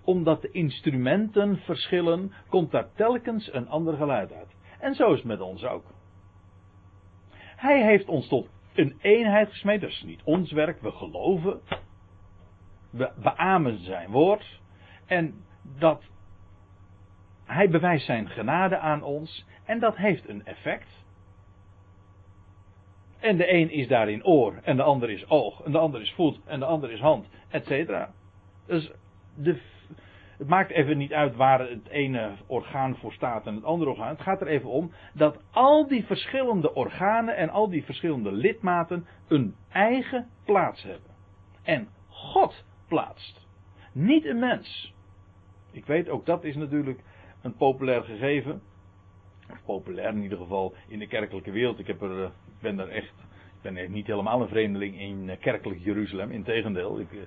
omdat 0.05 0.43
de 0.43 0.51
instrumenten 0.51 1.57
verschillen, 1.57 2.33
komt 2.49 2.71
daar 2.71 2.93
telkens 2.95 3.53
een 3.53 3.69
ander 3.69 3.97
geluid 3.97 4.33
uit. 4.33 4.56
En 4.79 4.95
zo 4.95 5.13
is 5.13 5.19
het 5.19 5.27
met 5.27 5.41
ons 5.41 5.65
ook. 5.65 5.85
Hij 7.57 7.85
heeft 7.85 8.09
ons 8.09 8.29
tot 8.29 8.49
een 8.75 8.97
eenheid 9.01 9.49
gesmeed, 9.49 9.81
dat 9.81 9.91
is 9.91 10.03
niet 10.03 10.23
ons 10.25 10.53
werk, 10.53 10.81
we 10.81 10.91
geloven. 10.91 11.61
We 12.91 13.13
beamen 13.23 13.79
zijn 13.79 14.11
woord. 14.11 14.61
En 15.07 15.45
dat 15.79 16.03
hij 17.45 17.69
bewijst 17.69 18.07
zijn 18.07 18.29
genade 18.29 18.79
aan 18.79 19.03
ons. 19.03 19.47
En 19.65 19.79
dat 19.79 19.97
heeft 19.97 20.29
een 20.29 20.45
effect. 20.45 21.05
En 23.19 23.37
de 23.37 23.53
een 23.53 23.71
is 23.71 23.89
daarin 23.89 24.25
oor, 24.25 24.61
en 24.63 24.77
de 24.77 24.83
ander 24.83 25.11
is 25.11 25.29
oog, 25.29 25.63
en 25.63 25.73
de 25.73 25.79
ander 25.79 26.01
is 26.01 26.13
voet, 26.13 26.41
en 26.45 26.59
de 26.59 26.65
ander 26.65 26.93
is 26.93 27.01
hand, 27.01 27.29
etc. 27.49 28.07
Dus 28.67 28.91
de, 29.35 29.61
het 30.39 30.49
maakt 30.49 30.71
even 30.71 30.99
niet 30.99 31.13
uit 31.13 31.37
waar 31.37 31.61
het 31.61 31.89
ene 31.89 32.31
orgaan 32.47 32.97
voor 32.97 33.13
staat 33.13 33.47
en 33.47 33.55
het 33.55 33.65
andere 33.65 33.91
orgaan. 33.91 34.09
Het 34.09 34.21
gaat 34.21 34.41
er 34.41 34.47
even 34.47 34.69
om 34.69 34.93
dat 35.15 35.41
al 35.51 35.89
die 35.89 36.05
verschillende 36.05 36.75
organen 36.75 37.37
en 37.37 37.49
al 37.49 37.69
die 37.69 37.85
verschillende 37.85 38.33
lidmaten 38.33 39.07
een 39.29 39.55
eigen 39.69 40.29
plaats 40.45 40.83
hebben. 40.83 41.11
En 41.63 41.89
God 42.09 42.65
plaatst. 42.89 43.47
Niet 43.93 44.25
een 44.25 44.39
mens. 44.39 44.95
Ik 45.73 45.87
weet, 45.87 46.09
ook 46.09 46.27
dat 46.27 46.45
is 46.45 46.57
natuurlijk 46.57 47.01
een 47.43 47.57
populair 47.57 48.03
gegeven. 48.03 48.63
Of 49.51 49.65
populair 49.65 50.09
in 50.09 50.23
ieder 50.23 50.39
geval 50.39 50.75
in 50.89 50.99
de 50.99 51.07
kerkelijke 51.07 51.51
wereld. 51.51 51.79
Ik 51.79 51.87
heb 51.87 52.03
er, 52.03 52.23
eh, 52.23 52.31
ben 52.61 52.79
er 52.79 52.89
echt, 52.89 53.15
ik 53.63 53.63
ben 53.63 53.93
niet 53.93 54.07
helemaal 54.07 54.41
een 54.41 54.49
vreemdeling 54.49 55.01
in 55.01 55.31
eh, 55.31 55.41
kerkelijk 55.41 55.81
Jeruzalem. 55.81 56.31
Integendeel, 56.31 57.01
ik, 57.01 57.13
eh, 57.13 57.19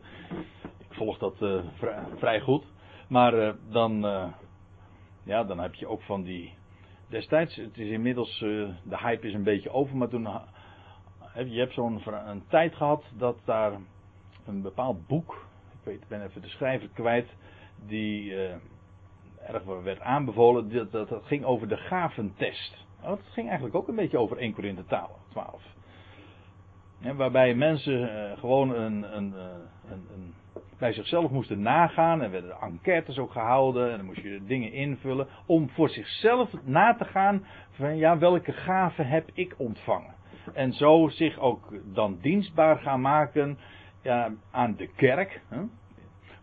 ik 0.77 0.95
volg 0.95 1.17
dat 1.17 1.35
vrij, 2.17 2.39
goed. 2.39 2.65
Maar 3.09 3.33
uh, 3.33 3.53
dan, 3.69 4.05
uh, 4.05 4.27
ja, 5.23 5.43
dan 5.43 5.59
heb 5.59 5.73
je 5.73 5.87
ook 5.87 6.01
van 6.01 6.23
die. 6.23 6.53
Destijds, 7.07 7.55
het 7.55 7.77
is 7.77 7.89
inmiddels, 7.89 8.39
de 8.39 8.97
hype 8.97 9.27
is 9.27 9.33
een 9.33 9.43
beetje 9.43 9.69
over, 9.69 9.97
maar 9.97 10.07
toen. 10.07 10.27
Je 11.45 11.59
hebt 11.59 11.73
zo'n 11.73 12.01
een 12.05 12.43
tijd 12.47 12.75
gehad 12.75 13.03
dat 13.17 13.37
daar 13.45 13.73
een 14.45 14.61
bepaald 14.61 15.07
boek 15.07 15.47
ik 15.71 15.79
weet, 15.83 16.07
ben 16.07 16.23
even 16.23 16.41
de 16.41 16.47
schrijver 16.47 16.89
kwijt, 16.89 17.35
die 17.85 18.35
erg 19.47 19.63
werd 19.83 19.99
aanbevolen, 19.99 20.71
dat, 20.71 20.91
dat, 20.91 21.21
ging 21.23 21.43
over 21.43 21.67
de 21.67 21.77
gaventest. 21.77 22.85
Oh, 23.01 23.07
dat 23.07 23.21
ging 23.31 23.47
eigenlijk 23.47 23.75
ook 23.75 23.87
een 23.87 23.95
beetje 23.95 24.17
over 24.17 24.37
1 24.37 24.53
Korinthe 24.53 24.85
12. 24.85 25.61
Ja, 26.99 27.15
waarbij 27.15 27.55
mensen 27.55 28.37
gewoon 28.37 28.75
een, 28.75 29.15
een, 29.17 29.33
een, 29.91 30.07
een, 30.13 30.33
bij 30.79 30.93
zichzelf 30.93 31.31
moesten 31.31 31.61
nagaan. 31.61 32.21
En 32.21 32.31
werden 32.31 32.55
enquêtes 32.61 33.17
ook 33.17 33.31
gehouden. 33.31 33.91
En 33.91 33.97
dan 33.97 34.05
moest 34.05 34.21
je 34.21 34.41
dingen 34.45 34.71
invullen. 34.71 35.27
Om 35.45 35.69
voor 35.69 35.89
zichzelf 35.89 36.49
na 36.63 36.95
te 36.95 37.05
gaan 37.05 37.45
van 37.71 37.97
ja, 37.97 38.17
welke 38.17 38.51
gaven 38.51 39.07
heb 39.07 39.29
ik 39.33 39.53
ontvangen. 39.57 40.13
En 40.53 40.73
zo 40.73 41.07
zich 41.07 41.39
ook 41.39 41.73
dan 41.93 42.17
dienstbaar 42.21 42.77
gaan 42.77 43.01
maken 43.01 43.57
ja, 44.01 44.31
aan 44.51 44.75
de 44.75 44.87
kerk, 44.95 45.41
hè, 45.47 45.61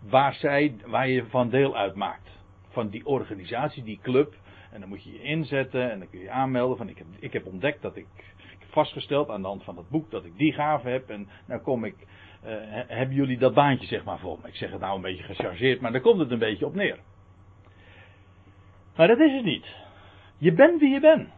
waar, 0.08 0.34
zij, 0.34 0.76
waar 0.86 1.08
je 1.08 1.26
van 1.26 1.48
deel 1.50 1.76
uitmaakt. 1.76 2.30
Van 2.68 2.88
die 2.88 3.06
organisatie, 3.06 3.82
die 3.82 3.98
club. 4.02 4.34
En 4.70 4.80
dan 4.80 4.88
moet 4.88 5.04
je 5.04 5.12
je 5.12 5.22
inzetten 5.22 5.90
en 5.90 5.98
dan 5.98 6.10
kun 6.10 6.20
je 6.20 6.30
aanmelden 6.30 6.76
van 6.76 6.88
ik 6.88 6.98
heb, 6.98 7.06
ik 7.18 7.32
heb 7.32 7.46
ontdekt 7.46 7.82
dat 7.82 7.96
ik, 7.96 8.06
vastgesteld 8.76 9.28
aan 9.28 9.42
de 9.42 9.48
hand 9.48 9.64
van 9.64 9.74
dat 9.74 9.88
boek 9.88 10.10
dat 10.10 10.24
ik 10.24 10.36
die 10.36 10.52
gave 10.52 10.88
heb. 10.88 11.08
En 11.10 11.28
nou 11.46 11.60
kom 11.60 11.84
ik, 11.84 11.96
hebben 12.86 13.14
jullie 13.14 13.38
dat 13.38 13.54
baantje 13.54 13.86
zeg 13.86 14.04
maar 14.04 14.18
voor 14.18 14.38
me. 14.42 14.48
Ik 14.48 14.54
zeg 14.54 14.70
het 14.70 14.80
nou 14.80 14.96
een 14.96 15.02
beetje 15.02 15.22
gechargeerd, 15.22 15.80
maar 15.80 15.92
daar 15.92 16.00
komt 16.00 16.18
het 16.18 16.30
een 16.30 16.38
beetje 16.38 16.66
op 16.66 16.74
neer. 16.74 16.98
Maar 18.96 19.08
dat 19.08 19.18
is 19.18 19.32
het 19.32 19.44
niet. 19.44 19.66
Je 20.38 20.52
bent 20.52 20.80
wie 20.80 20.90
je 20.90 21.00
bent. 21.00 21.28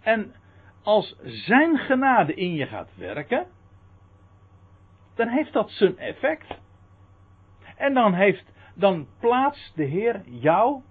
En 0.00 0.34
als 0.82 1.16
zijn 1.22 1.78
genade 1.78 2.34
in 2.34 2.54
je 2.54 2.66
gaat 2.66 2.90
werken, 2.94 3.46
dan 5.14 5.28
heeft 5.28 5.52
dat 5.52 5.70
zijn 5.70 5.98
effect. 5.98 6.60
En 7.76 7.94
dan, 7.94 8.14
heeft, 8.14 8.44
dan 8.74 9.06
plaatst 9.20 9.76
de 9.76 9.84
Heer 9.84 10.22
jou 10.24 10.82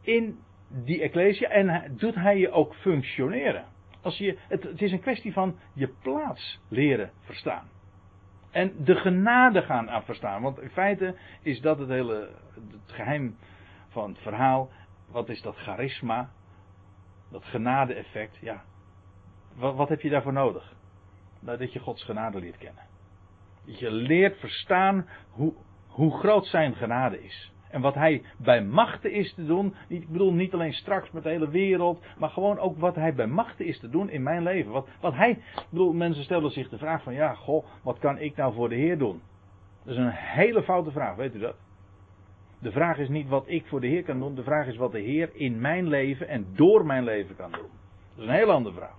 in 0.00 0.38
die 0.68 1.02
Ecclesia 1.02 1.48
en 1.48 1.96
doet 1.96 2.14
hij 2.14 2.38
je 2.38 2.50
ook 2.50 2.74
functioneren. 2.74 3.64
Als 4.02 4.18
je, 4.18 4.38
het, 4.48 4.62
het 4.62 4.82
is 4.82 4.92
een 4.92 5.00
kwestie 5.00 5.32
van 5.32 5.58
je 5.72 5.88
plaats 6.02 6.60
leren 6.68 7.10
verstaan. 7.20 7.68
En 8.52 8.84
de 8.84 8.94
genade 8.94 9.62
gaan 9.62 9.90
aan 9.90 10.04
verstaan. 10.04 10.42
Want 10.42 10.60
in 10.60 10.70
feite 10.70 11.16
is 11.42 11.60
dat 11.60 11.78
het 11.78 11.88
hele 11.88 12.30
het 12.70 12.92
geheim 12.92 13.36
van 13.88 14.10
het 14.10 14.18
verhaal. 14.18 14.70
Wat 15.10 15.28
is 15.28 15.42
dat 15.42 15.56
charisma? 15.56 16.30
Dat 17.30 17.44
genade-effect. 17.44 18.36
Ja. 18.40 18.62
Wat, 19.54 19.74
wat 19.74 19.88
heb 19.88 20.00
je 20.00 20.10
daarvoor 20.10 20.32
nodig? 20.32 20.74
Nou, 21.40 21.58
dat 21.58 21.72
je 21.72 21.78
Gods 21.78 22.04
genade 22.04 22.38
leert 22.38 22.58
kennen. 22.58 22.84
Dat 23.66 23.78
je 23.78 23.90
leert 23.90 24.38
verstaan 24.38 25.08
hoe, 25.30 25.54
hoe 25.86 26.18
groot 26.18 26.46
zijn 26.46 26.74
genade 26.74 27.22
is. 27.24 27.52
En 27.72 27.80
wat 27.80 27.94
hij 27.94 28.22
bij 28.36 28.62
machten 28.62 29.12
is 29.12 29.34
te 29.34 29.44
doen. 29.44 29.74
Ik 29.88 30.08
bedoel 30.08 30.32
niet 30.32 30.54
alleen 30.54 30.72
straks 30.72 31.10
met 31.10 31.22
de 31.22 31.28
hele 31.28 31.48
wereld. 31.48 32.02
Maar 32.18 32.30
gewoon 32.30 32.58
ook 32.58 32.78
wat 32.78 32.94
hij 32.94 33.14
bij 33.14 33.26
machten 33.26 33.66
is 33.66 33.80
te 33.80 33.88
doen 33.88 34.10
in 34.10 34.22
mijn 34.22 34.42
leven. 34.42 34.72
Wat, 34.72 34.88
wat 35.00 35.14
hij. 35.14 35.30
Ik 35.30 35.66
bedoel, 35.70 35.92
mensen 35.92 36.24
stellen 36.24 36.50
zich 36.50 36.68
de 36.68 36.78
vraag 36.78 37.02
van 37.02 37.14
ja, 37.14 37.34
goh, 37.34 37.64
wat 37.82 37.98
kan 37.98 38.18
ik 38.18 38.36
nou 38.36 38.54
voor 38.54 38.68
de 38.68 38.74
Heer 38.74 38.98
doen? 38.98 39.20
Dat 39.84 39.94
is 39.94 40.00
een 40.00 40.10
hele 40.10 40.62
foute 40.62 40.90
vraag, 40.90 41.16
weet 41.16 41.34
u 41.34 41.38
dat? 41.38 41.56
De 42.58 42.72
vraag 42.72 42.98
is 42.98 43.08
niet 43.08 43.28
wat 43.28 43.44
ik 43.46 43.66
voor 43.66 43.80
de 43.80 43.86
Heer 43.86 44.02
kan 44.02 44.18
doen. 44.18 44.34
De 44.34 44.42
vraag 44.42 44.66
is 44.66 44.76
wat 44.76 44.92
de 44.92 45.00
Heer 45.00 45.30
in 45.32 45.60
mijn 45.60 45.88
leven 45.88 46.28
en 46.28 46.46
door 46.54 46.86
mijn 46.86 47.04
leven 47.04 47.36
kan 47.36 47.50
doen. 47.50 47.70
Dat 48.14 48.24
is 48.24 48.30
een 48.30 48.36
hele 48.36 48.52
andere 48.52 48.74
vraag. 48.74 48.94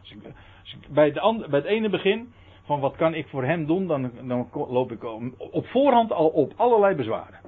Als 0.00 0.12
ik, 0.12 0.88
bij, 0.88 1.06
het 1.06 1.50
bij 1.50 1.58
het 1.58 1.68
ene 1.68 1.88
begin, 1.88 2.32
van 2.62 2.80
wat 2.80 2.96
kan 2.96 3.14
ik 3.14 3.28
voor 3.28 3.44
hem 3.44 3.66
doen, 3.66 3.86
dan, 3.86 4.10
dan 4.22 4.48
loop 4.52 4.92
ik 4.92 5.04
op 5.38 5.66
voorhand 5.66 6.12
al 6.12 6.28
op 6.28 6.52
allerlei 6.56 6.94
bezwaren. 6.94 7.39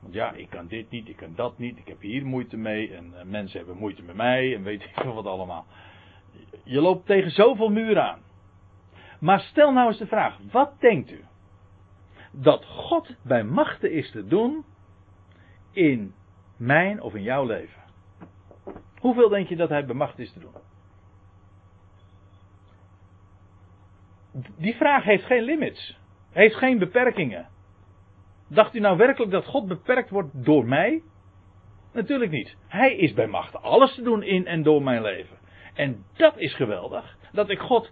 Want 0.00 0.14
ja, 0.14 0.32
ik 0.32 0.50
kan 0.50 0.66
dit 0.66 0.90
niet, 0.90 1.08
ik 1.08 1.16
kan 1.16 1.32
dat 1.34 1.58
niet, 1.58 1.78
ik 1.78 1.86
heb 1.86 2.00
hier 2.00 2.26
moeite 2.26 2.56
mee 2.56 2.94
en 2.94 3.12
uh, 3.14 3.22
mensen 3.22 3.58
hebben 3.58 3.76
moeite 3.76 4.02
met 4.02 4.16
mij 4.16 4.54
en 4.54 4.62
weet 4.62 4.82
ik 4.84 4.92
veel 4.94 5.14
wat 5.14 5.26
allemaal. 5.26 5.66
Je 6.64 6.80
loopt 6.80 7.06
tegen 7.06 7.30
zoveel 7.30 7.68
muren 7.68 8.04
aan. 8.04 8.20
Maar 9.20 9.40
stel 9.40 9.72
nou 9.72 9.88
eens 9.88 9.98
de 9.98 10.06
vraag, 10.06 10.38
wat 10.52 10.80
denkt 10.80 11.10
u? 11.10 11.24
Dat 12.32 12.64
God 12.64 13.16
bij 13.22 13.44
machten 13.44 13.92
is 13.92 14.10
te 14.10 14.26
doen 14.26 14.64
in 15.72 16.14
mijn 16.56 17.02
of 17.02 17.14
in 17.14 17.22
jouw 17.22 17.46
leven? 17.46 17.82
Hoeveel 19.00 19.28
denk 19.28 19.48
je 19.48 19.56
dat 19.56 19.68
hij 19.68 19.84
bij 19.86 19.94
macht 19.94 20.18
is 20.18 20.32
te 20.32 20.40
doen? 20.40 20.54
Die 24.56 24.74
vraag 24.74 25.04
heeft 25.04 25.24
geen 25.24 25.42
limits. 25.42 25.98
Heeft 26.30 26.54
geen 26.54 26.78
beperkingen. 26.78 27.48
Dacht 28.50 28.74
u 28.74 28.80
nou 28.80 28.96
werkelijk 28.96 29.32
dat 29.32 29.46
God 29.46 29.68
beperkt 29.68 30.10
wordt 30.10 30.44
door 30.44 30.66
mij? 30.66 31.02
Natuurlijk 31.92 32.30
niet. 32.30 32.56
Hij 32.68 32.96
is 32.96 33.12
bij 33.12 33.26
macht 33.26 33.62
alles 33.62 33.94
te 33.94 34.02
doen 34.02 34.22
in 34.22 34.46
en 34.46 34.62
door 34.62 34.82
mijn 34.82 35.02
leven. 35.02 35.36
En 35.74 36.04
dat 36.16 36.38
is 36.38 36.54
geweldig. 36.54 37.16
Dat 37.32 37.50
ik 37.50 37.58
God 37.58 37.90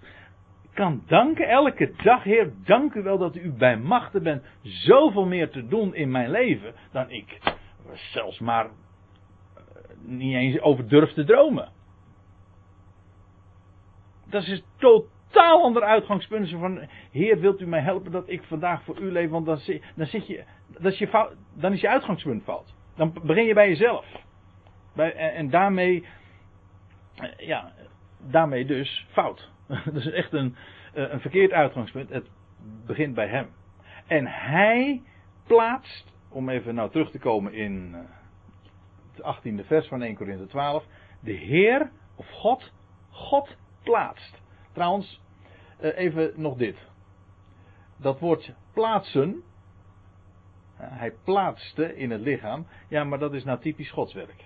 kan 0.75 1.03
danken 1.07 1.49
elke 1.49 1.93
dag, 2.03 2.23
Heer, 2.23 2.53
dank 2.65 2.95
u 2.95 3.03
wel 3.03 3.19
dat 3.19 3.37
u 3.37 3.53
bij 3.53 3.77
machten 3.77 4.23
bent 4.23 4.45
zoveel 4.63 5.27
meer 5.27 5.51
te 5.51 5.67
doen 5.67 5.95
in 5.95 6.11
mijn 6.11 6.31
leven 6.31 6.75
dan 6.93 7.11
ik 7.11 7.39
zelfs 7.93 8.39
maar 8.39 8.71
niet 10.03 10.35
eens 10.35 10.61
over 10.61 10.89
durft 10.89 11.15
te 11.15 11.25
dromen. 11.25 11.73
Dat 14.31 14.43
is 14.43 14.49
een 14.49 14.63
totaal 15.31 15.63
ander 15.63 15.83
uitgangspunt. 15.83 16.51
Van, 16.51 16.89
Heer, 17.11 17.41
wilt 17.41 17.61
u 17.61 17.67
mij 17.67 17.81
helpen 17.81 18.13
dat 18.13 18.29
ik 18.29 18.43
vandaag 18.43 18.83
voor 18.83 18.99
u 18.99 19.13
leef? 19.13 19.31
Want 19.31 19.47
dan, 19.47 19.57
zit, 19.57 19.83
dan, 19.95 20.07
zit 20.07 20.27
je, 20.27 20.45
dat 20.79 20.99
je 20.99 21.09
fout, 21.09 21.37
dan 21.55 21.73
is 21.73 21.81
je 21.81 21.89
uitgangspunt 21.89 22.43
fout. 22.43 22.75
Dan 22.97 23.13
begin 23.23 23.45
je 23.45 23.55
bij 23.55 23.69
jezelf. 23.69 24.07
Bij, 24.95 25.15
en, 25.15 25.35
en 25.35 25.51
daarmee, 25.51 26.07
ja, 27.37 27.73
daarmee 28.19 28.65
dus 28.65 29.07
fout. 29.11 29.51
Dat 29.85 29.95
is 29.95 30.11
echt 30.11 30.33
een, 30.33 30.57
een 30.93 31.21
verkeerd 31.21 31.53
uitgangspunt. 31.53 32.09
Het 32.09 32.31
begint 32.87 33.15
bij 33.15 33.29
hem. 33.29 33.49
En 34.07 34.27
hij 34.27 35.03
plaatst, 35.47 36.13
om 36.29 36.49
even 36.49 36.75
nou 36.75 36.91
terug 36.91 37.11
te 37.11 37.19
komen 37.19 37.53
in 37.53 37.95
eh, 37.95 38.01
het 39.15 39.37
18e 39.37 39.67
vers 39.67 39.89
van 39.89 40.03
1 40.03 40.17
Korinthe 40.17 40.47
12, 40.47 40.85
de 41.21 41.33
Heer 41.33 41.91
of 42.17 42.31
God, 42.31 42.73
God 43.11 43.57
plaatst. 43.83 44.43
Trouwens, 44.79 45.21
eh, 45.79 45.99
even 45.99 46.33
nog 46.37 46.57
dit. 46.57 46.77
Dat 47.97 48.21
woordje 48.21 48.55
plaatsen, 48.73 49.43
hij 50.77 51.13
plaatste 51.25 51.97
in 51.97 52.11
het 52.11 52.21
lichaam, 52.21 52.67
ja, 52.89 53.05
maar 53.05 53.19
dat 53.19 53.35
is 53.35 53.45
nou 53.45 53.61
typisch 53.61 53.91
Godswerk. 53.91 54.45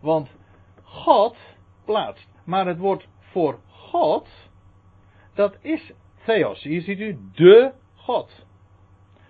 Want 0.00 0.28
God 0.82 1.36
plaatst, 1.84 2.28
maar 2.44 2.66
het 2.66 2.78
woord 2.78 3.08
voor 3.20 3.58
God, 3.68 4.28
dat 5.34 5.56
is 5.60 5.92
Theos. 6.24 6.62
Hier 6.62 6.82
ziet 6.82 7.00
u 7.00 7.18
de 7.32 7.72
God. 7.94 8.46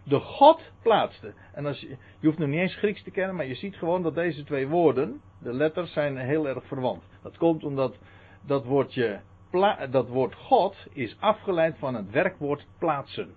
De 0.03 0.19
God 0.19 0.73
plaatste. 0.83 1.35
En 1.53 1.67
als 1.67 1.81
je, 1.81 1.89
je 1.89 2.27
hoeft 2.27 2.39
nog 2.39 2.49
niet 2.49 2.61
eens 2.61 2.77
Grieks 2.77 3.03
te 3.03 3.11
kennen, 3.11 3.37
maar 3.37 3.47
je 3.47 3.55
ziet 3.55 3.77
gewoon 3.77 4.03
dat 4.03 4.15
deze 4.15 4.45
twee 4.45 4.69
woorden, 4.69 5.21
de 5.39 5.53
letters, 5.53 5.93
zijn 5.93 6.17
heel 6.17 6.49
erg 6.49 6.67
verwant. 6.67 7.03
Dat 7.23 7.37
komt 7.37 7.65
omdat 7.65 7.99
dat 8.41 8.65
woordje, 8.65 9.21
dat 9.91 10.09
woord 10.09 10.35
God 10.35 10.77
is 10.93 11.17
afgeleid 11.21 11.79
van 11.79 11.95
het 11.95 12.11
werkwoord 12.11 12.67
plaatsen. 12.79 13.35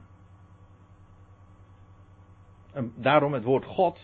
En 2.73 2.93
daarom 2.95 3.33
het 3.33 3.43
woord 3.43 3.65
God, 3.65 3.99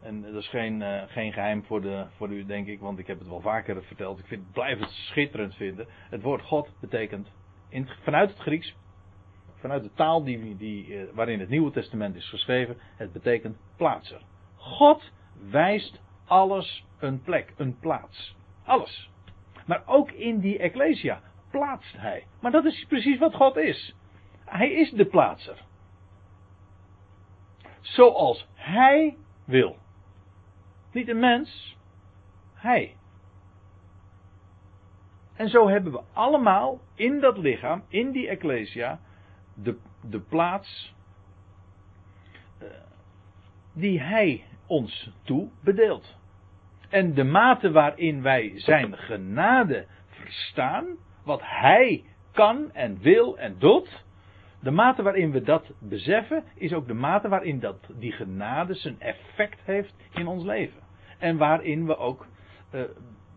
en 0.00 0.22
dat 0.22 0.34
is 0.34 0.48
geen, 0.48 0.80
uh, 0.80 1.02
geen 1.06 1.32
geheim 1.32 1.64
voor, 1.64 1.80
de, 1.80 2.06
voor 2.16 2.28
u 2.28 2.44
denk 2.44 2.66
ik, 2.66 2.80
want 2.80 2.98
ik 2.98 3.06
heb 3.06 3.18
het 3.18 3.28
wel 3.28 3.40
vaker 3.40 3.82
verteld. 3.82 4.18
Ik 4.18 4.26
vind, 4.26 4.52
blijf 4.52 4.78
het 4.78 4.90
schitterend 4.90 5.54
vinden. 5.54 5.86
Het 6.10 6.22
woord 6.22 6.42
God 6.42 6.72
betekent 6.80 7.32
in, 7.68 7.88
vanuit 8.02 8.30
het 8.30 8.38
Grieks 8.38 8.74
vanuit 9.64 9.82
de 9.82 9.92
taal 9.94 10.24
die, 10.24 10.56
die, 10.56 10.96
eh, 10.96 11.14
waarin 11.14 11.40
het 11.40 11.48
Nieuwe 11.48 11.70
Testament 11.70 12.16
is 12.16 12.28
geschreven, 12.28 12.76
het 12.96 13.12
betekent 13.12 13.56
plaatser. 13.76 14.20
God 14.56 15.12
wijst 15.50 16.00
alles 16.24 16.84
een 16.98 17.22
plek, 17.22 17.52
een 17.56 17.78
plaats. 17.78 18.36
Alles. 18.64 19.10
Maar 19.66 19.82
ook 19.86 20.10
in 20.10 20.38
die 20.38 20.58
Ecclesia 20.58 21.20
plaatst 21.58 21.96
hij. 21.96 22.26
Maar 22.40 22.50
dat 22.50 22.64
is 22.64 22.84
precies 22.88 23.18
wat 23.18 23.34
God 23.34 23.56
is. 23.56 23.94
Hij 24.44 24.72
is 24.72 24.90
de 24.90 25.06
plaatser. 25.06 25.64
Zoals 27.80 28.48
hij 28.54 29.16
wil. 29.44 29.76
Niet 30.92 31.08
een 31.08 31.18
mens, 31.18 31.76
hij. 32.54 32.96
En 35.36 35.48
zo 35.48 35.68
hebben 35.68 35.92
we 35.92 36.02
allemaal 36.12 36.80
in 36.94 37.20
dat 37.20 37.38
lichaam, 37.38 37.84
in 37.88 38.10
die 38.10 38.28
Ecclesia, 38.28 39.00
de, 39.54 39.78
de 40.02 40.20
plaats 40.20 40.94
uh, 42.62 42.68
die 43.72 44.00
Hij 44.00 44.44
ons 44.66 45.10
toe 45.22 45.48
bedeelt. 45.62 46.16
En 46.88 47.14
de 47.14 47.24
mate 47.24 47.70
waarin 47.70 48.22
wij 48.22 48.52
Zijn 48.56 48.96
genade 48.96 49.86
verstaan, 50.06 50.96
wat 51.24 51.40
Hij 51.42 52.04
kan 52.32 52.72
en 52.72 52.98
wil 53.00 53.38
en 53.38 53.56
doet, 53.58 54.04
de 54.60 54.70
mate 54.70 55.02
waarin 55.02 55.30
we 55.30 55.42
dat 55.42 55.72
beseffen, 55.78 56.44
is 56.54 56.72
ook 56.72 56.86
de 56.86 56.94
mate 56.94 57.28
waarin 57.28 57.60
dat, 57.60 57.76
die 57.98 58.12
genade 58.12 58.74
zijn 58.74 59.00
effect 59.00 59.60
heeft 59.64 59.94
in 60.14 60.26
ons 60.26 60.44
leven. 60.44 60.82
En 61.18 61.36
waarin 61.36 61.86
we 61.86 61.96
ook 61.96 62.26
uh, 62.72 62.82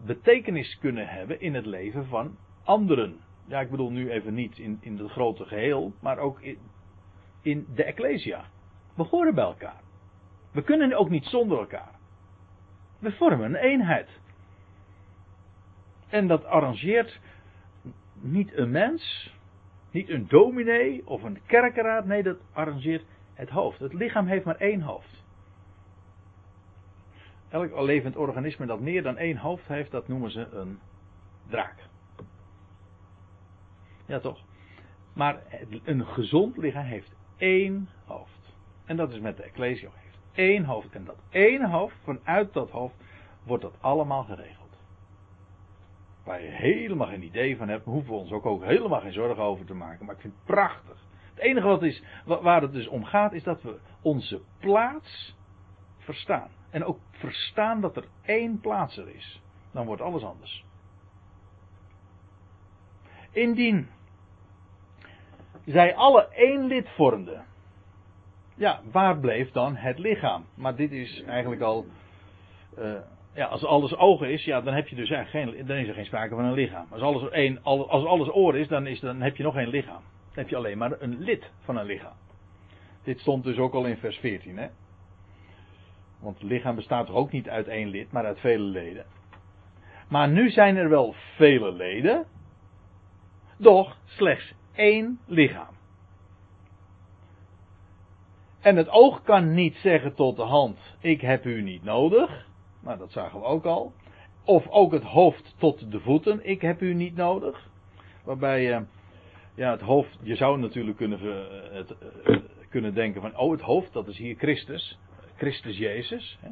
betekenis 0.06 0.78
kunnen 0.80 1.08
hebben 1.08 1.42
in 1.42 1.54
het 1.54 1.66
leven 1.66 2.08
van 2.08 2.38
anderen 2.64 3.20
ja, 3.48 3.60
ik 3.60 3.70
bedoel 3.70 3.92
nu 3.92 4.12
even 4.12 4.34
niet 4.34 4.58
in, 4.58 4.78
in 4.82 4.98
het 4.98 5.12
grote 5.12 5.46
geheel, 5.46 5.94
maar 6.02 6.18
ook 6.18 6.42
in, 6.42 6.58
in 7.42 7.68
de 7.76 7.84
Ecclesia. 7.84 8.46
We 8.96 9.04
horen 9.04 9.36
bij 9.36 9.44
elkaar. 9.44 9.82
We 10.52 10.62
kunnen 10.62 10.94
ook 10.98 11.10
niet 11.10 11.26
zonder 11.26 11.60
elkaar. 11.60 11.96
We 13.00 13.12
vormen 13.12 13.46
een 13.46 13.56
eenheid. 13.56 14.10
En 16.10 16.28
dat 16.28 16.46
arrangeert 16.46 17.20
niet 18.32 18.57
een 18.57 18.71
mens, 18.71 19.34
niet 19.91 20.09
een 20.09 20.28
dominee 20.28 21.07
of 21.07 21.23
een 21.23 21.39
kerkeraad, 21.45 22.05
nee, 22.05 22.23
dat 22.23 22.38
arrangeert 22.53 23.05
het 23.34 23.49
hoofd. 23.49 23.80
Het 23.80 23.93
lichaam 23.93 24.28
heeft 24.28 24.45
maar 24.45 24.57
één 24.57 24.82
hoofd. 24.82 25.25
Elk 27.49 27.80
levend 27.80 28.15
organisme 28.15 28.65
dat 28.65 28.80
meer 28.80 29.03
dan 29.03 29.17
één 29.17 29.38
hoofd 29.38 29.67
heeft, 29.67 29.91
dat 29.91 30.07
noemen 30.07 30.32
ze 30.32 30.47
een 30.51 30.80
draak. 31.49 31.75
Ja, 34.05 34.19
toch? 34.19 34.39
Maar 35.13 35.41
een 35.84 36.05
gezond 36.05 36.57
lichaam 36.57 36.86
heeft 36.86 37.15
één 37.38 37.89
hoofd. 38.05 38.55
En 38.86 38.95
dat 38.95 39.11
is 39.11 39.19
met 39.19 39.38
de 39.38 39.43
Ecclesia 39.43 39.89
heeft 39.93 40.17
één 40.32 40.63
hoofd. 40.63 40.95
En 40.95 41.05
dat 41.05 41.17
één 41.30 41.69
hoofd, 41.69 41.95
vanuit 42.03 42.53
dat 42.53 42.69
hoofd, 42.69 42.95
wordt 43.43 43.63
dat 43.63 43.75
allemaal 43.82 44.23
geregeld. 44.23 44.57
Waar 46.28 46.41
je 46.41 46.49
helemaal 46.49 47.07
geen 47.07 47.23
idee 47.23 47.57
van 47.57 47.67
hebt, 47.69 47.86
hoeven 47.86 48.13
we 48.13 48.19
ons 48.19 48.32
ook, 48.32 48.45
ook 48.45 48.63
helemaal 48.63 49.01
geen 49.01 49.13
zorgen 49.13 49.43
over 49.43 49.65
te 49.65 49.73
maken. 49.73 50.05
Maar 50.05 50.15
ik 50.15 50.21
vind 50.21 50.34
het 50.34 50.45
prachtig. 50.45 51.05
Het 51.34 51.43
enige 51.43 51.67
wat 51.67 51.84
is, 51.84 52.03
waar 52.25 52.61
het 52.61 52.71
dus 52.71 52.88
om 52.88 53.03
gaat, 53.03 53.34
is 53.34 53.43
dat 53.43 53.61
we 53.61 53.80
onze 54.01 54.41
plaats 54.59 55.36
verstaan. 55.97 56.49
En 56.69 56.84
ook 56.84 56.99
verstaan 57.11 57.82
dat 57.82 57.97
er 57.97 58.05
één 58.21 58.59
plaats 58.59 58.97
er 58.97 59.15
is. 59.15 59.41
Dan 59.71 59.86
wordt 59.86 60.01
alles 60.01 60.23
anders. 60.23 60.65
Indien 63.32 63.89
zij 65.65 65.95
alle 65.95 66.28
één 66.28 66.65
lid 66.65 66.89
vormden. 66.89 67.45
Ja, 68.55 68.82
waar 68.91 69.19
bleef 69.19 69.51
dan 69.51 69.75
het 69.75 69.99
lichaam? 69.99 70.45
Maar 70.55 70.75
dit 70.75 70.91
is 70.91 71.23
eigenlijk 71.23 71.61
al. 71.61 71.86
Uh, 72.78 72.99
ja, 73.38 73.46
als 73.46 73.66
alles 73.66 73.96
ogen 73.96 74.32
is, 74.32 74.44
ja, 74.44 74.62
dan 74.62 74.74
heb 74.74 74.88
je 74.88 74.96
dus 74.96 75.10
eigenlijk 75.10 75.56
geen, 75.56 75.66
dan 75.66 75.78
is 75.78 75.88
er 75.88 75.94
geen 75.94 76.06
sprake 76.06 76.36
van 76.36 76.44
een 76.44 76.54
lichaam. 76.54 76.88
Als 76.90 77.02
alles, 77.02 77.30
één, 77.30 77.64
als 77.64 78.06
alles 78.06 78.34
oor 78.34 78.58
is, 78.58 78.68
dan, 78.68 78.88
is, 78.88 79.00
dan 79.00 79.22
heb 79.22 79.36
je 79.36 79.44
nog 79.44 79.54
geen 79.54 79.68
lichaam. 79.68 80.02
Dan 80.02 80.44
heb 80.44 80.50
je 80.50 80.56
alleen 80.56 80.78
maar 80.78 81.02
een 81.02 81.18
lid 81.20 81.52
van 81.60 81.78
een 81.78 81.86
lichaam. 81.86 82.16
Dit 83.04 83.20
stond 83.20 83.44
dus 83.44 83.58
ook 83.58 83.74
al 83.74 83.86
in 83.86 83.98
vers 83.98 84.18
14, 84.18 84.58
hè? 84.58 84.68
Want 86.20 86.40
het 86.40 86.50
lichaam 86.50 86.76
bestaat 86.76 87.06
toch 87.06 87.16
ook 87.16 87.32
niet 87.32 87.50
uit 87.50 87.68
één 87.68 87.88
lid, 87.88 88.12
maar 88.12 88.26
uit 88.26 88.40
vele 88.40 88.64
leden. 88.64 89.06
Maar 90.10 90.30
nu 90.30 90.50
zijn 90.50 90.76
er 90.76 90.90
wel 90.90 91.16
vele 91.36 91.72
leden, 91.72 92.26
doch 93.58 93.98
slechts 94.06 94.54
één 94.76 95.20
lichaam. 95.26 95.76
En 98.62 98.76
het 98.76 98.90
oog 98.90 99.24
kan 99.24 99.54
niet 99.54 99.76
zeggen 99.76 100.14
tot 100.14 100.36
de 100.36 100.44
hand: 100.44 100.96
Ik 101.00 101.22
heb 101.22 101.46
u 101.46 101.62
niet 101.62 101.84
nodig. 101.84 102.47
Nou, 102.88 103.00
dat 103.00 103.12
zagen 103.12 103.40
we 103.40 103.46
ook 103.46 103.66
al. 103.66 103.94
Of 104.44 104.68
ook 104.68 104.92
het 104.92 105.04
hoofd 105.04 105.56
tot 105.58 105.92
de 105.92 106.00
voeten: 106.00 106.46
Ik 106.46 106.62
heb 106.62 106.82
u 106.82 106.94
niet 106.94 107.16
nodig. 107.16 107.70
Waarbij 108.24 108.78
uh, 108.78 108.82
ja, 109.56 109.72
het 109.72 109.82
hoofd, 109.82 110.20
je 110.22 110.36
zou 110.36 110.60
natuurlijk 110.60 110.98
kunnen, 110.98 111.24
uh, 111.24 111.36
het, 111.72 111.96
uh, 112.26 112.38
kunnen 112.70 112.94
denken: 112.94 113.22
van, 113.22 113.38
Oh, 113.38 113.52
het 113.52 113.62
hoofd, 113.62 113.94
dat 113.94 114.08
is 114.08 114.18
hier 114.18 114.36
Christus. 114.36 115.00
Christus 115.36 115.78
Jezus. 115.78 116.38
Hè. 116.42 116.50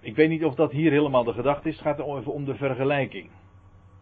Ik 0.00 0.16
weet 0.16 0.28
niet 0.28 0.44
of 0.44 0.54
dat 0.54 0.70
hier 0.70 0.90
helemaal 0.90 1.24
de 1.24 1.32
gedachte 1.32 1.68
is. 1.68 1.74
Het 1.74 1.84
gaat 1.84 1.98
even 1.98 2.32
om 2.32 2.44
de 2.44 2.54
vergelijking. 2.54 3.30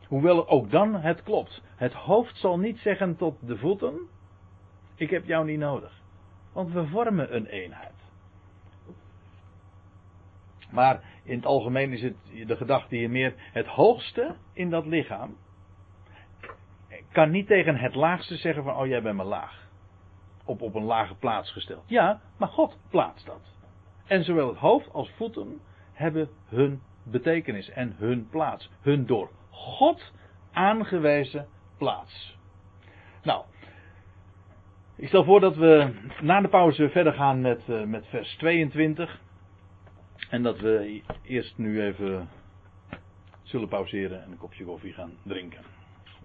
Hoewel 0.07 0.49
ook 0.49 0.71
dan 0.71 0.95
het 0.95 1.23
klopt. 1.23 1.63
Het 1.77 1.93
hoofd 1.93 2.37
zal 2.37 2.59
niet 2.59 2.79
zeggen 2.79 3.17
tot 3.17 3.47
de 3.47 3.57
voeten: 3.57 3.99
Ik 4.95 5.11
heb 5.11 5.25
jou 5.25 5.45
niet 5.45 5.59
nodig. 5.59 6.03
Want 6.53 6.73
we 6.73 6.87
vormen 6.87 7.35
een 7.35 7.47
eenheid. 7.47 7.98
Maar 10.71 11.01
in 11.25 11.37
het 11.37 11.47
algemeen 11.47 11.93
is 11.93 12.03
het 12.03 12.17
de 12.47 12.57
gedachte 12.57 12.97
hier 12.97 13.11
meer: 13.11 13.35
het 13.53 13.67
hoogste 13.67 14.35
in 14.53 14.71
dat 14.71 14.87
lichaam 14.87 15.37
kan 17.13 17.31
niet 17.31 17.47
tegen 17.47 17.77
het 17.77 17.95
laagste 17.95 18.37
zeggen: 18.37 18.65
van, 18.65 18.77
Oh, 18.77 18.87
jij 18.87 19.03
bent 19.03 19.17
me 19.17 19.25
laag. 19.25 19.67
Op, 20.45 20.63
op 20.63 20.75
een 20.75 20.85
lage 20.85 21.15
plaats 21.15 21.53
gesteld. 21.53 21.85
Ja, 21.87 22.21
maar 22.37 22.49
God 22.49 22.79
plaatst 22.91 23.27
dat. 23.27 23.57
En 24.07 24.25
zowel 24.25 24.49
het 24.49 24.59
hoofd 24.59 24.93
als 24.93 25.11
voeten 25.17 25.61
hebben 25.93 26.29
hun 26.49 26.81
betekenis 27.03 27.71
en 27.71 27.95
hun 27.99 28.29
plaats. 28.29 28.71
Hun 28.81 29.07
door 29.07 29.31
God 29.51 30.13
aangewezen 30.53 31.47
plaats. 31.79 32.39
Nou, 33.23 33.45
ik 34.97 35.09
stel 35.09 35.25
voor 35.25 35.41
dat 35.41 35.57
we 35.57 35.95
na 36.21 36.41
de 36.41 36.49
pauze 36.49 36.89
verder 36.89 37.13
gaan 37.13 37.41
met, 37.41 37.63
uh, 37.69 37.85
met 37.85 38.07
vers 38.07 38.37
22. 38.37 39.21
En 40.29 40.43
dat 40.43 40.61
we 40.61 41.03
eerst 41.23 41.59
nu 41.59 41.83
even 41.83 42.29
zullen 43.43 43.69
pauzeren 43.69 44.23
en 44.23 44.31
een 44.31 44.39
kopje 44.39 44.65
koffie 44.65 44.93
gaan 44.93 45.13
drinken. 45.23 45.78